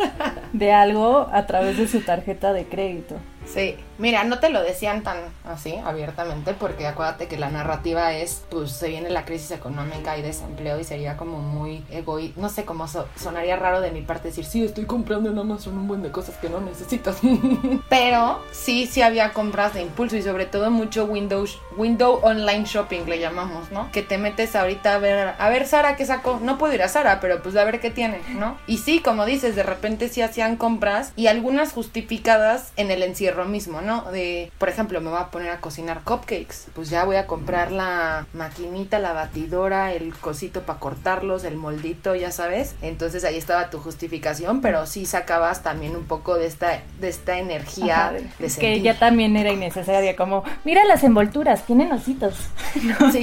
de 0.52 0.72
algo 0.72 1.28
a 1.32 1.46
través 1.46 1.76
de 1.76 1.86
su 1.86 2.00
tarjeta 2.00 2.52
de 2.52 2.64
crédito. 2.64 3.16
Sí, 3.46 3.76
mira, 3.98 4.24
no 4.24 4.38
te 4.38 4.48
lo 4.48 4.62
decían 4.62 5.02
tan 5.02 5.18
así 5.44 5.76
abiertamente 5.84 6.54
porque 6.54 6.86
acuérdate 6.86 7.28
que 7.28 7.36
la 7.36 7.50
narrativa 7.50 8.14
es, 8.14 8.42
pues 8.50 8.72
se 8.72 8.88
viene 8.88 9.10
la 9.10 9.24
crisis 9.24 9.50
económica 9.50 10.16
y 10.16 10.22
desempleo 10.22 10.80
y 10.80 10.84
sería 10.84 11.16
como 11.16 11.40
muy 11.40 11.84
egoísta, 11.90 12.40
no 12.40 12.48
sé 12.48 12.64
cómo 12.64 12.86
sonaría 13.16 13.56
raro 13.56 13.80
de 13.80 13.90
mi 13.90 14.02
parte 14.02 14.28
decir, 14.28 14.44
sí, 14.44 14.64
estoy 14.64 14.86
comprando 14.86 15.30
en 15.30 15.38
Amazon 15.38 15.76
un 15.76 15.86
buen 15.86 16.02
de 16.02 16.10
cosas 16.10 16.36
que 16.36 16.48
no 16.48 16.60
necesitas. 16.60 17.18
Pero 17.88 18.40
sí, 18.50 18.86
sí 18.86 19.02
había 19.02 19.32
compras 19.32 19.74
de 19.74 19.82
impulso 19.82 20.16
y 20.16 20.22
sobre 20.22 20.46
todo 20.46 20.70
mucho 20.70 21.04
Windows, 21.04 21.58
Window 21.76 22.20
Online 22.22 22.64
Shopping 22.64 23.04
le 23.06 23.18
llamamos, 23.18 23.70
¿no? 23.70 23.92
Que 23.92 24.02
te 24.02 24.16
metes 24.16 24.56
ahorita 24.56 24.94
a 24.94 24.98
ver, 24.98 25.34
a 25.38 25.48
ver 25.50 25.66
Sara 25.66 25.96
qué 25.96 26.06
sacó, 26.06 26.40
no 26.42 26.56
puedo 26.56 26.72
ir 26.72 26.82
a 26.82 26.88
Sara, 26.88 27.20
pero 27.20 27.42
pues 27.42 27.56
a 27.56 27.64
ver 27.64 27.80
qué 27.80 27.90
tiene, 27.90 28.20
¿no? 28.30 28.53
Y 28.66 28.78
sí, 28.78 29.00
como 29.00 29.26
dices, 29.26 29.56
de 29.56 29.62
repente 29.62 30.08
sí 30.08 30.22
hacían 30.22 30.56
compras 30.56 31.12
y 31.16 31.26
algunas 31.26 31.72
justificadas 31.72 32.72
en 32.76 32.90
el 32.90 33.02
encierro 33.02 33.44
mismo, 33.44 33.80
¿no? 33.80 34.10
De, 34.10 34.50
por 34.58 34.68
ejemplo, 34.68 35.00
me 35.00 35.10
voy 35.10 35.20
a 35.20 35.30
poner 35.30 35.50
a 35.50 35.60
cocinar 35.60 36.02
cupcakes, 36.02 36.66
pues 36.74 36.90
ya 36.90 37.04
voy 37.04 37.16
a 37.16 37.26
comprar 37.26 37.72
la 37.72 38.26
maquinita, 38.32 38.98
la 38.98 39.12
batidora, 39.12 39.92
el 39.92 40.14
cosito 40.14 40.62
para 40.62 40.78
cortarlos, 40.78 41.44
el 41.44 41.56
moldito, 41.56 42.14
ya 42.14 42.30
sabes. 42.30 42.74
Entonces 42.82 43.24
ahí 43.24 43.36
estaba 43.36 43.70
tu 43.70 43.78
justificación, 43.78 44.60
pero 44.60 44.86
sí 44.86 45.06
sacabas 45.06 45.62
también 45.62 45.96
un 45.96 46.04
poco 46.04 46.36
de 46.36 46.46
esta, 46.46 46.80
de 47.00 47.08
esta 47.08 47.38
energía 47.38 48.12
de 48.12 48.50
sentir. 48.50 48.58
Que 48.58 48.80
ya 48.80 48.98
también 48.98 49.36
era 49.36 49.52
innecesaria, 49.52 50.16
como, 50.16 50.44
mira 50.64 50.84
las 50.84 51.04
envolturas, 51.04 51.64
tienen 51.66 51.92
ositos. 51.92 52.34
Sí, 53.12 53.20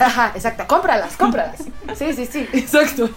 ajá, 0.00 0.32
exacto, 0.34 0.64
cómpralas, 0.66 1.16
cómpralas. 1.16 1.62
Sí, 1.94 2.12
sí, 2.12 2.26
sí, 2.26 2.46
exacto, 2.52 3.08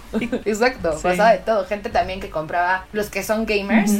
exacto, 0.46 0.98
pasaba 1.02 1.32
de 1.32 1.40
todo. 1.40 1.53
Gente 1.66 1.90
también 1.90 2.20
que 2.20 2.30
compraba, 2.30 2.86
los 2.94 3.10
que 3.10 3.24
son 3.24 3.46
gamers, 3.46 3.92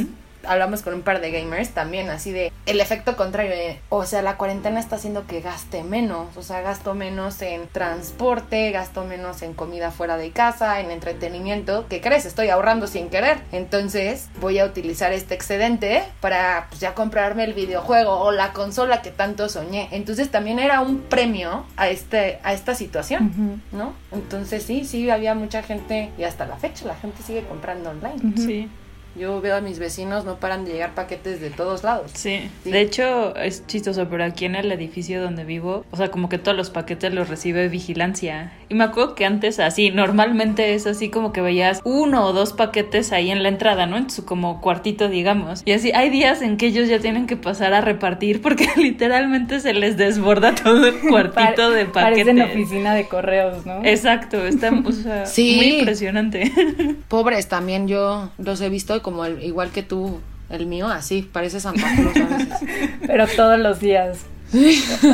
hablamos 0.46 0.82
con 0.82 0.94
un 0.94 1.02
par 1.02 1.20
de 1.20 1.30
gamers 1.30 1.70
también, 1.70 2.10
así 2.10 2.32
de 2.32 2.52
el 2.66 2.80
efecto 2.80 3.16
contrario, 3.16 3.54
o 3.88 4.04
sea, 4.04 4.22
la 4.22 4.36
cuarentena 4.36 4.80
está 4.80 4.96
haciendo 4.96 5.26
que 5.26 5.40
gaste 5.40 5.82
menos, 5.82 6.36
o 6.36 6.42
sea, 6.42 6.60
gasto 6.62 6.94
menos 6.94 7.40
en 7.42 7.68
transporte, 7.68 8.70
gasto 8.70 9.04
menos 9.04 9.42
en 9.42 9.54
comida 9.54 9.90
fuera 9.90 10.16
de 10.16 10.30
casa, 10.30 10.80
en 10.80 10.90
entretenimiento, 10.90 11.86
¿qué 11.88 12.00
crees? 12.00 12.24
Estoy 12.24 12.48
ahorrando 12.48 12.86
sin 12.86 13.08
querer, 13.08 13.38
entonces 13.52 14.28
voy 14.40 14.58
a 14.58 14.64
utilizar 14.64 15.12
este 15.12 15.34
excedente 15.34 16.04
para 16.20 16.66
pues, 16.68 16.80
ya 16.80 16.94
comprarme 16.94 17.44
el 17.44 17.54
videojuego 17.54 18.12
o 18.18 18.32
la 18.32 18.52
consola 18.52 19.02
que 19.02 19.10
tanto 19.10 19.48
soñé, 19.48 19.88
entonces 19.92 20.30
también 20.30 20.58
era 20.58 20.80
un 20.80 21.00
premio 21.00 21.64
a, 21.76 21.88
este, 21.88 22.38
a 22.42 22.52
esta 22.52 22.74
situación, 22.74 23.62
¿no? 23.72 23.92
Entonces 24.12 24.62
sí, 24.62 24.84
sí, 24.84 25.10
había 25.10 25.34
mucha 25.34 25.62
gente 25.62 26.10
y 26.18 26.24
hasta 26.24 26.46
la 26.46 26.56
fecha 26.56 26.86
la 26.86 26.94
gente 26.96 27.22
sigue 27.22 27.44
comprando 27.44 27.90
online. 27.90 28.36
Sí. 28.36 28.68
Yo 29.16 29.40
veo 29.40 29.56
a 29.56 29.60
mis 29.60 29.78
vecinos, 29.78 30.24
no 30.24 30.36
paran 30.36 30.64
de 30.64 30.72
llegar 30.72 30.94
paquetes 30.94 31.40
de 31.40 31.50
todos 31.50 31.84
lados. 31.84 32.10
Sí. 32.14 32.50
De 32.64 32.80
hecho, 32.80 33.36
es 33.36 33.66
chistoso, 33.66 34.08
pero 34.08 34.24
aquí 34.24 34.44
en 34.44 34.56
el 34.56 34.70
edificio 34.72 35.22
donde 35.22 35.44
vivo, 35.44 35.84
o 35.90 35.96
sea, 35.96 36.10
como 36.10 36.28
que 36.28 36.38
todos 36.38 36.56
los 36.56 36.70
paquetes 36.70 37.14
los 37.14 37.28
recibe 37.28 37.68
vigilancia. 37.68 38.52
Y 38.68 38.74
me 38.74 38.84
acuerdo 38.84 39.14
que 39.14 39.24
antes 39.24 39.60
así, 39.60 39.90
normalmente 39.90 40.74
es 40.74 40.86
así 40.86 41.10
como 41.10 41.32
que 41.32 41.40
veías 41.40 41.80
uno 41.84 42.26
o 42.26 42.32
dos 42.32 42.52
paquetes 42.52 43.12
ahí 43.12 43.30
en 43.30 43.42
la 43.42 43.48
entrada, 43.48 43.86
¿no? 43.86 43.96
En 43.96 44.10
su 44.10 44.24
como 44.24 44.60
cuartito, 44.60 45.08
digamos. 45.08 45.62
Y 45.64 45.72
así, 45.72 45.92
hay 45.92 46.10
días 46.10 46.42
en 46.42 46.56
que 46.56 46.66
ellos 46.66 46.88
ya 46.88 46.98
tienen 46.98 47.26
que 47.26 47.36
pasar 47.36 47.74
a 47.74 47.80
repartir 47.80 48.42
porque 48.42 48.68
literalmente 48.76 49.60
se 49.60 49.74
les 49.74 49.96
desborda 49.96 50.54
todo 50.54 50.86
el 50.86 50.98
cuartito 51.08 51.70
de 51.70 51.86
paquetes. 51.86 52.24
Parecen 52.24 52.42
oficina 52.42 52.94
de 52.94 53.06
correos, 53.06 53.64
¿no? 53.64 53.84
Exacto, 53.84 54.44
está 54.44 54.72
o 54.72 54.92
sea, 54.92 55.24
muy 55.36 55.78
impresionante. 55.78 56.50
Pobres 57.08 57.48
también, 57.48 57.86
yo 57.86 58.30
los 58.38 58.60
he 58.60 58.68
visto 58.68 58.94
como 59.04 59.26
el, 59.26 59.44
igual 59.44 59.70
que 59.70 59.82
tú, 59.82 60.20
el 60.48 60.66
mío, 60.66 60.88
así, 60.88 61.28
parece 61.30 61.60
Santa 61.60 61.86
Cruz 61.94 62.16
a 62.16 62.36
veces. 62.36 62.58
Pero 63.06 63.26
todos 63.28 63.58
los 63.58 63.78
días. 63.78 64.24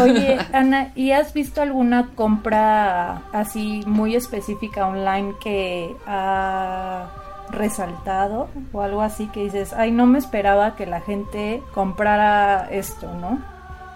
Oye, 0.01 0.39
Ana, 0.53 0.93
¿y 0.95 1.11
has 1.11 1.35
visto 1.35 1.61
alguna 1.61 2.11
compra 2.15 3.23
así 3.33 3.83
muy 3.87 4.15
específica 4.15 4.87
online 4.87 5.35
que 5.43 5.97
ha 6.07 7.11
resaltado 7.51 8.49
o 8.73 8.83
algo 8.83 9.03
así 9.03 9.27
que 9.27 9.43
dices, 9.43 9.73
ay, 9.73 9.91
no 9.91 10.07
me 10.07 10.21
esperaba 10.21 10.77
que 10.77 10.87
la 10.87 11.01
gente 11.01 11.63
comprara 11.75 12.69
esto, 12.71 13.13
¿no? 13.15 13.43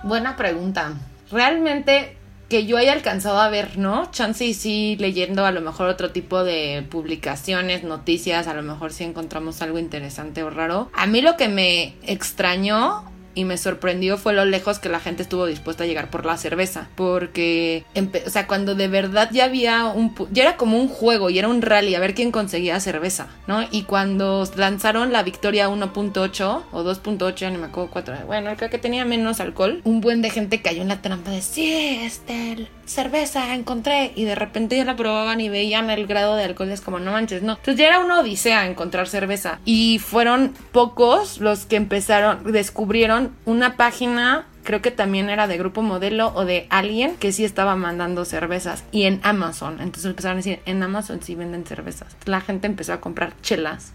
Buena 0.03 0.35
pregunta. 0.35 0.95
Realmente 1.31 2.17
que 2.49 2.67
yo 2.67 2.77
haya 2.77 2.93
alcanzado 2.93 3.39
a 3.41 3.49
ver, 3.49 3.79
¿no? 3.79 4.11
Chance 4.11 4.55
sí 4.55 4.97
leyendo 4.99 5.47
a 5.47 5.51
lo 5.51 5.61
mejor 5.61 5.89
otro 5.89 6.11
tipo 6.11 6.45
de 6.45 6.85
publicaciones, 6.91 7.85
noticias, 7.85 8.47
a 8.47 8.55
lo 8.55 8.63
mejor 8.63 8.93
sí 8.93 9.05
encontramos 9.05 9.63
algo 9.63 9.79
interesante 9.79 10.43
o 10.43 10.51
raro. 10.51 10.91
A 10.93 11.07
mí 11.07 11.21
lo 11.21 11.37
que 11.37 11.49
me 11.49 11.95
extrañó 12.03 13.05
y 13.35 13.45
me 13.45 13.59
sorprendió 13.59 14.17
fue 14.19 14.33
lo 14.33 14.45
lejos 14.45 14.79
que 14.79 14.89
la 14.89 15.01
gente 15.01 15.23
estuvo 15.23 15.47
dispuesta 15.47 15.85
a 15.85 15.87
llegar 15.87 16.11
por 16.11 16.25
la 16.25 16.37
cerveza. 16.37 16.89
Porque, 16.95 17.85
o 18.27 18.31
sea, 18.31 18.47
cuando 18.47 18.75
de 18.75 18.89
verdad 18.89 19.31
ya 19.33 19.45
había 19.45 19.87
un... 19.87 20.15
ya 20.31 20.45
era 20.45 20.57
como 20.57 20.79
un 20.79 20.89
juego 20.89 21.31
y 21.31 21.39
era 21.39 21.49
un 21.49 21.63
rally 21.63 21.95
a 21.95 22.01
ver 22.01 22.15
quién 22.15 22.31
conseguía 22.31 22.79
cerveza, 22.81 23.29
¿no? 23.47 23.67
Y 23.71 23.83
cuando 23.83 24.49
lanzaron 24.57 25.13
la 25.13 25.23
Victoria 25.23 25.69
1.8 25.69 26.63
o 26.73 26.85
2.8, 26.85 27.35
ya 27.35 27.51
ni 27.51 27.59
me 27.59 27.67
acuerdo 27.67 27.91
4, 27.91 28.17
bueno, 28.27 28.55
creo 28.57 28.71
que 28.71 28.79
tenía 28.79 29.05
menos 29.05 29.41
alcohol, 29.41 29.81
un 29.85 30.01
buen 30.01 30.23
de 30.23 30.31
gente 30.31 30.63
cayó 30.63 30.83
en 30.83 30.89
la 30.89 31.03
trampa 31.03 31.31
de, 31.31 31.43
sí, 31.43 32.01
este, 32.03 32.69
cerveza, 32.87 33.55
encontré. 33.55 34.13
Y 34.15 34.25
de 34.25 34.35
repente 34.35 34.77
ya 34.77 34.85
la 34.85 34.97
probaban 34.97 35.41
y 35.41 35.49
veían 35.49 35.91
el 35.91 36.07
grado 36.07 36.37
de 36.37 36.45
alcohol, 36.45 36.71
es 36.71 36.81
como, 36.81 36.99
no 36.99 37.13
manches, 37.13 37.43
no. 37.43 37.53
Entonces 37.53 37.77
ya 37.77 37.87
era 37.89 38.01
una 38.01 38.21
odisea 38.21 38.67
encontrar 38.67 39.09
cerveza. 39.09 39.59
Y 39.65 39.99
fueron 39.99 40.55
pocos 40.73 41.41
los 41.41 41.67
que 41.67 41.77
empezaron, 41.77 42.53
descubrieron 42.53 43.35
una 43.45 43.77
página 43.77 44.47
creo 44.65 44.81
que 44.81 44.91
también 44.91 45.29
era 45.29 45.47
de 45.47 45.59
Grupo 45.59 45.83
Modelo 45.83 46.33
o 46.35 46.47
de 46.47 46.67
alguien 46.71 47.17
que 47.17 47.33
sí 47.33 47.45
estaba 47.45 47.77
mandando 47.77 48.25
cervezas 48.25 48.83
y 48.91 49.05
en 49.05 49.21
Amazon. 49.23 49.75
Entonces 49.81 50.07
empezaron 50.07 50.37
a 50.37 50.41
decir, 50.41 50.61
en 50.65 50.83
Amazon 50.83 51.21
sí 51.23 51.35
venden 51.35 51.67
cervezas. 51.67 52.17
La 52.25 52.41
gente 52.41 52.67
empezó 52.67 52.95
a 52.95 53.01
comprar 53.01 53.35
chelas 53.43 53.93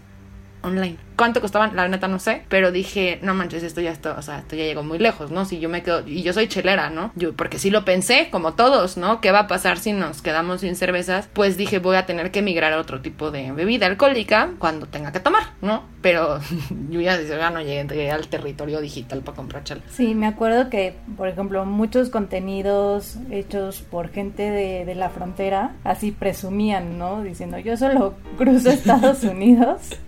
online. 0.62 0.96
¿Cuánto 1.16 1.42
costaban? 1.42 1.76
La 1.76 1.86
neta 1.86 2.08
no 2.08 2.18
sé, 2.18 2.44
pero 2.48 2.72
dije, 2.72 3.18
no 3.22 3.34
manches, 3.34 3.62
esto 3.62 3.82
ya 3.82 3.90
está, 3.90 4.12
o 4.12 4.22
sea, 4.22 4.38
esto 4.38 4.56
ya 4.56 4.64
llegó 4.64 4.82
muy 4.82 4.98
lejos, 4.98 5.30
¿no? 5.30 5.44
Si 5.44 5.60
yo 5.60 5.68
me 5.68 5.82
quedo, 5.82 6.06
y 6.06 6.22
yo 6.22 6.32
soy 6.32 6.48
chelera, 6.48 6.88
¿no? 6.88 7.12
Yo, 7.14 7.34
porque 7.34 7.58
sí 7.58 7.70
lo 7.70 7.84
pensé, 7.84 8.28
como 8.30 8.54
todos, 8.54 8.96
¿no? 8.96 9.20
¿Qué 9.20 9.30
va 9.30 9.40
a 9.40 9.46
pasar 9.46 9.78
si 9.78 9.92
nos 9.92 10.22
quedamos 10.22 10.62
sin 10.62 10.76
cervezas? 10.76 11.28
Pues 11.32 11.58
dije, 11.58 11.78
voy 11.78 11.96
a 11.96 12.06
tener 12.06 12.30
que 12.30 12.40
migrar 12.40 12.72
a 12.72 12.78
otro 12.78 13.02
tipo 13.02 13.30
de 13.30 13.52
bebida 13.52 13.86
alcohólica 13.86 14.52
cuando 14.58 14.86
tenga 14.86 15.12
que 15.12 15.20
tomar, 15.20 15.42
¿no? 15.60 15.84
Pero 16.00 16.40
yo 16.88 17.00
ya, 17.02 17.20
ya 17.20 17.50
no 17.50 17.60
llegué, 17.60 18.10
al 18.10 18.28
territorio 18.28 18.80
digital 18.80 19.20
para 19.20 19.36
comprar 19.36 19.64
chela. 19.64 19.82
Sí, 19.90 20.14
me 20.14 20.26
acuerdo 20.26 20.70
que, 20.70 20.94
por 21.18 21.28
ejemplo, 21.28 21.66
muchos 21.66 22.08
contenidos 22.08 23.16
hechos 23.30 23.82
por 23.82 24.08
gente 24.08 24.50
de, 24.50 24.86
de 24.86 24.94
la 24.94 25.10
frontera 25.10 25.72
así 25.84 26.12
presumían, 26.12 26.96
¿no? 26.96 27.22
Diciendo, 27.22 27.58
yo 27.58 27.76
solo 27.76 28.14
cruzo 28.38 28.70
Estados 28.70 29.22
Unidos 29.22 29.98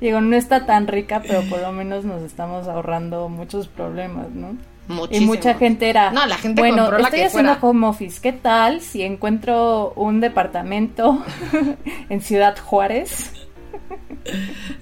Digo, 0.00 0.20
no 0.20 0.36
está 0.36 0.64
tan 0.66 0.86
rica, 0.86 1.22
pero 1.26 1.42
por 1.42 1.60
lo 1.60 1.72
menos 1.72 2.04
nos 2.04 2.22
estamos 2.22 2.68
ahorrando 2.68 3.28
muchos 3.28 3.68
problemas, 3.68 4.30
¿no? 4.30 4.56
Muchísimo. 4.86 5.34
Y 5.34 5.36
mucha 5.36 5.54
gente 5.54 5.90
era. 5.90 6.10
No, 6.10 6.24
la 6.26 6.36
gente 6.36 6.62
bueno, 6.62 6.84
compró 6.86 7.04
estoy 7.04 7.20
haciendo 7.20 7.56
home 7.60 7.86
office. 7.86 8.20
¿Qué 8.22 8.32
tal 8.32 8.80
si 8.80 9.02
encuentro 9.02 9.92
un 9.96 10.20
departamento 10.20 11.22
en 12.08 12.20
Ciudad 12.20 12.56
Juárez? 12.58 13.32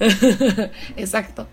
Exacto. 0.96 1.46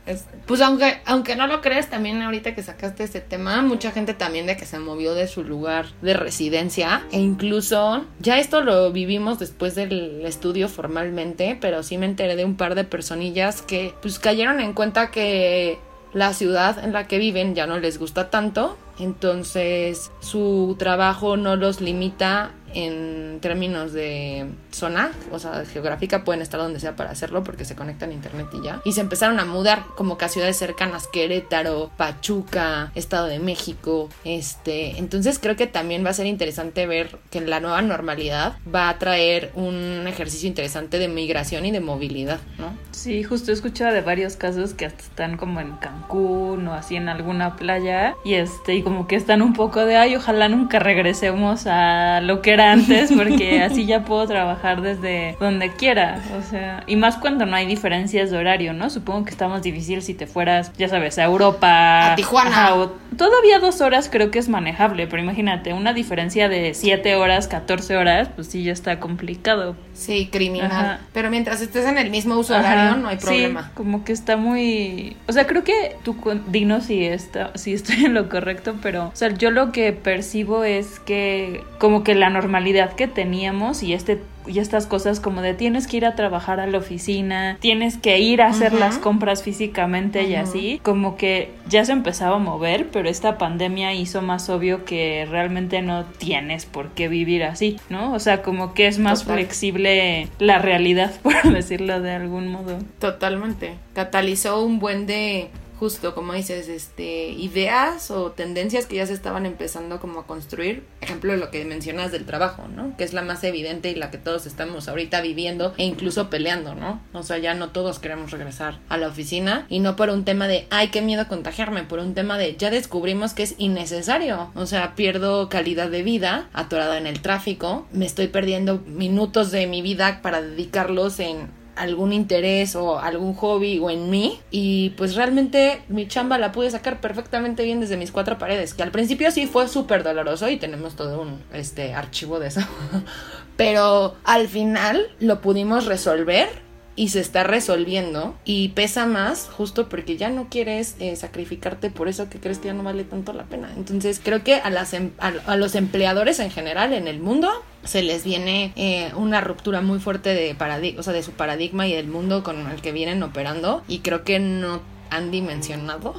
pues 0.45 0.61
aunque, 0.61 1.01
aunque 1.05 1.35
no 1.35 1.47
lo 1.47 1.61
crees, 1.61 1.89
también 1.89 2.21
ahorita 2.21 2.55
que 2.55 2.63
sacaste 2.63 3.03
ese 3.03 3.21
tema, 3.21 3.61
mucha 3.61 3.91
gente 3.91 4.13
también 4.13 4.45
de 4.45 4.57
que 4.57 4.65
se 4.65 4.79
movió 4.79 5.13
de 5.13 5.27
su 5.27 5.43
lugar 5.43 5.85
de 6.01 6.13
residencia 6.13 7.03
e 7.11 7.19
incluso 7.19 8.05
ya 8.19 8.39
esto 8.39 8.61
lo 8.61 8.91
vivimos 8.91 9.39
después 9.39 9.75
del 9.75 10.25
estudio 10.25 10.69
formalmente, 10.69 11.57
pero 11.59 11.83
sí 11.83 11.97
me 11.97 12.05
enteré 12.05 12.35
de 12.35 12.45
un 12.45 12.55
par 12.55 12.75
de 12.75 12.83
personillas 12.83 13.61
que 13.61 13.93
pues 14.01 14.19
cayeron 14.19 14.59
en 14.59 14.73
cuenta 14.73 15.11
que 15.11 15.77
la 16.13 16.33
ciudad 16.33 16.83
en 16.83 16.93
la 16.93 17.07
que 17.07 17.17
viven 17.17 17.55
ya 17.55 17.65
no 17.67 17.79
les 17.79 17.97
gusta 17.97 18.29
tanto, 18.29 18.77
entonces 18.99 20.11
su 20.19 20.75
trabajo 20.77 21.37
no 21.37 21.55
los 21.55 21.81
limita 21.81 22.51
en 22.73 23.39
términos 23.39 23.93
de 23.93 24.47
zona, 24.71 25.11
o 25.31 25.39
sea, 25.39 25.63
geográfica, 25.65 26.23
pueden 26.23 26.41
estar 26.41 26.59
donde 26.59 26.79
sea 26.79 26.95
para 26.95 27.11
hacerlo 27.11 27.43
porque 27.43 27.65
se 27.65 27.75
conectan 27.75 28.09
a 28.09 28.13
internet 28.13 28.47
y 28.53 28.63
ya. 28.63 28.81
Y 28.83 28.93
se 28.93 29.01
empezaron 29.01 29.39
a 29.39 29.45
mudar 29.45 29.83
como 29.95 30.17
que 30.17 30.25
a 30.25 30.29
ciudades 30.29 30.57
cercanas, 30.57 31.07
Querétaro, 31.07 31.91
Pachuca, 31.97 32.91
Estado 32.95 33.27
de 33.27 33.39
México, 33.39 34.09
este, 34.23 34.97
entonces 34.97 35.39
creo 35.39 35.55
que 35.55 35.67
también 35.67 36.05
va 36.05 36.09
a 36.09 36.13
ser 36.13 36.25
interesante 36.25 36.87
ver 36.87 37.17
que 37.29 37.41
la 37.41 37.59
nueva 37.59 37.81
normalidad 37.81 38.57
va 38.73 38.89
a 38.89 38.97
traer 38.97 39.51
un 39.55 40.05
ejercicio 40.07 40.47
interesante 40.47 40.99
de 40.99 41.07
migración 41.07 41.65
y 41.65 41.71
de 41.71 41.79
movilidad, 41.79 42.39
¿no? 42.57 42.75
Sí, 42.91 43.23
justo 43.23 43.51
he 43.51 43.53
escuchado 43.53 43.93
de 43.93 44.01
varios 44.01 44.35
casos 44.35 44.73
que 44.73 44.85
hasta 44.85 45.03
están 45.03 45.37
como 45.37 45.59
en 45.59 45.73
Cancún 45.73 46.67
o 46.67 46.73
así 46.73 46.95
en 46.95 47.09
alguna 47.09 47.55
playa 47.55 48.15
y 48.23 48.35
este, 48.35 48.75
como 48.83 49.07
que 49.07 49.15
están 49.15 49.41
un 49.41 49.53
poco 49.53 49.85
de, 49.85 49.97
ay, 49.97 50.15
ojalá 50.15 50.49
nunca 50.49 50.79
regresemos 50.79 51.65
a 51.67 52.21
lo 52.21 52.41
que 52.41 52.53
era 52.53 52.71
antes 52.71 53.11
porque 53.15 53.61
así 53.61 53.85
ya 53.85 54.05
puedo 54.05 54.27
trabajar 54.27 54.81
desde 54.81 55.35
donde 55.39 55.71
quiera, 55.71 56.21
o 56.37 56.41
sea, 56.49 56.83
y 56.87 56.95
más 56.95 57.17
cuando 57.17 57.45
no 57.45 57.55
hay 57.55 57.65
diferencias 57.65 58.31
de 58.31 58.37
horario, 58.37 58.73
¿no? 58.73 58.89
Supongo 58.89 59.25
que 59.25 59.31
está 59.31 59.47
más 59.47 59.63
difícil 59.63 60.01
si 60.01 60.13
te 60.13 60.27
fueras, 60.27 60.71
ya 60.77 60.87
sabes, 60.87 61.17
a 61.17 61.23
Europa, 61.23 62.13
a 62.13 62.15
Tijuana. 62.15 62.73
todavía 63.17 63.59
dos 63.59 63.81
horas 63.81 64.09
creo 64.11 64.31
que 64.31 64.39
es 64.39 64.49
manejable, 64.49 65.07
pero 65.07 65.21
imagínate, 65.21 65.73
una 65.73 65.93
diferencia 65.93 66.49
de 66.49 66.73
siete 66.73 67.15
horas, 67.15 67.47
14 67.47 67.97
horas, 67.97 68.29
pues 68.35 68.47
sí 68.47 68.63
ya 68.63 68.73
está 68.73 68.99
complicado. 68.99 69.75
Sí, 69.93 70.29
criminal. 70.31 70.99
Pero 71.13 71.29
mientras 71.29 71.61
estés 71.61 71.85
en 71.85 71.97
el 71.97 72.09
mismo 72.09 72.35
uso 72.35 72.55
horario 72.55 72.97
no 72.97 73.09
hay 73.09 73.17
problema. 73.17 73.63
Sí, 73.63 73.69
como 73.73 74.03
que 74.03 74.13
está 74.13 74.37
muy, 74.37 75.15
o 75.27 75.33
sea, 75.33 75.45
creo 75.47 75.63
que 75.63 75.97
tú 76.03 76.15
digno 76.47 76.81
si 76.81 77.05
está, 77.05 77.51
si 77.55 77.73
estoy 77.73 78.05
en 78.05 78.13
lo 78.13 78.29
correcto, 78.29 78.72
pero, 78.81 79.07
o 79.07 79.15
sea, 79.15 79.29
yo 79.29 79.51
lo 79.51 79.71
que 79.71 79.91
percibo 79.93 80.63
es 80.63 80.99
que 80.99 81.63
como 81.79 82.03
que 82.03 82.15
la 82.15 82.29
normalidad 82.29 82.93
que 82.93 83.07
teníamos 83.07 83.83
y 83.83 83.93
este 83.93 84.21
y 84.47 84.59
estas 84.59 84.87
cosas 84.87 85.19
como 85.19 85.41
de 85.41 85.53
tienes 85.53 85.87
que 85.87 85.97
ir 85.97 86.05
a 86.05 86.15
trabajar 86.15 86.59
a 86.59 86.67
la 86.67 86.77
oficina, 86.77 87.57
tienes 87.59 87.97
que 87.97 88.19
ir 88.19 88.41
a 88.41 88.47
hacer 88.47 88.73
las 88.73 88.97
compras 88.97 89.43
físicamente 89.43 90.23
y 90.23 90.35
así, 90.35 90.79
como 90.83 91.15
que 91.17 91.51
ya 91.69 91.85
se 91.85 91.91
empezaba 91.91 92.35
a 92.35 92.39
mover, 92.39 92.89
pero 92.89 93.09
esta 93.09 93.37
pandemia 93.37 93.93
hizo 93.93 94.21
más 94.21 94.49
obvio 94.49 94.85
que 94.85 95.27
realmente 95.29 95.81
no 95.81 96.05
tienes 96.05 96.65
por 96.65 96.89
qué 96.89 97.07
vivir 97.07 97.43
así, 97.43 97.79
¿no? 97.89 98.13
O 98.13 98.19
sea, 98.19 98.41
como 98.41 98.73
que 98.73 98.87
es 98.87 98.99
más 98.99 99.23
flexible 99.23 100.27
la 100.39 100.59
realidad, 100.59 101.11
por 101.23 101.41
decirlo 101.51 102.01
de 102.01 102.11
algún 102.11 102.47
modo. 102.47 102.79
Totalmente. 102.99 103.75
Catalizó 103.93 104.63
un 104.63 104.79
buen 104.79 105.05
de 105.05 105.49
justo 105.83 106.15
como 106.15 106.31
dices, 106.31 106.69
este, 106.69 107.31
ideas 107.31 108.09
o 108.09 108.31
tendencias 108.31 108.85
que 108.85 108.95
ya 108.95 109.05
se 109.05 109.11
estaban 109.11 109.45
empezando 109.45 109.99
como 109.99 110.21
a 110.21 110.25
construir. 110.25 110.85
Ejemplo, 111.01 111.35
lo 111.35 111.51
que 111.51 111.65
mencionas 111.65 112.13
del 112.13 112.23
trabajo, 112.23 112.69
¿no? 112.69 112.95
Que 112.95 113.03
es 113.03 113.11
la 113.11 113.21
más 113.21 113.43
evidente 113.43 113.91
y 113.91 113.95
la 113.95 114.09
que 114.09 114.17
todos 114.17 114.45
estamos 114.45 114.87
ahorita 114.87 115.19
viviendo 115.19 115.73
e 115.77 115.83
incluso 115.83 116.29
peleando, 116.29 116.73
¿no? 116.73 117.01
O 117.11 117.21
sea, 117.21 117.37
ya 117.37 117.53
no 117.53 117.71
todos 117.71 117.99
queremos 117.99 118.31
regresar 118.31 118.79
a 118.87 118.95
la 118.95 119.09
oficina 119.09 119.65
y 119.67 119.81
no 119.81 119.97
por 119.97 120.09
un 120.09 120.23
tema 120.23 120.47
de, 120.47 120.67
ay, 120.69 120.87
qué 120.87 121.01
miedo 121.01 121.27
contagiarme, 121.27 121.83
por 121.83 121.99
un 121.99 122.13
tema 122.13 122.37
de, 122.37 122.55
ya 122.55 122.69
descubrimos 122.69 123.33
que 123.33 123.43
es 123.43 123.55
innecesario. 123.57 124.51
O 124.55 124.65
sea, 124.65 124.95
pierdo 124.95 125.49
calidad 125.49 125.89
de 125.89 126.01
vida 126.01 126.47
atorada 126.53 126.97
en 126.97 127.07
el 127.07 127.21
tráfico, 127.21 127.87
me 127.91 128.05
estoy 128.05 128.29
perdiendo 128.29 128.79
minutos 128.87 129.51
de 129.51 129.67
mi 129.67 129.81
vida 129.81 130.21
para 130.21 130.41
dedicarlos 130.41 131.19
en 131.19 131.61
algún 131.75 132.13
interés 132.13 132.75
o 132.75 132.99
algún 132.99 133.33
hobby 133.35 133.79
o 133.79 133.89
en 133.89 134.09
mí. 134.09 134.39
Y 134.51 134.91
pues 134.91 135.15
realmente 135.15 135.81
mi 135.87 136.07
chamba 136.07 136.37
la 136.37 136.51
pude 136.51 136.71
sacar 136.71 137.01
perfectamente 137.01 137.63
bien 137.63 137.79
desde 137.79 137.97
mis 137.97 138.11
cuatro 138.11 138.37
paredes 138.37 138.73
que 138.73 138.83
al 138.83 138.91
principio 138.91 139.31
sí 139.31 139.47
fue 139.47 139.67
súper 139.67 140.03
doloroso 140.03 140.49
y 140.49 140.57
tenemos 140.57 140.95
todo 140.95 141.21
un 141.21 141.41
este 141.53 141.93
archivo 141.93 142.39
de 142.39 142.47
eso. 142.47 142.61
Pero 143.57 144.15
al 144.23 144.47
final 144.47 145.07
lo 145.19 145.41
pudimos 145.41 145.85
resolver 145.85 146.49
y 146.95 147.09
se 147.09 147.19
está 147.19 147.43
resolviendo 147.43 148.35
y 148.45 148.69
pesa 148.69 149.05
más 149.05 149.49
justo 149.49 149.89
porque 149.89 150.17
ya 150.17 150.29
no 150.29 150.47
quieres 150.49 150.95
eh, 150.99 151.15
sacrificarte 151.15 151.89
por 151.89 152.07
eso 152.07 152.29
que 152.29 152.39
crees 152.39 152.59
que 152.59 152.67
ya 152.67 152.73
no 152.73 152.83
vale 152.83 153.03
tanto 153.03 153.33
la 153.33 153.43
pena. 153.43 153.71
Entonces 153.75 154.21
creo 154.23 154.43
que 154.43 154.55
a, 154.55 154.69
las, 154.69 154.93
em, 154.93 155.11
a, 155.17 155.55
los 155.55 155.75
empleadores 155.75 156.39
en 156.39 156.51
general 156.51 156.93
en 156.93 157.07
el 157.07 157.19
mundo 157.19 157.49
se 157.83 158.03
les 158.03 158.23
viene 158.23 158.73
eh, 158.75 159.11
una 159.15 159.41
ruptura 159.41 159.81
muy 159.81 159.99
fuerte 159.99 160.29
de, 160.29 160.53
de 160.53 161.23
su 161.23 161.31
paradigma 161.31 161.87
y 161.87 161.93
del 161.93 162.07
mundo 162.07 162.43
con 162.43 162.69
el 162.69 162.81
que 162.81 162.91
vienen 162.91 163.23
operando 163.23 163.83
y 163.87 163.99
creo 163.99 164.23
que 164.23 164.39
no 164.39 164.81
han 165.09 165.31
dimensionado 165.31 166.15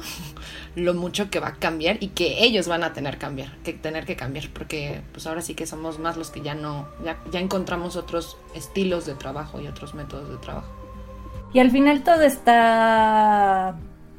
lo 0.75 0.93
mucho 0.93 1.29
que 1.29 1.39
va 1.39 1.49
a 1.49 1.55
cambiar 1.55 1.97
y 2.01 2.09
que 2.09 2.43
ellos 2.43 2.67
van 2.67 2.83
a 2.83 2.93
tener 2.93 3.17
cambiar, 3.17 3.57
que 3.63 3.73
tener 3.73 4.05
que 4.05 4.15
cambiar, 4.15 4.49
porque 4.53 5.01
pues 5.11 5.25
ahora 5.25 5.41
sí 5.41 5.55
que 5.55 5.65
somos 5.65 5.99
más 5.99 6.17
los 6.17 6.29
que 6.29 6.41
ya 6.41 6.53
no, 6.53 6.87
ya, 7.03 7.17
ya 7.31 7.39
encontramos 7.39 7.95
otros 7.95 8.37
estilos 8.53 9.05
de 9.05 9.15
trabajo 9.15 9.61
y 9.61 9.67
otros 9.67 9.93
métodos 9.93 10.29
de 10.29 10.37
trabajo. 10.37 10.67
Y 11.53 11.59
al 11.59 11.71
final 11.71 12.03
todo 12.03 12.21
está 12.21 13.75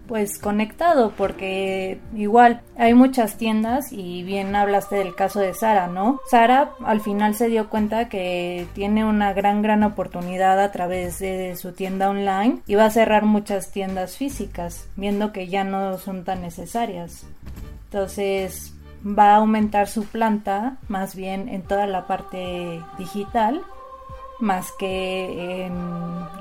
pues 0.06 0.38
conectado 0.38 1.12
porque 1.16 1.98
igual 2.14 2.62
hay 2.76 2.94
muchas 2.94 3.36
tiendas 3.36 3.92
y 3.92 4.22
bien 4.22 4.54
hablaste 4.54 4.96
del 4.96 5.14
caso 5.14 5.40
de 5.40 5.54
Sara, 5.54 5.88
¿no? 5.88 6.20
Sara 6.30 6.70
al 6.84 7.00
final 7.00 7.34
se 7.34 7.48
dio 7.48 7.68
cuenta 7.68 8.08
que 8.08 8.66
tiene 8.74 9.04
una 9.04 9.32
gran 9.32 9.62
gran 9.62 9.82
oportunidad 9.82 10.60
a 10.60 10.72
través 10.72 11.18
de 11.18 11.56
su 11.56 11.72
tienda 11.72 12.08
online 12.08 12.60
y 12.66 12.74
va 12.74 12.86
a 12.86 12.90
cerrar 12.90 13.24
muchas 13.24 13.70
tiendas 13.70 14.16
físicas 14.16 14.88
viendo 14.96 15.32
que 15.32 15.48
ya 15.48 15.64
no 15.64 15.98
son 15.98 16.24
tan 16.24 16.42
necesarias. 16.42 17.26
Entonces 17.84 18.74
va 19.06 19.32
a 19.32 19.36
aumentar 19.36 19.88
su 19.88 20.04
planta 20.04 20.78
más 20.88 21.14
bien 21.14 21.48
en 21.48 21.62
toda 21.62 21.86
la 21.86 22.06
parte 22.06 22.80
digital 22.98 23.62
más 24.38 24.72
que 24.72 25.66
en 25.66 25.74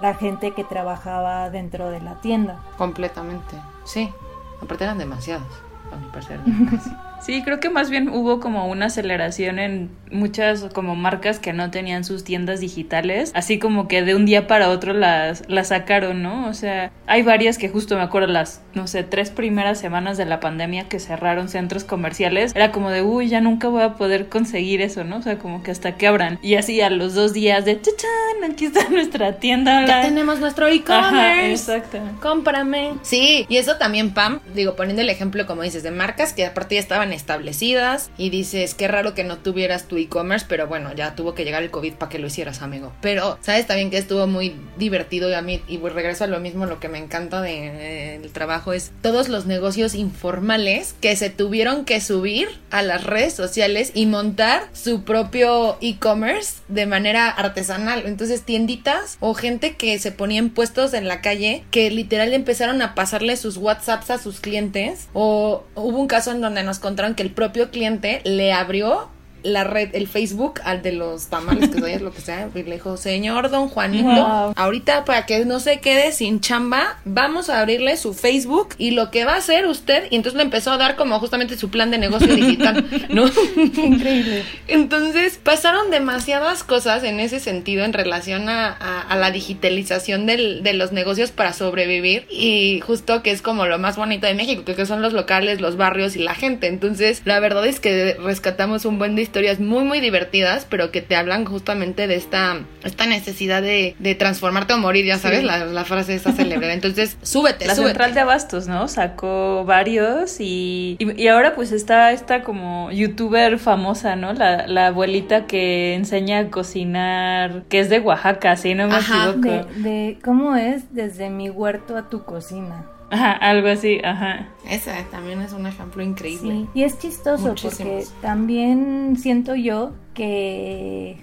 la 0.02 0.14
gente 0.16 0.52
que 0.52 0.64
trabajaba 0.64 1.50
dentro 1.50 1.90
de 1.90 2.02
la 2.02 2.16
tienda. 2.22 2.60
Completamente, 2.78 3.58
sí. 3.84 4.14
Aparte 4.62 4.84
eran 4.84 4.98
demasiados, 4.98 5.48
a 5.92 5.96
mi 5.98 6.08
parecer. 6.08 6.40
Sí, 7.26 7.42
creo 7.44 7.60
que 7.60 7.72
más 7.72 7.90
bien 7.90 8.10
hubo 8.10 8.40
como 8.40 8.68
una 8.68 8.86
aceleración 8.86 9.58
en 9.58 9.90
muchas 10.12 10.68
como 10.74 10.96
marcas 10.96 11.40
que 11.40 11.54
no 11.54 11.72
tenían 11.72 12.04
sus 12.04 12.24
tiendas 12.24 12.60
digitales, 12.60 13.32
así 13.34 13.58
como 13.58 13.88
que 13.88 14.04
de 14.04 14.14
un 14.14 14.28
día 14.28 14.46
para 14.46 14.70
otro 14.70 14.94
las, 14.94 15.44
las 15.50 15.70
sacaron, 15.70 16.22
¿no? 16.22 16.48
O 16.48 16.54
sea, 16.54 16.92
hay 17.08 17.24
varias 17.24 17.58
que 17.58 17.68
justo 17.68 17.96
me 17.96 18.04
acuerdo 18.04 18.28
las, 18.28 18.62
no 18.76 18.86
sé, 18.86 19.04
tres 19.04 19.32
primeras 19.32 19.80
semanas 19.80 20.18
de 20.18 20.26
la 20.26 20.40
pandemia 20.40 20.88
que 20.88 21.00
cerraron 21.00 21.50
centros 21.50 21.84
comerciales, 21.84 22.56
era 22.56 22.72
como 22.72 22.92
de, 22.92 23.02
uy, 23.02 23.28
ya 23.28 23.42
nunca 23.42 23.70
voy 23.70 23.82
a 23.82 23.96
poder 23.96 24.30
conseguir 24.30 24.82
eso, 24.82 25.04
¿no? 25.04 25.18
O 25.18 25.22
sea, 25.24 25.40
como 25.40 25.64
que 25.64 25.72
hasta 25.72 25.98
que 25.98 26.06
abran. 26.06 26.38
Y 26.44 26.56
así 26.56 26.80
a 26.82 26.92
los 26.92 27.16
dos 27.16 27.34
días 27.34 27.66
de, 27.66 27.82
chachán, 27.82 28.52
aquí 28.52 28.66
está 28.66 28.88
nuestra 28.90 29.40
tienda 29.40 29.86
Ya 29.88 30.04
tenemos 30.04 30.40
nuestro 30.40 30.68
e-commerce. 30.68 31.76
Exacto. 31.76 32.00
Cómprame. 32.22 32.94
Sí, 33.02 33.48
y 33.50 33.58
eso 33.58 33.78
también, 33.78 34.14
Pam, 34.14 34.42
digo, 34.54 34.76
poniendo 34.76 35.02
el 35.02 35.10
ejemplo, 35.10 35.48
como 35.48 35.64
dices, 35.64 35.82
de 35.82 35.90
marcas 35.90 36.34
que 36.34 36.46
aparte 36.46 36.76
ya 36.76 36.82
estaban 36.82 37.15
establecidas 37.16 38.12
y 38.18 38.30
dices, 38.30 38.74
qué 38.76 38.88
raro 38.88 39.14
que 39.14 39.24
no 39.24 39.38
tuvieras 39.38 39.88
tu 39.88 39.98
e-commerce, 39.98 40.46
pero 40.48 40.68
bueno, 40.68 40.94
ya 40.94 41.16
tuvo 41.16 41.34
que 41.34 41.44
llegar 41.44 41.64
el 41.64 41.72
COVID 41.72 41.94
para 41.94 42.10
que 42.10 42.20
lo 42.20 42.28
hicieras, 42.28 42.62
amigo. 42.62 42.94
Pero, 43.02 43.38
¿sabes 43.42 43.68
también 43.68 43.90
que 43.90 43.98
estuvo 43.98 44.28
muy 44.28 44.56
divertido 44.78 45.30
y 45.30 45.34
a 45.34 45.42
mí, 45.42 45.62
y 45.68 45.78
pues 45.78 45.94
regreso 45.94 46.24
a 46.24 46.28
lo 46.28 46.40
mismo, 46.40 46.66
lo 46.66 46.80
que 46.80 46.90
me 46.90 46.98
encanta 46.98 47.42
del 47.42 48.22
de, 48.22 48.30
trabajo 48.34 48.74
es 48.74 48.92
todos 49.02 49.30
los 49.30 49.46
negocios 49.46 49.96
informales 49.96 50.96
que 51.00 51.16
se 51.16 51.30
tuvieron 51.30 51.86
que 51.86 52.02
subir 52.02 52.50
a 52.70 52.82
las 52.82 53.04
redes 53.04 53.34
sociales 53.34 53.92
y 53.94 54.06
montar 54.06 54.68
su 54.74 55.04
propio 55.04 55.78
e-commerce 55.82 56.56
de 56.68 56.86
manera 56.86 57.30
artesanal. 57.30 58.04
Entonces, 58.06 58.42
tienditas 58.42 59.18
o 59.20 59.34
gente 59.34 59.76
que 59.76 59.98
se 60.00 60.12
ponía 60.12 60.40
en 60.40 60.50
puestos 60.50 60.94
en 60.94 61.08
la 61.08 61.22
calle 61.22 61.64
que 61.72 61.90
literal 61.90 62.34
empezaron 62.34 62.82
a 62.82 62.96
pasarle 62.96 63.38
sus 63.38 63.58
WhatsApps 63.58 64.10
a 64.10 64.18
sus 64.18 64.40
clientes 64.40 65.08
o 65.14 65.64
hubo 65.76 66.00
un 66.00 66.08
caso 66.08 66.32
en 66.32 66.42
donde 66.42 66.64
nos 66.64 66.80
que 67.14 67.22
el 67.22 67.30
propio 67.30 67.70
cliente 67.70 68.22
le 68.24 68.54
abrió 68.54 69.10
la 69.46 69.64
red, 69.64 69.90
el 69.94 70.08
Facebook 70.08 70.60
al 70.64 70.82
de 70.82 70.92
los 70.92 71.28
tamales, 71.28 71.70
que 71.70 71.94
es 71.94 72.02
lo 72.02 72.12
que 72.12 72.22
sea, 72.22 72.50
y 72.54 72.64
le 72.64 72.74
dijo, 72.74 72.98
señor 72.98 73.50
don 73.50 73.70
Juanito, 73.70 74.54
ahorita 74.56 75.06
para 75.06 75.26
que 75.26 75.46
no 75.46 75.60
se 75.60 75.80
quede 75.80 76.12
sin 76.12 76.42
chamba, 76.42 76.98
vamos 77.06 77.50
a 77.50 77.62
abrirle 77.62 77.96
su 77.98 78.14
Facebook 78.14 78.70
y 78.78 78.92
lo 78.92 79.12
que 79.12 79.24
va 79.24 79.34
a 79.34 79.38
hacer 79.38 79.68
usted, 79.68 80.08
y 80.10 80.16
entonces 80.16 80.38
le 80.38 80.44
empezó 80.44 80.72
a 80.72 80.78
dar 80.78 80.96
como 80.96 81.20
justamente 81.20 81.58
su 81.58 81.70
plan 81.70 81.92
de 81.92 81.98
negocio 81.98 82.28
digital, 82.36 82.86
¿no? 83.10 83.26
Increíble. 83.56 84.44
Entonces 84.68 85.40
pasaron 85.42 85.92
demasiadas 85.92 86.64
cosas 86.64 87.04
en 87.04 87.20
ese 87.20 87.40
sentido 87.40 87.86
en 87.86 87.94
relación 87.94 88.50
a, 88.50 88.72
a, 88.72 89.16
la 89.16 89.32
digitalización 89.32 90.26
del, 90.26 90.64
de 90.64 90.74
los 90.74 90.92
negocios 90.92 91.32
para 91.32 91.54
sobrevivir 91.54 92.28
y 92.30 92.82
justo 92.82 93.22
que 93.22 93.32
es 93.32 93.42
como 93.42 93.66
lo 93.66 93.78
más 93.78 93.96
bonito 93.96 94.28
de 94.28 94.34
México, 94.34 94.64
que 94.66 94.86
son 94.86 95.02
los 95.02 95.14
locales, 95.14 95.62
los 95.62 95.78
barrios 95.78 96.16
y 96.16 96.20
la 96.20 96.36
gente. 96.36 96.68
Entonces, 96.68 97.22
la 97.26 97.40
verdad 97.40 97.66
es 97.66 97.80
que 97.80 98.16
rescatamos 98.20 98.86
un 98.86 98.98
buen 98.98 99.16
historias 99.36 99.60
muy 99.60 99.84
muy 99.84 100.00
divertidas, 100.00 100.66
pero 100.70 100.92
que 100.92 101.02
te 101.02 101.18
hablan 101.18 101.44
justamente 101.44 102.08
de 102.08 102.16
esta, 102.16 102.62
esta 102.86 103.06
necesidad 103.06 103.62
de, 103.62 103.94
de 104.00 104.16
transformarte 104.16 104.74
o 104.74 104.78
morir, 104.78 105.04
ya 105.06 105.18
sabes, 105.18 105.44
la, 105.44 105.66
la, 105.66 105.84
frase 105.84 106.16
esa 106.16 106.32
célebre. 106.32 106.72
Entonces, 106.72 107.18
súbete, 107.22 107.66
La 107.66 107.76
súbete. 107.76 107.90
central 107.90 108.14
de 108.14 108.20
abastos, 108.22 108.70
¿no? 108.70 108.88
Sacó 108.88 109.66
varios 109.66 110.40
y, 110.40 110.96
y, 111.00 111.22
y, 111.22 111.28
ahora 111.28 111.54
pues 111.54 111.74
está 111.74 112.14
esta 112.14 112.44
como 112.44 112.90
youtuber 112.92 113.60
famosa, 113.60 114.16
¿no? 114.16 114.32
La, 114.32 114.68
la 114.68 114.88
abuelita 114.88 115.48
que 115.48 115.96
enseña 115.96 116.40
a 116.40 116.50
cocinar, 116.50 117.64
que 117.68 117.82
es 117.82 117.90
de 117.90 118.00
Oaxaca, 118.00 118.56
si 118.56 118.74
no 118.74 118.88
me 118.88 118.96
Ajá. 118.96 119.32
equivoco. 119.32 119.68
De, 119.76 119.90
de, 119.90 120.18
¿Cómo 120.24 120.56
es? 120.56 120.96
Desde 120.96 121.30
mi 121.30 121.50
huerto 121.50 121.98
a 121.98 122.10
tu 122.10 122.24
cocina. 122.24 122.86
Ajá, 123.10 123.34
algo 123.34 123.68
así, 123.68 124.00
ajá. 124.04 124.48
Esa 124.68 125.04
también 125.12 125.42
es 125.42 125.54
un 125.54 125.68
ejemplo 125.68 126.02
increíble. 126.02 126.54
Sí, 126.54 126.70
y 126.74 126.84
es 126.84 126.98
chistoso 126.98 127.56
porque 127.62 128.06
también 128.22 129.16
siento 129.18 129.56
yo 129.56 129.92
que 130.14 131.18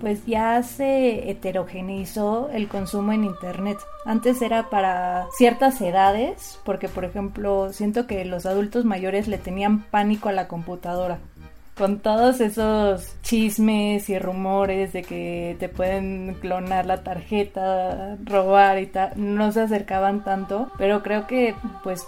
pues 0.00 0.26
ya 0.26 0.62
se 0.62 1.30
heterogeneizó 1.30 2.50
el 2.50 2.68
consumo 2.68 3.12
en 3.12 3.24
internet. 3.24 3.78
Antes 4.04 4.42
era 4.42 4.68
para 4.68 5.28
ciertas 5.36 5.80
edades, 5.80 6.60
porque 6.64 6.88
por 6.88 7.04
ejemplo, 7.04 7.72
siento 7.72 8.06
que 8.06 8.24
los 8.24 8.44
adultos 8.44 8.84
mayores 8.84 9.28
le 9.28 9.38
tenían 9.38 9.82
pánico 9.84 10.28
a 10.28 10.32
la 10.32 10.46
computadora 10.46 11.20
con 11.76 11.98
todos 11.98 12.40
esos 12.40 13.16
chismes 13.22 14.08
y 14.08 14.18
rumores 14.18 14.92
de 14.92 15.02
que 15.02 15.56
te 15.58 15.68
pueden 15.68 16.36
clonar 16.40 16.86
la 16.86 17.02
tarjeta, 17.02 18.16
robar 18.24 18.78
y 18.78 18.86
tal, 18.86 19.12
no 19.16 19.50
se 19.52 19.62
acercaban 19.62 20.22
tanto, 20.22 20.70
pero 20.78 21.02
creo 21.02 21.26
que 21.26 21.54
pues 21.82 22.06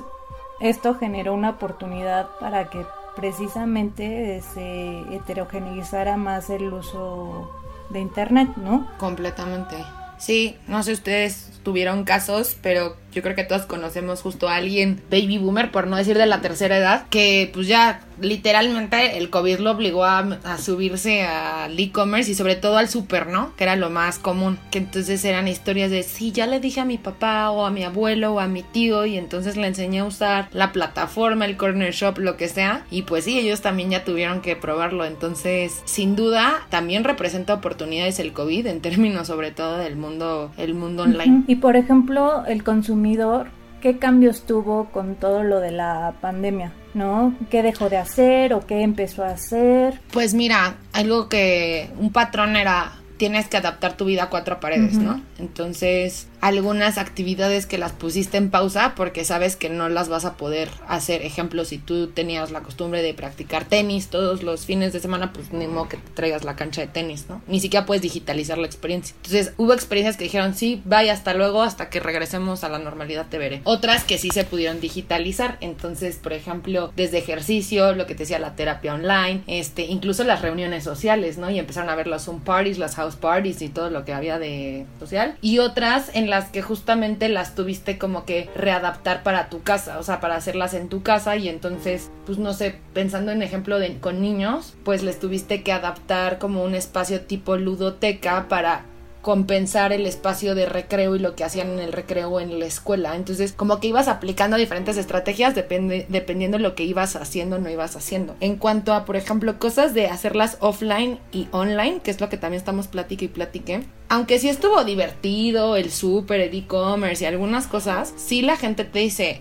esto 0.61 0.95
generó 0.95 1.35
una 1.35 1.51
oportunidad 1.51 2.29
para 2.41 2.71
que 2.71 2.85
precisamente 3.17 4.43
se 4.55 5.01
heterogeneizara 5.15 6.17
más 6.17 6.51
el 6.51 6.73
uso 6.73 7.51
de 7.91 8.01
internet, 8.01 8.49
¿no? 8.57 8.87
Completamente. 8.99 9.77
Sí, 10.19 10.57
no 10.67 10.83
sé 10.83 10.93
ustedes 10.93 11.56
tuvieron 11.67 12.05
casos, 12.05 12.57
pero 12.63 12.95
yo 13.13 13.23
creo 13.23 13.35
que 13.35 13.43
todos 13.43 13.63
conocemos 13.63 14.23
justo 14.23 14.49
a 14.49 14.55
alguien 14.55 15.03
baby 15.11 15.39
boomer, 15.39 15.73
por 15.73 15.89
no 15.89 15.97
decir 15.97 16.17
de 16.17 16.27
la 16.27 16.43
tercera 16.43 16.77
edad, 16.77 17.09
que 17.09 17.51
pues 17.53 17.67
ya 17.67 18.03
literalmente 18.21 19.19
el 19.19 19.31
COVID 19.31 19.59
lo 19.59 19.73
obligó 19.73 20.05
a, 20.05 20.19
a 20.45 20.59
subirse 20.59 21.23
al 21.23 21.79
e-commerce 21.79 22.31
y 22.31 22.35
sobre 22.35 22.55
todo 22.55 22.77
al 22.77 22.89
super, 22.89 23.27
¿no? 23.27 23.55
Que 23.57 23.65
era 23.65 23.75
lo 23.75 23.91
más 23.91 24.21
común. 24.21 24.59
Que 24.71 24.79
entonces 24.79 25.25
eran 25.25 25.49
historias 25.49 25.91
de, 25.91 26.03
sí, 26.03 26.31
ya 26.31 26.47
le 26.47 26.61
dije 26.61 26.81
a 26.81 26.85
mi 26.85 26.99
papá 26.99 27.51
o 27.51 27.67
a 27.67 27.71
mi 27.71 27.83
abuelo 27.83 28.35
o 28.35 28.41
a 28.41 28.47
mi 28.47 28.63
tío 28.63 29.07
y 29.07 29.19
entonces 29.19 29.57
le 29.57 29.67
enseñé 29.67 30.01
a 30.01 30.05
usar 30.05 30.49
la 30.53 30.73
plataforma, 30.73 31.47
el 31.47 31.57
corner 31.57 31.93
shop, 31.93 32.19
lo 32.19 32.37
que 32.37 32.49
sea. 32.49 32.85
Y 32.93 33.03
pues 33.03 33.25
sí, 33.25 33.39
ellos 33.39 33.61
también 33.61 33.91
ya 33.91 34.05
tuvieron 34.05 34.41
que 34.41 34.55
probarlo. 34.55 35.05
Entonces, 35.05 35.83
sin 35.85 36.15
duda, 36.15 36.67
también 36.71 37.03
representa 37.03 37.55
oportunidades 37.55 38.21
el 38.21 38.33
COVID 38.33 38.67
en 38.67 38.81
términos 38.81 39.27
sobre 39.27 39.51
todo 39.51 39.79
del 39.79 39.97
mundo, 39.97 40.53
el 40.59 40.75
mundo 40.75 41.03
online. 41.03 41.45
Y 41.57 41.59
por 41.59 41.75
ejemplo, 41.75 42.45
el 42.45 42.63
consumidor, 42.63 43.49
¿qué 43.81 43.97
cambios 43.97 44.45
tuvo 44.45 44.91
con 44.93 45.15
todo 45.15 45.43
lo 45.43 45.59
de 45.59 45.71
la 45.71 46.13
pandemia? 46.21 46.75
¿no? 46.93 47.35
¿Qué 47.51 47.63
dejó 47.63 47.89
de 47.89 47.97
hacer 47.97 48.53
o 48.53 48.67
qué 48.67 48.83
empezó 48.83 49.25
a 49.25 49.29
hacer? 49.29 49.99
Pues 50.13 50.35
mira, 50.35 50.77
algo 50.93 51.31
que 51.31 51.89
un 51.99 52.13
patrón 52.13 52.57
era 52.57 52.93
tienes 53.17 53.49
que 53.49 53.57
adaptar 53.57 53.97
tu 53.97 54.05
vida 54.05 54.25
a 54.25 54.29
cuatro 54.29 54.61
paredes, 54.61 54.97
uh 54.97 54.99
-huh. 54.99 55.03
¿no? 55.03 55.23
Entonces, 55.39 56.29
algunas 56.47 56.97
actividades 56.97 57.67
que 57.67 57.77
las 57.77 57.91
pusiste 57.91 58.37
en 58.37 58.51
pausa 58.51 58.95
porque 58.95 59.25
sabes 59.25 59.57
que 59.57 59.69
no 59.69 59.89
las 59.89 60.09
vas 60.09 60.25
a 60.25 60.37
poder 60.37 60.71
hacer. 60.87 61.23
Ejemplo, 61.23 61.65
si 61.65 61.79
tú 61.79 62.07
tenías 62.07 62.53
la 62.53 62.63
costumbre 62.63 63.03
de 63.03 63.15
practicar 63.15 63.65
tenis 63.65 64.11
todos 64.11 64.45
los 64.45 64.65
fines 64.65 64.93
de 64.93 65.01
semana, 65.01 65.33
pues 65.33 65.53
ni 65.53 65.67
modo 65.67 65.89
que 65.89 65.97
te 65.97 66.11
traigas 66.15 66.45
la 66.45 66.55
cancha 66.55 66.83
de 66.83 66.87
tenis, 66.87 67.27
¿no? 67.29 67.43
Ni 67.49 67.59
siquiera 67.59 67.85
puedes 67.85 68.03
digitalizar 68.03 68.59
la 68.59 68.67
experiencia. 68.67 69.17
Entonces, 69.17 69.55
hubo 69.57 69.73
experiencias 69.73 70.17
que 70.17 70.23
dijeron, 70.23 70.55
sí, 70.55 70.83
vaya 70.85 71.13
hasta 71.13 71.35
luego, 71.35 71.63
hasta 71.63 71.91
que 71.91 71.99
regresemos 71.99 72.63
a 72.63 72.69
la 72.69 72.79
normalidad 72.79 73.27
te 73.29 73.39
veré. 73.39 73.61
Otras 73.65 74.05
que 74.05 74.17
sí 74.17 74.31
se 74.31 74.45
pudieron 74.45 74.81
digitalizar. 74.81 75.59
Entonces, 75.61 76.17
por 76.17 76.33
ejemplo, 76.33 76.93
desde 76.95 77.19
ejercicio, 77.19 77.93
lo 77.93 78.07
que 78.07 78.15
te 78.15 78.23
decía, 78.23 78.39
la 78.39 78.55
terapia 78.55 78.95
online, 78.95 79.43
este, 79.49 79.83
incluso 79.87 80.23
las 80.23 80.43
reuniones 80.43 80.85
sociales, 80.85 81.39
¿no? 81.39 81.51
Y 81.51 81.59
empezaron 81.59 81.91
a 81.91 81.97
ver 81.97 82.07
los 82.07 82.23
Zoom 82.23 82.41
parties, 82.41 82.79
las 82.79 82.95
house 82.95 83.17
parties 83.17 83.63
y 83.63 83.69
todo 83.69 83.91
lo 83.91 84.05
que 84.05 84.13
había 84.13 84.39
de 84.39 84.87
social. 85.01 85.37
Y 85.41 85.59
otras 85.59 86.11
en 86.15 86.31
las 86.37 86.51
que 86.51 86.61
justamente 86.61 87.31
las 87.31 87.55
tuviste 87.55 87.97
como 87.97 88.27
que 88.27 88.51
readaptar 88.55 89.23
para 89.23 89.49
tu 89.49 89.63
casa, 89.63 89.99
o 89.99 90.03
sea, 90.03 90.21
para 90.21 90.37
hacerlas 90.37 90.75
en 90.75 90.91
tu 90.91 91.03
casa 91.03 91.35
y 91.37 91.49
entonces, 91.49 92.11
pues 92.27 92.37
no 92.37 92.53
sé, 92.53 92.79
pensando 92.93 93.33
en 93.33 93.41
ejemplo 93.41 93.79
de 93.79 93.97
con 94.01 94.21
niños, 94.21 94.75
pues 94.85 95.03
les 95.03 95.19
tuviste 95.19 95.63
que 95.63 95.73
adaptar 95.73 96.39
como 96.39 96.63
un 96.63 96.75
espacio 96.75 97.23
tipo 97.23 97.57
ludoteca 97.57 98.49
para 98.51 98.85
compensar 99.27 99.93
el 99.93 100.07
espacio 100.07 100.55
de 100.55 100.67
recreo 100.67 101.17
y 101.17 101.19
lo 101.19 101.35
que 101.35 101.43
hacían 101.43 101.71
en 101.71 101.81
el 101.81 101.93
recreo 101.93 102.39
en 102.39 102.61
la 102.61 102.67
escuela. 102.67 103.17
Entonces, 103.17 103.51
como 103.51 103.81
que 103.81 103.89
ibas 103.89 104.07
aplicando 104.07 104.57
diferentes 104.57 104.97
estrategias 104.97 105.53
dependiendo 105.53 106.59
de 106.59 106.63
lo 106.63 106.77
que 106.77 106.85
ibas 106.85 107.17
haciendo 107.17 107.57
o 107.57 107.59
no 107.59 107.69
ibas 107.69 107.97
haciendo. 107.97 108.37
En 108.39 108.55
cuanto 108.55 108.95
a, 108.95 109.05
por 109.05 109.17
ejemplo, 109.17 109.59
cosas 109.59 109.95
de 109.95 110.07
hacerlas 110.07 110.59
offline 110.61 111.19
y 111.33 111.49
online, 111.51 111.99
que 112.05 112.13
es 112.13 112.21
lo 112.21 112.29
que 112.29 112.37
también 112.37 112.61
estamos 112.61 112.87
platique 112.87 113.25
y 113.25 113.29
platique, 113.29 113.83
aunque 114.09 114.39
sí 114.39 114.49
estuvo 114.49 114.85
divertido, 114.85 115.75
el 115.75 115.91
súper, 115.91 116.41
el 116.41 116.55
e-commerce 116.55 117.25
y 117.25 117.27
algunas 117.27 117.67
cosas, 117.67 118.15
sí 118.17 118.43
la 118.43 118.57
gente 118.57 118.85
te 118.85 119.01
dice, 119.01 119.41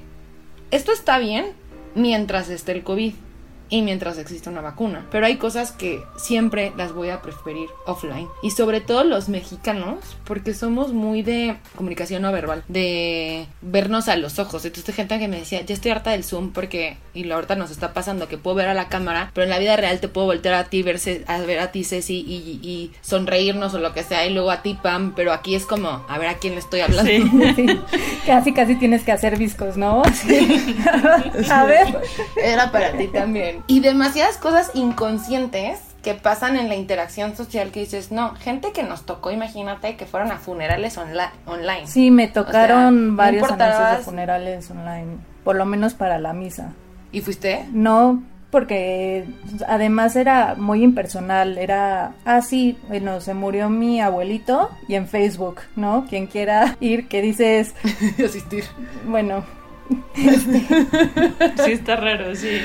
esto 0.71 0.93
está 0.93 1.19
bien 1.19 1.53
mientras 1.93 2.49
esté 2.49 2.71
el 2.71 2.83
COVID. 2.83 3.13
Y 3.75 3.81
mientras 3.81 4.17
existe 4.17 4.49
una 4.49 4.61
vacuna. 4.61 5.05
Pero 5.11 5.25
hay 5.25 5.37
cosas 5.37 5.71
que 5.71 6.03
siempre 6.17 6.71
las 6.77 6.93
voy 6.93 7.09
a 7.09 7.21
preferir 7.21 7.69
offline. 7.85 8.27
Y 8.41 8.51
sobre 8.51 8.81
todo 8.81 9.03
los 9.03 9.29
mexicanos, 9.29 9.99
porque 10.23 10.53
somos 10.53 10.93
muy 10.93 11.21
de 11.21 11.57
comunicación 11.75 12.21
no 12.21 12.31
verbal, 12.31 12.63
de 12.67 13.47
vernos 13.61 14.07
a 14.07 14.15
los 14.15 14.39
ojos. 14.39 14.63
Entonces, 14.65 14.89
hay 14.89 14.95
gente 14.95 15.19
que 15.19 15.27
me 15.27 15.39
decía, 15.39 15.61
ya 15.61 15.73
estoy 15.73 15.91
harta 15.91 16.11
del 16.11 16.23
Zoom 16.23 16.51
porque, 16.51 16.97
y 17.13 17.25
la 17.25 17.35
ahorita 17.35 17.55
nos 17.55 17.71
está 17.71 17.93
pasando, 17.93 18.27
que 18.27 18.37
puedo 18.37 18.55
ver 18.55 18.67
a 18.67 18.73
la 18.73 18.87
cámara, 18.87 19.31
pero 19.33 19.43
en 19.43 19.49
la 19.49 19.59
vida 19.59 19.75
real 19.75 19.99
te 19.99 20.07
puedo 20.07 20.27
voltear 20.27 20.55
a 20.55 20.65
ti, 20.65 20.81
verse, 20.81 21.23
a 21.27 21.39
ver 21.39 21.59
a 21.59 21.71
ti, 21.71 21.83
Ceci, 21.83 22.23
y, 22.25 22.59
y 22.67 22.91
sonreírnos 23.01 23.73
o 23.73 23.79
lo 23.79 23.93
que 23.93 24.03
sea, 24.03 24.25
y 24.25 24.33
luego 24.33 24.51
a 24.51 24.61
ti, 24.61 24.77
Pam, 24.81 25.13
pero 25.15 25.33
aquí 25.33 25.55
es 25.55 25.65
como, 25.65 26.05
a 26.07 26.17
ver 26.17 26.29
a 26.29 26.35
quién 26.35 26.53
le 26.53 26.59
estoy 26.59 26.79
hablando. 26.79 27.11
Sí, 27.55 27.65
Casi, 28.25 28.53
casi 28.53 28.75
tienes 28.75 29.03
que 29.03 29.11
hacer 29.11 29.37
viscos, 29.37 29.77
¿no? 29.77 30.01
a 31.51 31.65
ver. 31.65 31.99
Era 32.41 32.71
para 32.71 32.97
ti 32.97 33.07
también. 33.07 33.63
Y 33.67 33.79
demasiadas 33.79 34.37
cosas 34.37 34.71
inconscientes 34.73 35.79
que 36.03 36.13
pasan 36.13 36.55
en 36.55 36.69
la 36.69 36.75
interacción 36.75 37.35
social 37.35 37.71
que 37.71 37.79
dices, 37.79 38.11
no, 38.11 38.35
gente 38.35 38.71
que 38.71 38.83
nos 38.83 39.07
tocó, 39.07 39.31
imagínate 39.31 39.97
que 39.97 40.05
fueron 40.05 40.31
a 40.31 40.37
funerales 40.37 40.99
online. 40.99 41.87
Sí, 41.87 42.11
me 42.11 42.27
tocaron 42.27 43.17
varios 43.17 43.49
anuncios 43.49 43.97
de 43.97 44.03
funerales 44.03 44.69
online, 44.69 45.17
por 45.43 45.55
lo 45.55 45.65
menos 45.65 45.95
para 45.95 46.19
la 46.19 46.33
misa. 46.33 46.73
¿Y 47.11 47.21
fuiste? 47.21 47.65
No, 47.71 48.21
porque 48.51 49.25
además 49.67 50.15
era 50.15 50.53
muy 50.55 50.83
impersonal, 50.83 51.57
era, 51.57 52.13
ah, 52.23 52.41
sí, 52.41 52.77
bueno, 52.87 53.19
se 53.19 53.33
murió 53.33 53.71
mi 53.71 53.99
abuelito 53.99 54.69
y 54.87 54.93
en 54.93 55.07
Facebook, 55.07 55.61
¿no? 55.75 56.05
Quien 56.07 56.27
quiera 56.27 56.77
ir, 56.79 57.07
que 57.07 57.23
dices... 57.23 57.73
Asistir. 58.23 58.65
Bueno, 59.07 59.43
sí, 60.15 61.71
está 61.71 61.95
raro, 61.95 62.35
sí. 62.35 62.59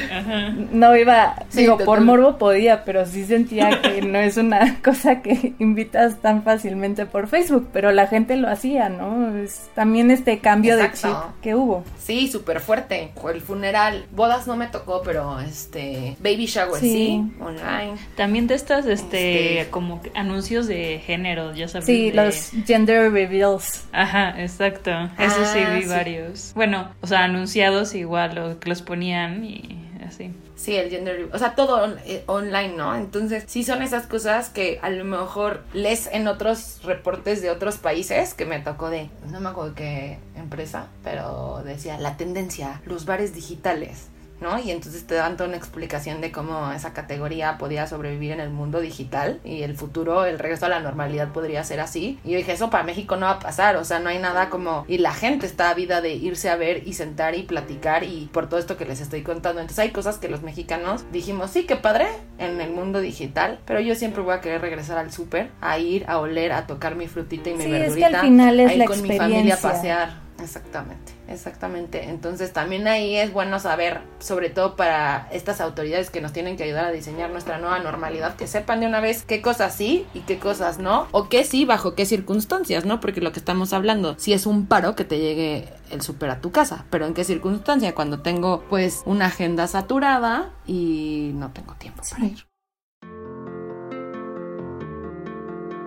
No 0.72 0.96
iba, 0.96 1.36
digo, 1.52 1.78
por 1.78 2.00
morbo 2.00 2.38
podía, 2.38 2.84
pero 2.84 3.06
sí 3.06 3.24
sentía 3.24 3.80
que 3.82 4.02
no 4.02 4.18
es 4.18 4.36
una 4.36 4.80
cosa 4.82 5.20
que 5.22 5.54
invitas 5.58 6.20
tan 6.20 6.42
fácilmente 6.42 7.06
por 7.06 7.28
Facebook, 7.28 7.68
pero 7.72 7.92
la 7.92 8.06
gente 8.06 8.36
lo 8.36 8.48
hacía, 8.48 8.88
¿no? 8.88 9.36
Es 9.36 9.70
también 9.74 10.10
este 10.10 10.38
cambio 10.38 10.76
de 10.76 10.92
chip 10.92 11.16
que 11.42 11.54
hubo. 11.54 11.84
Sí, 11.98 12.28
súper 12.28 12.60
fuerte. 12.60 13.12
El 13.32 13.40
funeral, 13.40 14.06
bodas 14.12 14.46
no 14.46 14.56
me 14.56 14.66
tocó, 14.66 15.02
pero 15.04 15.40
este, 15.40 16.16
baby 16.20 16.46
shower 16.46 16.80
sí, 16.80 17.22
online. 17.40 17.94
También 18.16 18.46
de 18.46 18.54
estas, 18.54 18.86
este, 18.86 19.60
este, 19.60 19.70
como 19.70 20.00
anuncios 20.14 20.66
de 20.66 21.00
género, 21.04 21.54
ya 21.54 21.68
sabes. 21.68 21.86
Sí, 21.86 22.12
los 22.12 22.50
gender 22.66 23.12
reveals. 23.12 23.84
Ajá, 23.92 24.40
exacto. 24.40 24.90
Eso 25.18 25.44
sí 25.52 25.60
ah, 25.64 25.74
vi 25.74 25.86
varios. 25.86 26.52
Bueno, 26.54 26.88
o 27.00 27.06
anunciados 27.12 27.94
igual, 27.94 28.38
o 28.38 28.60
que 28.60 28.68
los 28.68 28.82
ponían 28.82 29.44
y 29.44 29.80
así. 30.06 30.32
Sí, 30.56 30.76
el 30.76 30.90
gender, 30.90 31.30
o 31.32 31.38
sea, 31.38 31.54
todo 31.54 31.96
eh, 32.04 32.22
online, 32.26 32.74
¿no? 32.76 32.94
Entonces, 32.94 33.44
sí 33.46 33.64
son 33.64 33.80
esas 33.80 34.06
cosas 34.06 34.50
que 34.50 34.78
a 34.82 34.90
lo 34.90 35.04
mejor 35.06 35.64
lees 35.72 36.08
en 36.12 36.28
otros 36.28 36.80
reportes 36.84 37.40
de 37.40 37.50
otros 37.50 37.78
países, 37.78 38.34
que 38.34 38.44
me 38.44 38.58
tocó 38.58 38.90
de, 38.90 39.08
no 39.30 39.40
me 39.40 39.48
acuerdo 39.48 39.74
qué 39.74 40.18
empresa, 40.36 40.88
pero 41.02 41.62
decía, 41.64 41.98
la 41.98 42.18
tendencia, 42.18 42.82
los 42.84 43.06
bares 43.06 43.34
digitales 43.34 44.08
¿no? 44.40 44.58
Y 44.58 44.70
entonces 44.70 45.06
te 45.06 45.14
dan 45.14 45.36
toda 45.36 45.48
una 45.48 45.58
explicación 45.58 46.20
de 46.20 46.32
cómo 46.32 46.72
esa 46.72 46.92
categoría 46.92 47.58
podía 47.58 47.86
sobrevivir 47.86 48.32
en 48.32 48.40
el 48.40 48.50
mundo 48.50 48.80
digital 48.80 49.40
y 49.44 49.62
el 49.62 49.76
futuro, 49.76 50.24
el 50.24 50.38
regreso 50.38 50.66
a 50.66 50.68
la 50.68 50.80
normalidad 50.80 51.32
podría 51.32 51.62
ser 51.64 51.80
así. 51.80 52.18
Y 52.24 52.32
yo 52.32 52.38
dije, 52.38 52.52
eso 52.52 52.70
para 52.70 52.84
México 52.84 53.16
no 53.16 53.26
va 53.26 53.32
a 53.32 53.38
pasar, 53.38 53.76
o 53.76 53.84
sea, 53.84 53.98
no 53.98 54.08
hay 54.08 54.18
nada 54.18 54.50
como... 54.50 54.84
Y 54.88 54.98
la 54.98 55.12
gente 55.12 55.46
está 55.46 55.70
a 55.70 55.74
vida 55.74 56.00
de 56.00 56.14
irse 56.14 56.48
a 56.48 56.56
ver 56.56 56.86
y 56.86 56.94
sentar 56.94 57.34
y 57.34 57.42
platicar 57.42 58.04
y 58.04 58.28
por 58.32 58.48
todo 58.48 58.58
esto 58.58 58.76
que 58.76 58.84
les 58.84 59.00
estoy 59.00 59.22
contando. 59.22 59.60
Entonces 59.60 59.80
hay 59.80 59.90
cosas 59.90 60.18
que 60.18 60.28
los 60.28 60.42
mexicanos 60.42 61.04
dijimos, 61.12 61.50
sí, 61.50 61.64
qué 61.64 61.76
padre 61.76 62.08
en 62.38 62.60
el 62.60 62.70
mundo 62.70 63.00
digital, 63.00 63.58
pero 63.66 63.80
yo 63.80 63.94
siempre 63.94 64.22
voy 64.22 64.34
a 64.34 64.40
querer 64.40 64.60
regresar 64.60 64.98
al 64.98 65.12
súper, 65.12 65.50
a 65.60 65.78
ir, 65.78 66.04
a 66.08 66.18
oler, 66.18 66.52
a 66.52 66.66
tocar 66.66 66.96
mi 66.96 67.08
frutita 67.08 67.50
y 67.50 67.54
mi 67.54 67.70
verdurita. 67.70 68.06
Es 68.06 68.12
que 68.12 68.16
al 68.16 68.22
final 68.22 68.60
es 68.60 68.70
a 68.70 68.74
ir 68.74 68.84
con 68.84 69.02
mi 69.02 69.16
familia 69.16 69.54
a 69.54 69.58
pasear 69.58 70.29
Exactamente, 70.42 71.12
exactamente. 71.28 72.08
Entonces 72.08 72.52
también 72.52 72.88
ahí 72.88 73.16
es 73.16 73.32
bueno 73.32 73.58
saber, 73.58 74.00
sobre 74.18 74.50
todo 74.50 74.76
para 74.76 75.28
estas 75.32 75.60
autoridades 75.60 76.10
que 76.10 76.20
nos 76.20 76.32
tienen 76.32 76.56
que 76.56 76.64
ayudar 76.64 76.86
a 76.86 76.92
diseñar 76.92 77.30
nuestra 77.30 77.58
nueva 77.58 77.78
normalidad, 77.78 78.36
que 78.36 78.46
sepan 78.46 78.80
de 78.80 78.86
una 78.86 79.00
vez 79.00 79.22
qué 79.22 79.42
cosas 79.42 79.74
sí 79.74 80.06
y 80.14 80.20
qué 80.20 80.38
cosas 80.38 80.78
no, 80.78 81.08
o 81.12 81.28
qué 81.28 81.44
sí, 81.44 81.64
bajo 81.64 81.94
qué 81.94 82.06
circunstancias, 82.06 82.84
¿no? 82.84 83.00
Porque 83.00 83.20
lo 83.20 83.32
que 83.32 83.38
estamos 83.38 83.72
hablando, 83.72 84.18
si 84.18 84.32
es 84.32 84.46
un 84.46 84.66
paro 84.66 84.94
que 84.94 85.04
te 85.04 85.18
llegue 85.18 85.68
el 85.90 86.02
súper 86.02 86.30
a 86.30 86.40
tu 86.40 86.50
casa, 86.50 86.84
pero 86.90 87.06
en 87.06 87.14
qué 87.14 87.24
circunstancia, 87.24 87.94
cuando 87.94 88.20
tengo 88.20 88.64
pues 88.68 89.02
una 89.04 89.26
agenda 89.26 89.66
saturada 89.66 90.52
y 90.66 91.32
no 91.34 91.52
tengo 91.52 91.74
tiempo 91.74 92.02
para 92.10 92.26
ir. 92.26 92.49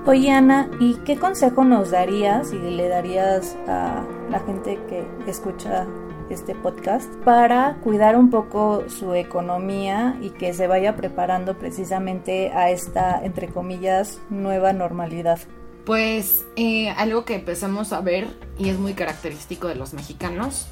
Oye 0.06 0.32
Ana, 0.32 0.70
¿y 0.82 0.96
qué 1.06 1.18
consejo 1.18 1.64
nos 1.64 1.92
darías 1.92 2.52
y 2.52 2.58
le 2.58 2.90
darías 2.90 3.56
a 3.70 4.06
la 4.30 4.42
gente 4.42 4.78
que 4.90 5.08
escucha 5.28 5.88
este 6.30 6.56
podcast 6.56 7.10
para 7.24 7.78
cuidar 7.82 8.18
un 8.18 8.30
poco 8.30 8.84
su 8.90 9.14
economía 9.14 10.18
y 10.22 10.32
que 10.32 10.54
se 10.54 10.68
vaya 10.68 10.98
preparando 10.98 11.58
precisamente 11.58 12.52
a 12.52 12.70
esta, 12.70 13.24
entre 13.24 13.48
comillas, 13.48 14.20
nueva 14.30 14.74
normalidad? 14.74 15.40
Pues 15.86 16.44
eh, 16.58 16.90
algo 16.90 17.24
que 17.24 17.36
empezamos 17.36 17.94
a 17.94 18.02
ver 18.02 18.28
y 18.60 18.68
es 18.68 18.78
muy 18.78 18.96
característico 18.96 19.70
de 19.70 19.76
los 19.76 19.94
mexicanos 19.94 20.68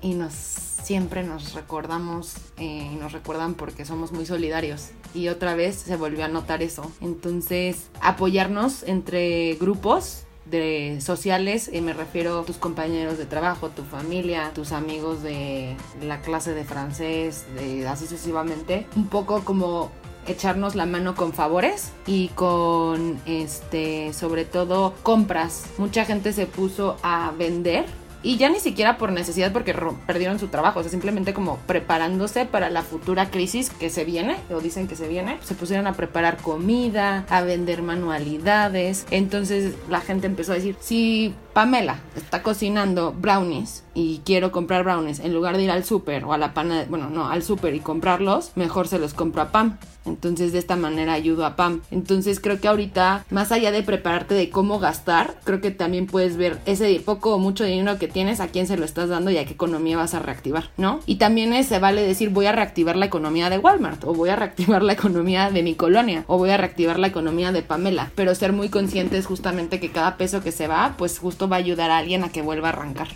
y 0.00 0.14
nos 0.14 0.32
siempre 0.32 1.22
nos 1.22 1.54
recordamos 1.54 2.34
eh, 2.56 2.90
y 2.92 2.96
nos 2.96 3.12
recuerdan 3.12 3.54
porque 3.54 3.84
somos 3.84 4.10
muy 4.10 4.26
solidarios 4.26 4.90
y 5.14 5.28
otra 5.28 5.54
vez 5.54 5.76
se 5.76 5.96
volvió 5.96 6.24
a 6.24 6.28
notar 6.28 6.62
eso. 6.62 6.90
Entonces, 7.00 7.88
apoyarnos 8.00 8.82
entre 8.84 9.54
grupos 9.54 10.24
de 10.44 10.98
sociales, 11.00 11.70
y 11.72 11.80
me 11.80 11.92
refiero 11.92 12.40
a 12.40 12.44
tus 12.44 12.56
compañeros 12.56 13.16
de 13.18 13.26
trabajo, 13.26 13.68
tu 13.70 13.82
familia, 13.82 14.50
tus 14.54 14.72
amigos 14.72 15.22
de 15.22 15.76
la 16.02 16.20
clase 16.20 16.52
de 16.52 16.64
francés, 16.64 17.46
de, 17.54 17.86
así 17.86 18.06
sucesivamente, 18.06 18.86
un 18.96 19.06
poco 19.06 19.44
como 19.44 19.90
echarnos 20.26 20.74
la 20.74 20.86
mano 20.86 21.14
con 21.14 21.32
favores 21.32 21.90
y 22.06 22.28
con 22.28 23.20
este 23.26 24.12
sobre 24.12 24.44
todo 24.44 24.94
compras. 25.02 25.66
Mucha 25.78 26.04
gente 26.04 26.32
se 26.32 26.46
puso 26.46 26.96
a 27.02 27.32
vender 27.36 27.86
y 28.22 28.36
ya 28.36 28.48
ni 28.48 28.60
siquiera 28.60 28.98
por 28.98 29.12
necesidad 29.12 29.52
porque 29.52 29.74
perdieron 30.06 30.38
su 30.38 30.48
trabajo, 30.48 30.80
o 30.80 30.82
sea, 30.82 30.90
simplemente 30.90 31.34
como 31.34 31.58
preparándose 31.66 32.46
para 32.46 32.70
la 32.70 32.82
futura 32.82 33.30
crisis 33.30 33.70
que 33.70 33.90
se 33.90 34.04
viene, 34.04 34.36
o 34.50 34.60
dicen 34.60 34.88
que 34.88 34.96
se 34.96 35.08
viene, 35.08 35.38
se 35.42 35.54
pusieron 35.54 35.86
a 35.86 35.94
preparar 35.94 36.36
comida, 36.38 37.26
a 37.28 37.42
vender 37.42 37.82
manualidades, 37.82 39.06
entonces 39.10 39.74
la 39.88 40.00
gente 40.00 40.26
empezó 40.26 40.52
a 40.52 40.56
decir, 40.56 40.76
si 40.80 41.34
Pamela 41.52 42.00
está 42.16 42.42
cocinando 42.42 43.12
brownies 43.12 43.84
y 43.94 44.22
quiero 44.24 44.52
comprar 44.52 44.84
brownies, 44.84 45.20
en 45.20 45.34
lugar 45.34 45.56
de 45.56 45.64
ir 45.64 45.70
al 45.70 45.84
súper 45.84 46.24
o 46.24 46.32
a 46.32 46.38
la 46.38 46.54
pana, 46.54 46.86
bueno, 46.88 47.10
no, 47.10 47.28
al 47.28 47.42
súper 47.42 47.74
y 47.74 47.80
comprarlos, 47.80 48.52
mejor 48.54 48.88
se 48.88 48.98
los 48.98 49.14
compro 49.14 49.42
a 49.42 49.52
Pam. 49.52 49.76
Entonces 50.04 50.52
de 50.52 50.58
esta 50.58 50.74
manera 50.74 51.12
ayudo 51.12 51.46
a 51.46 51.54
Pam. 51.54 51.80
Entonces 51.92 52.40
creo 52.40 52.60
que 52.60 52.66
ahorita, 52.66 53.24
más 53.30 53.52
allá 53.52 53.70
de 53.70 53.84
prepararte 53.84 54.34
de 54.34 54.50
cómo 54.50 54.80
gastar, 54.80 55.36
creo 55.44 55.60
que 55.60 55.70
también 55.70 56.06
puedes 56.06 56.36
ver 56.36 56.58
ese 56.66 57.00
poco 57.04 57.34
o 57.34 57.38
mucho 57.38 57.64
dinero 57.64 57.98
que 57.98 58.08
tienes, 58.08 58.40
a 58.40 58.48
quién 58.48 58.66
se 58.66 58.76
lo 58.76 58.84
estás 58.84 59.08
dando 59.08 59.30
y 59.30 59.38
a 59.38 59.44
qué 59.44 59.52
economía 59.52 59.96
vas 59.96 60.14
a 60.14 60.18
reactivar, 60.18 60.70
¿no? 60.76 61.00
Y 61.06 61.16
también 61.16 61.52
se 61.62 61.78
vale 61.78 62.02
decir 62.02 62.30
voy 62.30 62.46
a 62.46 62.52
reactivar 62.52 62.96
la 62.96 63.06
economía 63.06 63.48
de 63.48 63.58
Walmart 63.58 64.02
o 64.04 64.14
voy 64.14 64.30
a 64.30 64.36
reactivar 64.36 64.82
la 64.82 64.94
economía 64.94 65.50
de 65.50 65.62
mi 65.62 65.74
colonia 65.74 66.24
o 66.26 66.36
voy 66.36 66.50
a 66.50 66.56
reactivar 66.56 66.98
la 66.98 67.06
economía 67.06 67.52
de 67.52 67.62
Pamela, 67.62 68.10
pero 68.16 68.34
ser 68.34 68.52
muy 68.52 68.70
conscientes 68.70 69.26
justamente 69.26 69.78
que 69.78 69.92
cada 69.92 70.16
peso 70.16 70.42
que 70.42 70.50
se 70.50 70.66
va, 70.66 70.94
pues 70.98 71.18
justo 71.18 71.41
va 71.48 71.56
a 71.56 71.60
ayudar 71.60 71.90
a 71.90 71.98
alguien 71.98 72.24
a 72.24 72.30
que 72.30 72.42
vuelva 72.42 72.68
a 72.68 72.72
arrancar. 72.72 73.08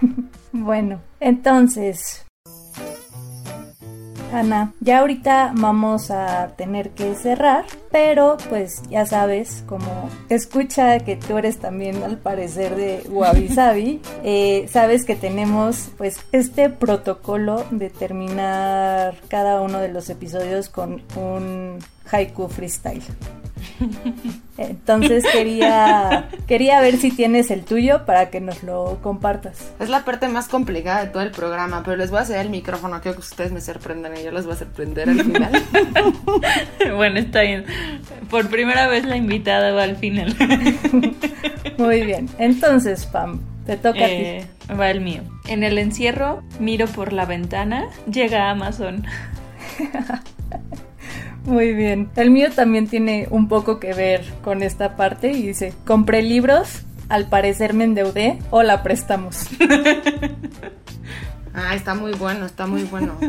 bueno, 0.52 1.00
entonces, 1.20 2.26
Ana, 4.32 4.72
ya 4.80 4.98
ahorita 4.98 5.52
vamos 5.54 6.10
a 6.10 6.48
tener 6.56 6.90
que 6.90 7.14
cerrar, 7.14 7.64
pero 7.90 8.36
pues 8.48 8.82
ya 8.90 9.06
sabes, 9.06 9.64
como 9.66 10.10
escucha 10.28 10.98
que 11.00 11.16
tú 11.16 11.38
eres 11.38 11.58
también 11.58 12.02
al 12.02 12.18
parecer 12.18 12.76
de 12.76 13.02
Wabi 13.08 13.48
Sabi, 13.48 14.00
eh, 14.24 14.66
sabes 14.70 15.04
que 15.04 15.16
tenemos 15.16 15.90
pues 15.96 16.20
este 16.32 16.70
protocolo 16.70 17.64
de 17.70 17.90
terminar 17.90 19.16
cada 19.28 19.60
uno 19.60 19.80
de 19.80 19.88
los 19.88 20.10
episodios 20.10 20.68
con 20.68 21.02
un 21.16 21.78
haiku 22.10 22.48
freestyle. 22.48 23.02
Entonces 24.58 25.24
quería, 25.30 26.28
quería 26.46 26.80
ver 26.80 26.96
si 26.96 27.10
tienes 27.10 27.50
el 27.50 27.64
tuyo 27.64 28.06
para 28.06 28.30
que 28.30 28.40
nos 28.40 28.62
lo 28.62 28.98
compartas. 29.02 29.72
Es 29.80 29.88
la 29.88 30.04
parte 30.04 30.28
más 30.28 30.48
complicada 30.48 31.04
de 31.04 31.10
todo 31.10 31.22
el 31.22 31.30
programa, 31.30 31.82
pero 31.84 31.96
les 31.96 32.10
voy 32.10 32.20
a 32.20 32.22
hacer 32.22 32.38
el 32.38 32.50
micrófono, 32.50 33.00
quiero 33.00 33.16
que 33.16 33.20
ustedes 33.20 33.52
me 33.52 33.60
sorprendan 33.60 34.16
y 34.16 34.22
yo 34.22 34.30
les 34.30 34.44
voy 34.44 34.54
a 34.54 34.58
sorprender 34.58 35.08
al 35.10 35.22
final. 35.22 35.62
bueno, 36.96 37.18
está 37.18 37.42
bien. 37.42 37.66
Por 38.30 38.48
primera 38.48 38.88
vez 38.88 39.04
la 39.04 39.16
invitada 39.16 39.72
va 39.72 39.84
al 39.84 39.96
final. 39.96 40.34
Muy 41.78 42.02
bien. 42.02 42.28
Entonces, 42.38 43.06
Pam, 43.06 43.40
te 43.66 43.76
toca 43.76 44.04
a 44.04 44.08
ti. 44.08 44.14
Eh, 44.14 44.46
va 44.78 44.90
el 44.90 45.00
mío. 45.00 45.22
En 45.46 45.62
el 45.62 45.78
encierro, 45.78 46.42
miro 46.58 46.86
por 46.86 47.12
la 47.12 47.26
ventana, 47.26 47.86
llega 48.10 48.50
Amazon. 48.50 49.04
Muy 51.44 51.74
bien. 51.74 52.10
El 52.16 52.30
mío 52.30 52.48
también 52.54 52.88
tiene 52.88 53.28
un 53.30 53.46
poco 53.48 53.78
que 53.78 53.94
ver 53.94 54.24
con 54.42 54.62
esta 54.62 54.96
parte 54.96 55.30
y 55.30 55.42
dice, 55.42 55.72
compré 55.84 56.22
libros, 56.22 56.82
al 57.08 57.28
parecer 57.28 57.72
me 57.72 57.84
endeudé 57.84 58.38
o 58.50 58.62
la 58.62 58.82
prestamos. 58.82 59.48
Ah, 61.56 61.74
está 61.74 61.94
muy 61.94 62.12
bueno, 62.12 62.44
está 62.44 62.66
muy 62.66 62.84
bueno. 62.84 63.14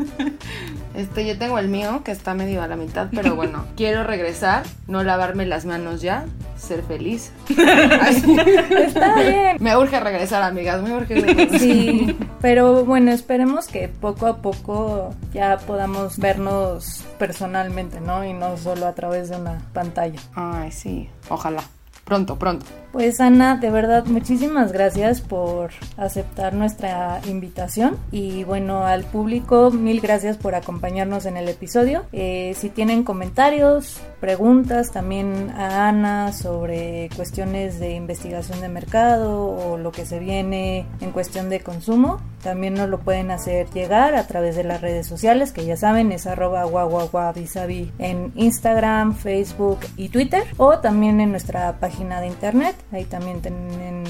Este, 0.94 1.28
yo 1.28 1.38
tengo 1.38 1.60
el 1.60 1.68
mío 1.68 2.02
que 2.04 2.12
está 2.12 2.34
medio 2.34 2.64
a 2.64 2.68
la 2.68 2.76
mitad, 2.76 3.10
pero 3.14 3.36
bueno, 3.36 3.66
quiero 3.78 4.04
regresar, 4.04 4.64
no 4.88 5.04
lavarme 5.04 5.46
las 5.46 5.64
manos 5.64 6.02
ya, 6.02 6.26
ser 6.58 6.82
feliz. 6.82 7.32
Está 7.50 9.14
bien. 9.22 9.58
Me 9.60 9.78
urge 9.78 10.00
regresar, 10.00 10.42
amigas, 10.42 10.82
me 10.82 10.96
urge 10.96 11.22
regresar. 11.22 11.60
Sí, 11.60 12.18
pero 12.42 12.84
bueno, 12.84 13.12
esperemos 13.12 13.68
que 13.68 13.90
poco 13.90 14.26
a 14.26 14.38
poco 14.38 15.14
ya 15.36 15.60
podamos 15.60 16.18
vernos 16.18 17.04
personalmente, 17.20 18.02
¿no? 18.02 18.26
Y 18.26 18.34
no 18.34 18.58
solo 18.58 18.88
a 18.88 18.96
través 18.96 19.30
de 19.30 19.36
una 19.36 19.60
pantalla. 19.74 20.20
Ay, 20.34 20.72
sí, 20.72 21.12
ojalá. 21.30 21.62
Pronto, 22.08 22.40
pronto. 22.40 22.66
Pues 22.94 23.20
Ana, 23.20 23.58
de 23.58 23.70
verdad, 23.70 24.06
muchísimas 24.06 24.72
gracias 24.72 25.20
por 25.20 25.72
aceptar 25.98 26.54
nuestra 26.54 27.20
invitación 27.28 27.98
y 28.12 28.46
bueno, 28.46 28.86
al 28.86 29.04
público, 29.04 29.72
mil 29.72 30.00
gracias 30.00 30.38
por 30.38 30.56
acompañarnos 30.56 31.26
en 31.26 31.36
el 31.36 31.50
episodio. 31.50 32.06
Eh, 32.14 32.56
si 32.58 32.70
tienen 32.70 33.04
comentarios, 33.04 34.00
preguntas 34.22 34.92
también 34.92 35.52
a 35.52 35.90
Ana 35.90 36.32
sobre 36.32 37.10
cuestiones 37.16 37.78
de 37.80 37.94
investigación 37.94 38.62
de 38.62 38.70
mercado 38.70 39.50
o 39.50 39.78
lo 39.78 39.92
que 39.92 40.06
se 40.06 40.18
viene 40.18 40.86
en 41.02 41.12
cuestión 41.12 41.50
de 41.50 41.60
consumo, 41.60 42.22
también 42.42 42.76
nos 42.76 42.88
lo 42.88 43.00
pueden 43.00 43.32
hacer 43.32 43.70
llegar 43.72 44.16
a 44.16 44.26
través 44.26 44.56
de 44.56 44.64
las 44.64 44.80
redes 44.80 45.06
sociales, 45.06 45.52
que 45.52 45.66
ya 45.66 45.76
saben, 45.76 46.14
es 46.14 46.26
arroba 46.26 46.64
guaguaguavisavi 46.64 47.92
en 48.00 48.32
Instagram, 48.36 49.14
Facebook 49.14 49.80
y 49.98 50.10
Twitter, 50.10 50.44
o 50.56 50.80
también 50.80 51.20
en 51.20 51.32
nuestra 51.32 51.74
página 51.80 51.97
de 51.98 52.28
internet 52.28 52.76
Ahí 52.92 53.06
también 53.06 53.42
tienen 53.42 54.04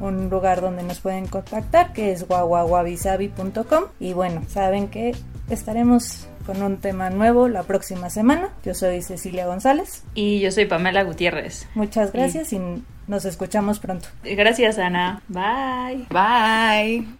un 0.00 0.30
lugar 0.30 0.60
donde 0.60 0.82
nos 0.82 1.00
pueden 1.00 1.26
contactar 1.26 1.92
que 1.92 2.12
es 2.12 2.26
guaguaguavisavi.com 2.26 3.84
y 3.98 4.12
bueno, 4.12 4.42
saben 4.48 4.88
que 4.88 5.14
estaremos 5.48 6.26
con 6.46 6.62
un 6.62 6.78
tema 6.78 7.10
nuevo 7.10 7.48
la 7.48 7.64
próxima 7.64 8.08
semana. 8.08 8.48
Yo 8.64 8.74
soy 8.74 9.02
Cecilia 9.02 9.46
González. 9.46 10.04
Y 10.14 10.40
yo 10.40 10.50
soy 10.50 10.64
Pamela 10.64 11.02
Gutiérrez. 11.02 11.68
Muchas 11.74 12.12
gracias 12.12 12.52
y, 12.52 12.56
y 12.56 12.82
nos 13.08 13.24
escuchamos 13.24 13.78
pronto. 13.78 14.08
Gracias, 14.24 14.78
Ana. 14.78 15.22
Bye. 15.28 16.06
Bye. 16.08 17.19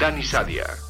Dani 0.00 0.22
Sadia. 0.24 0.89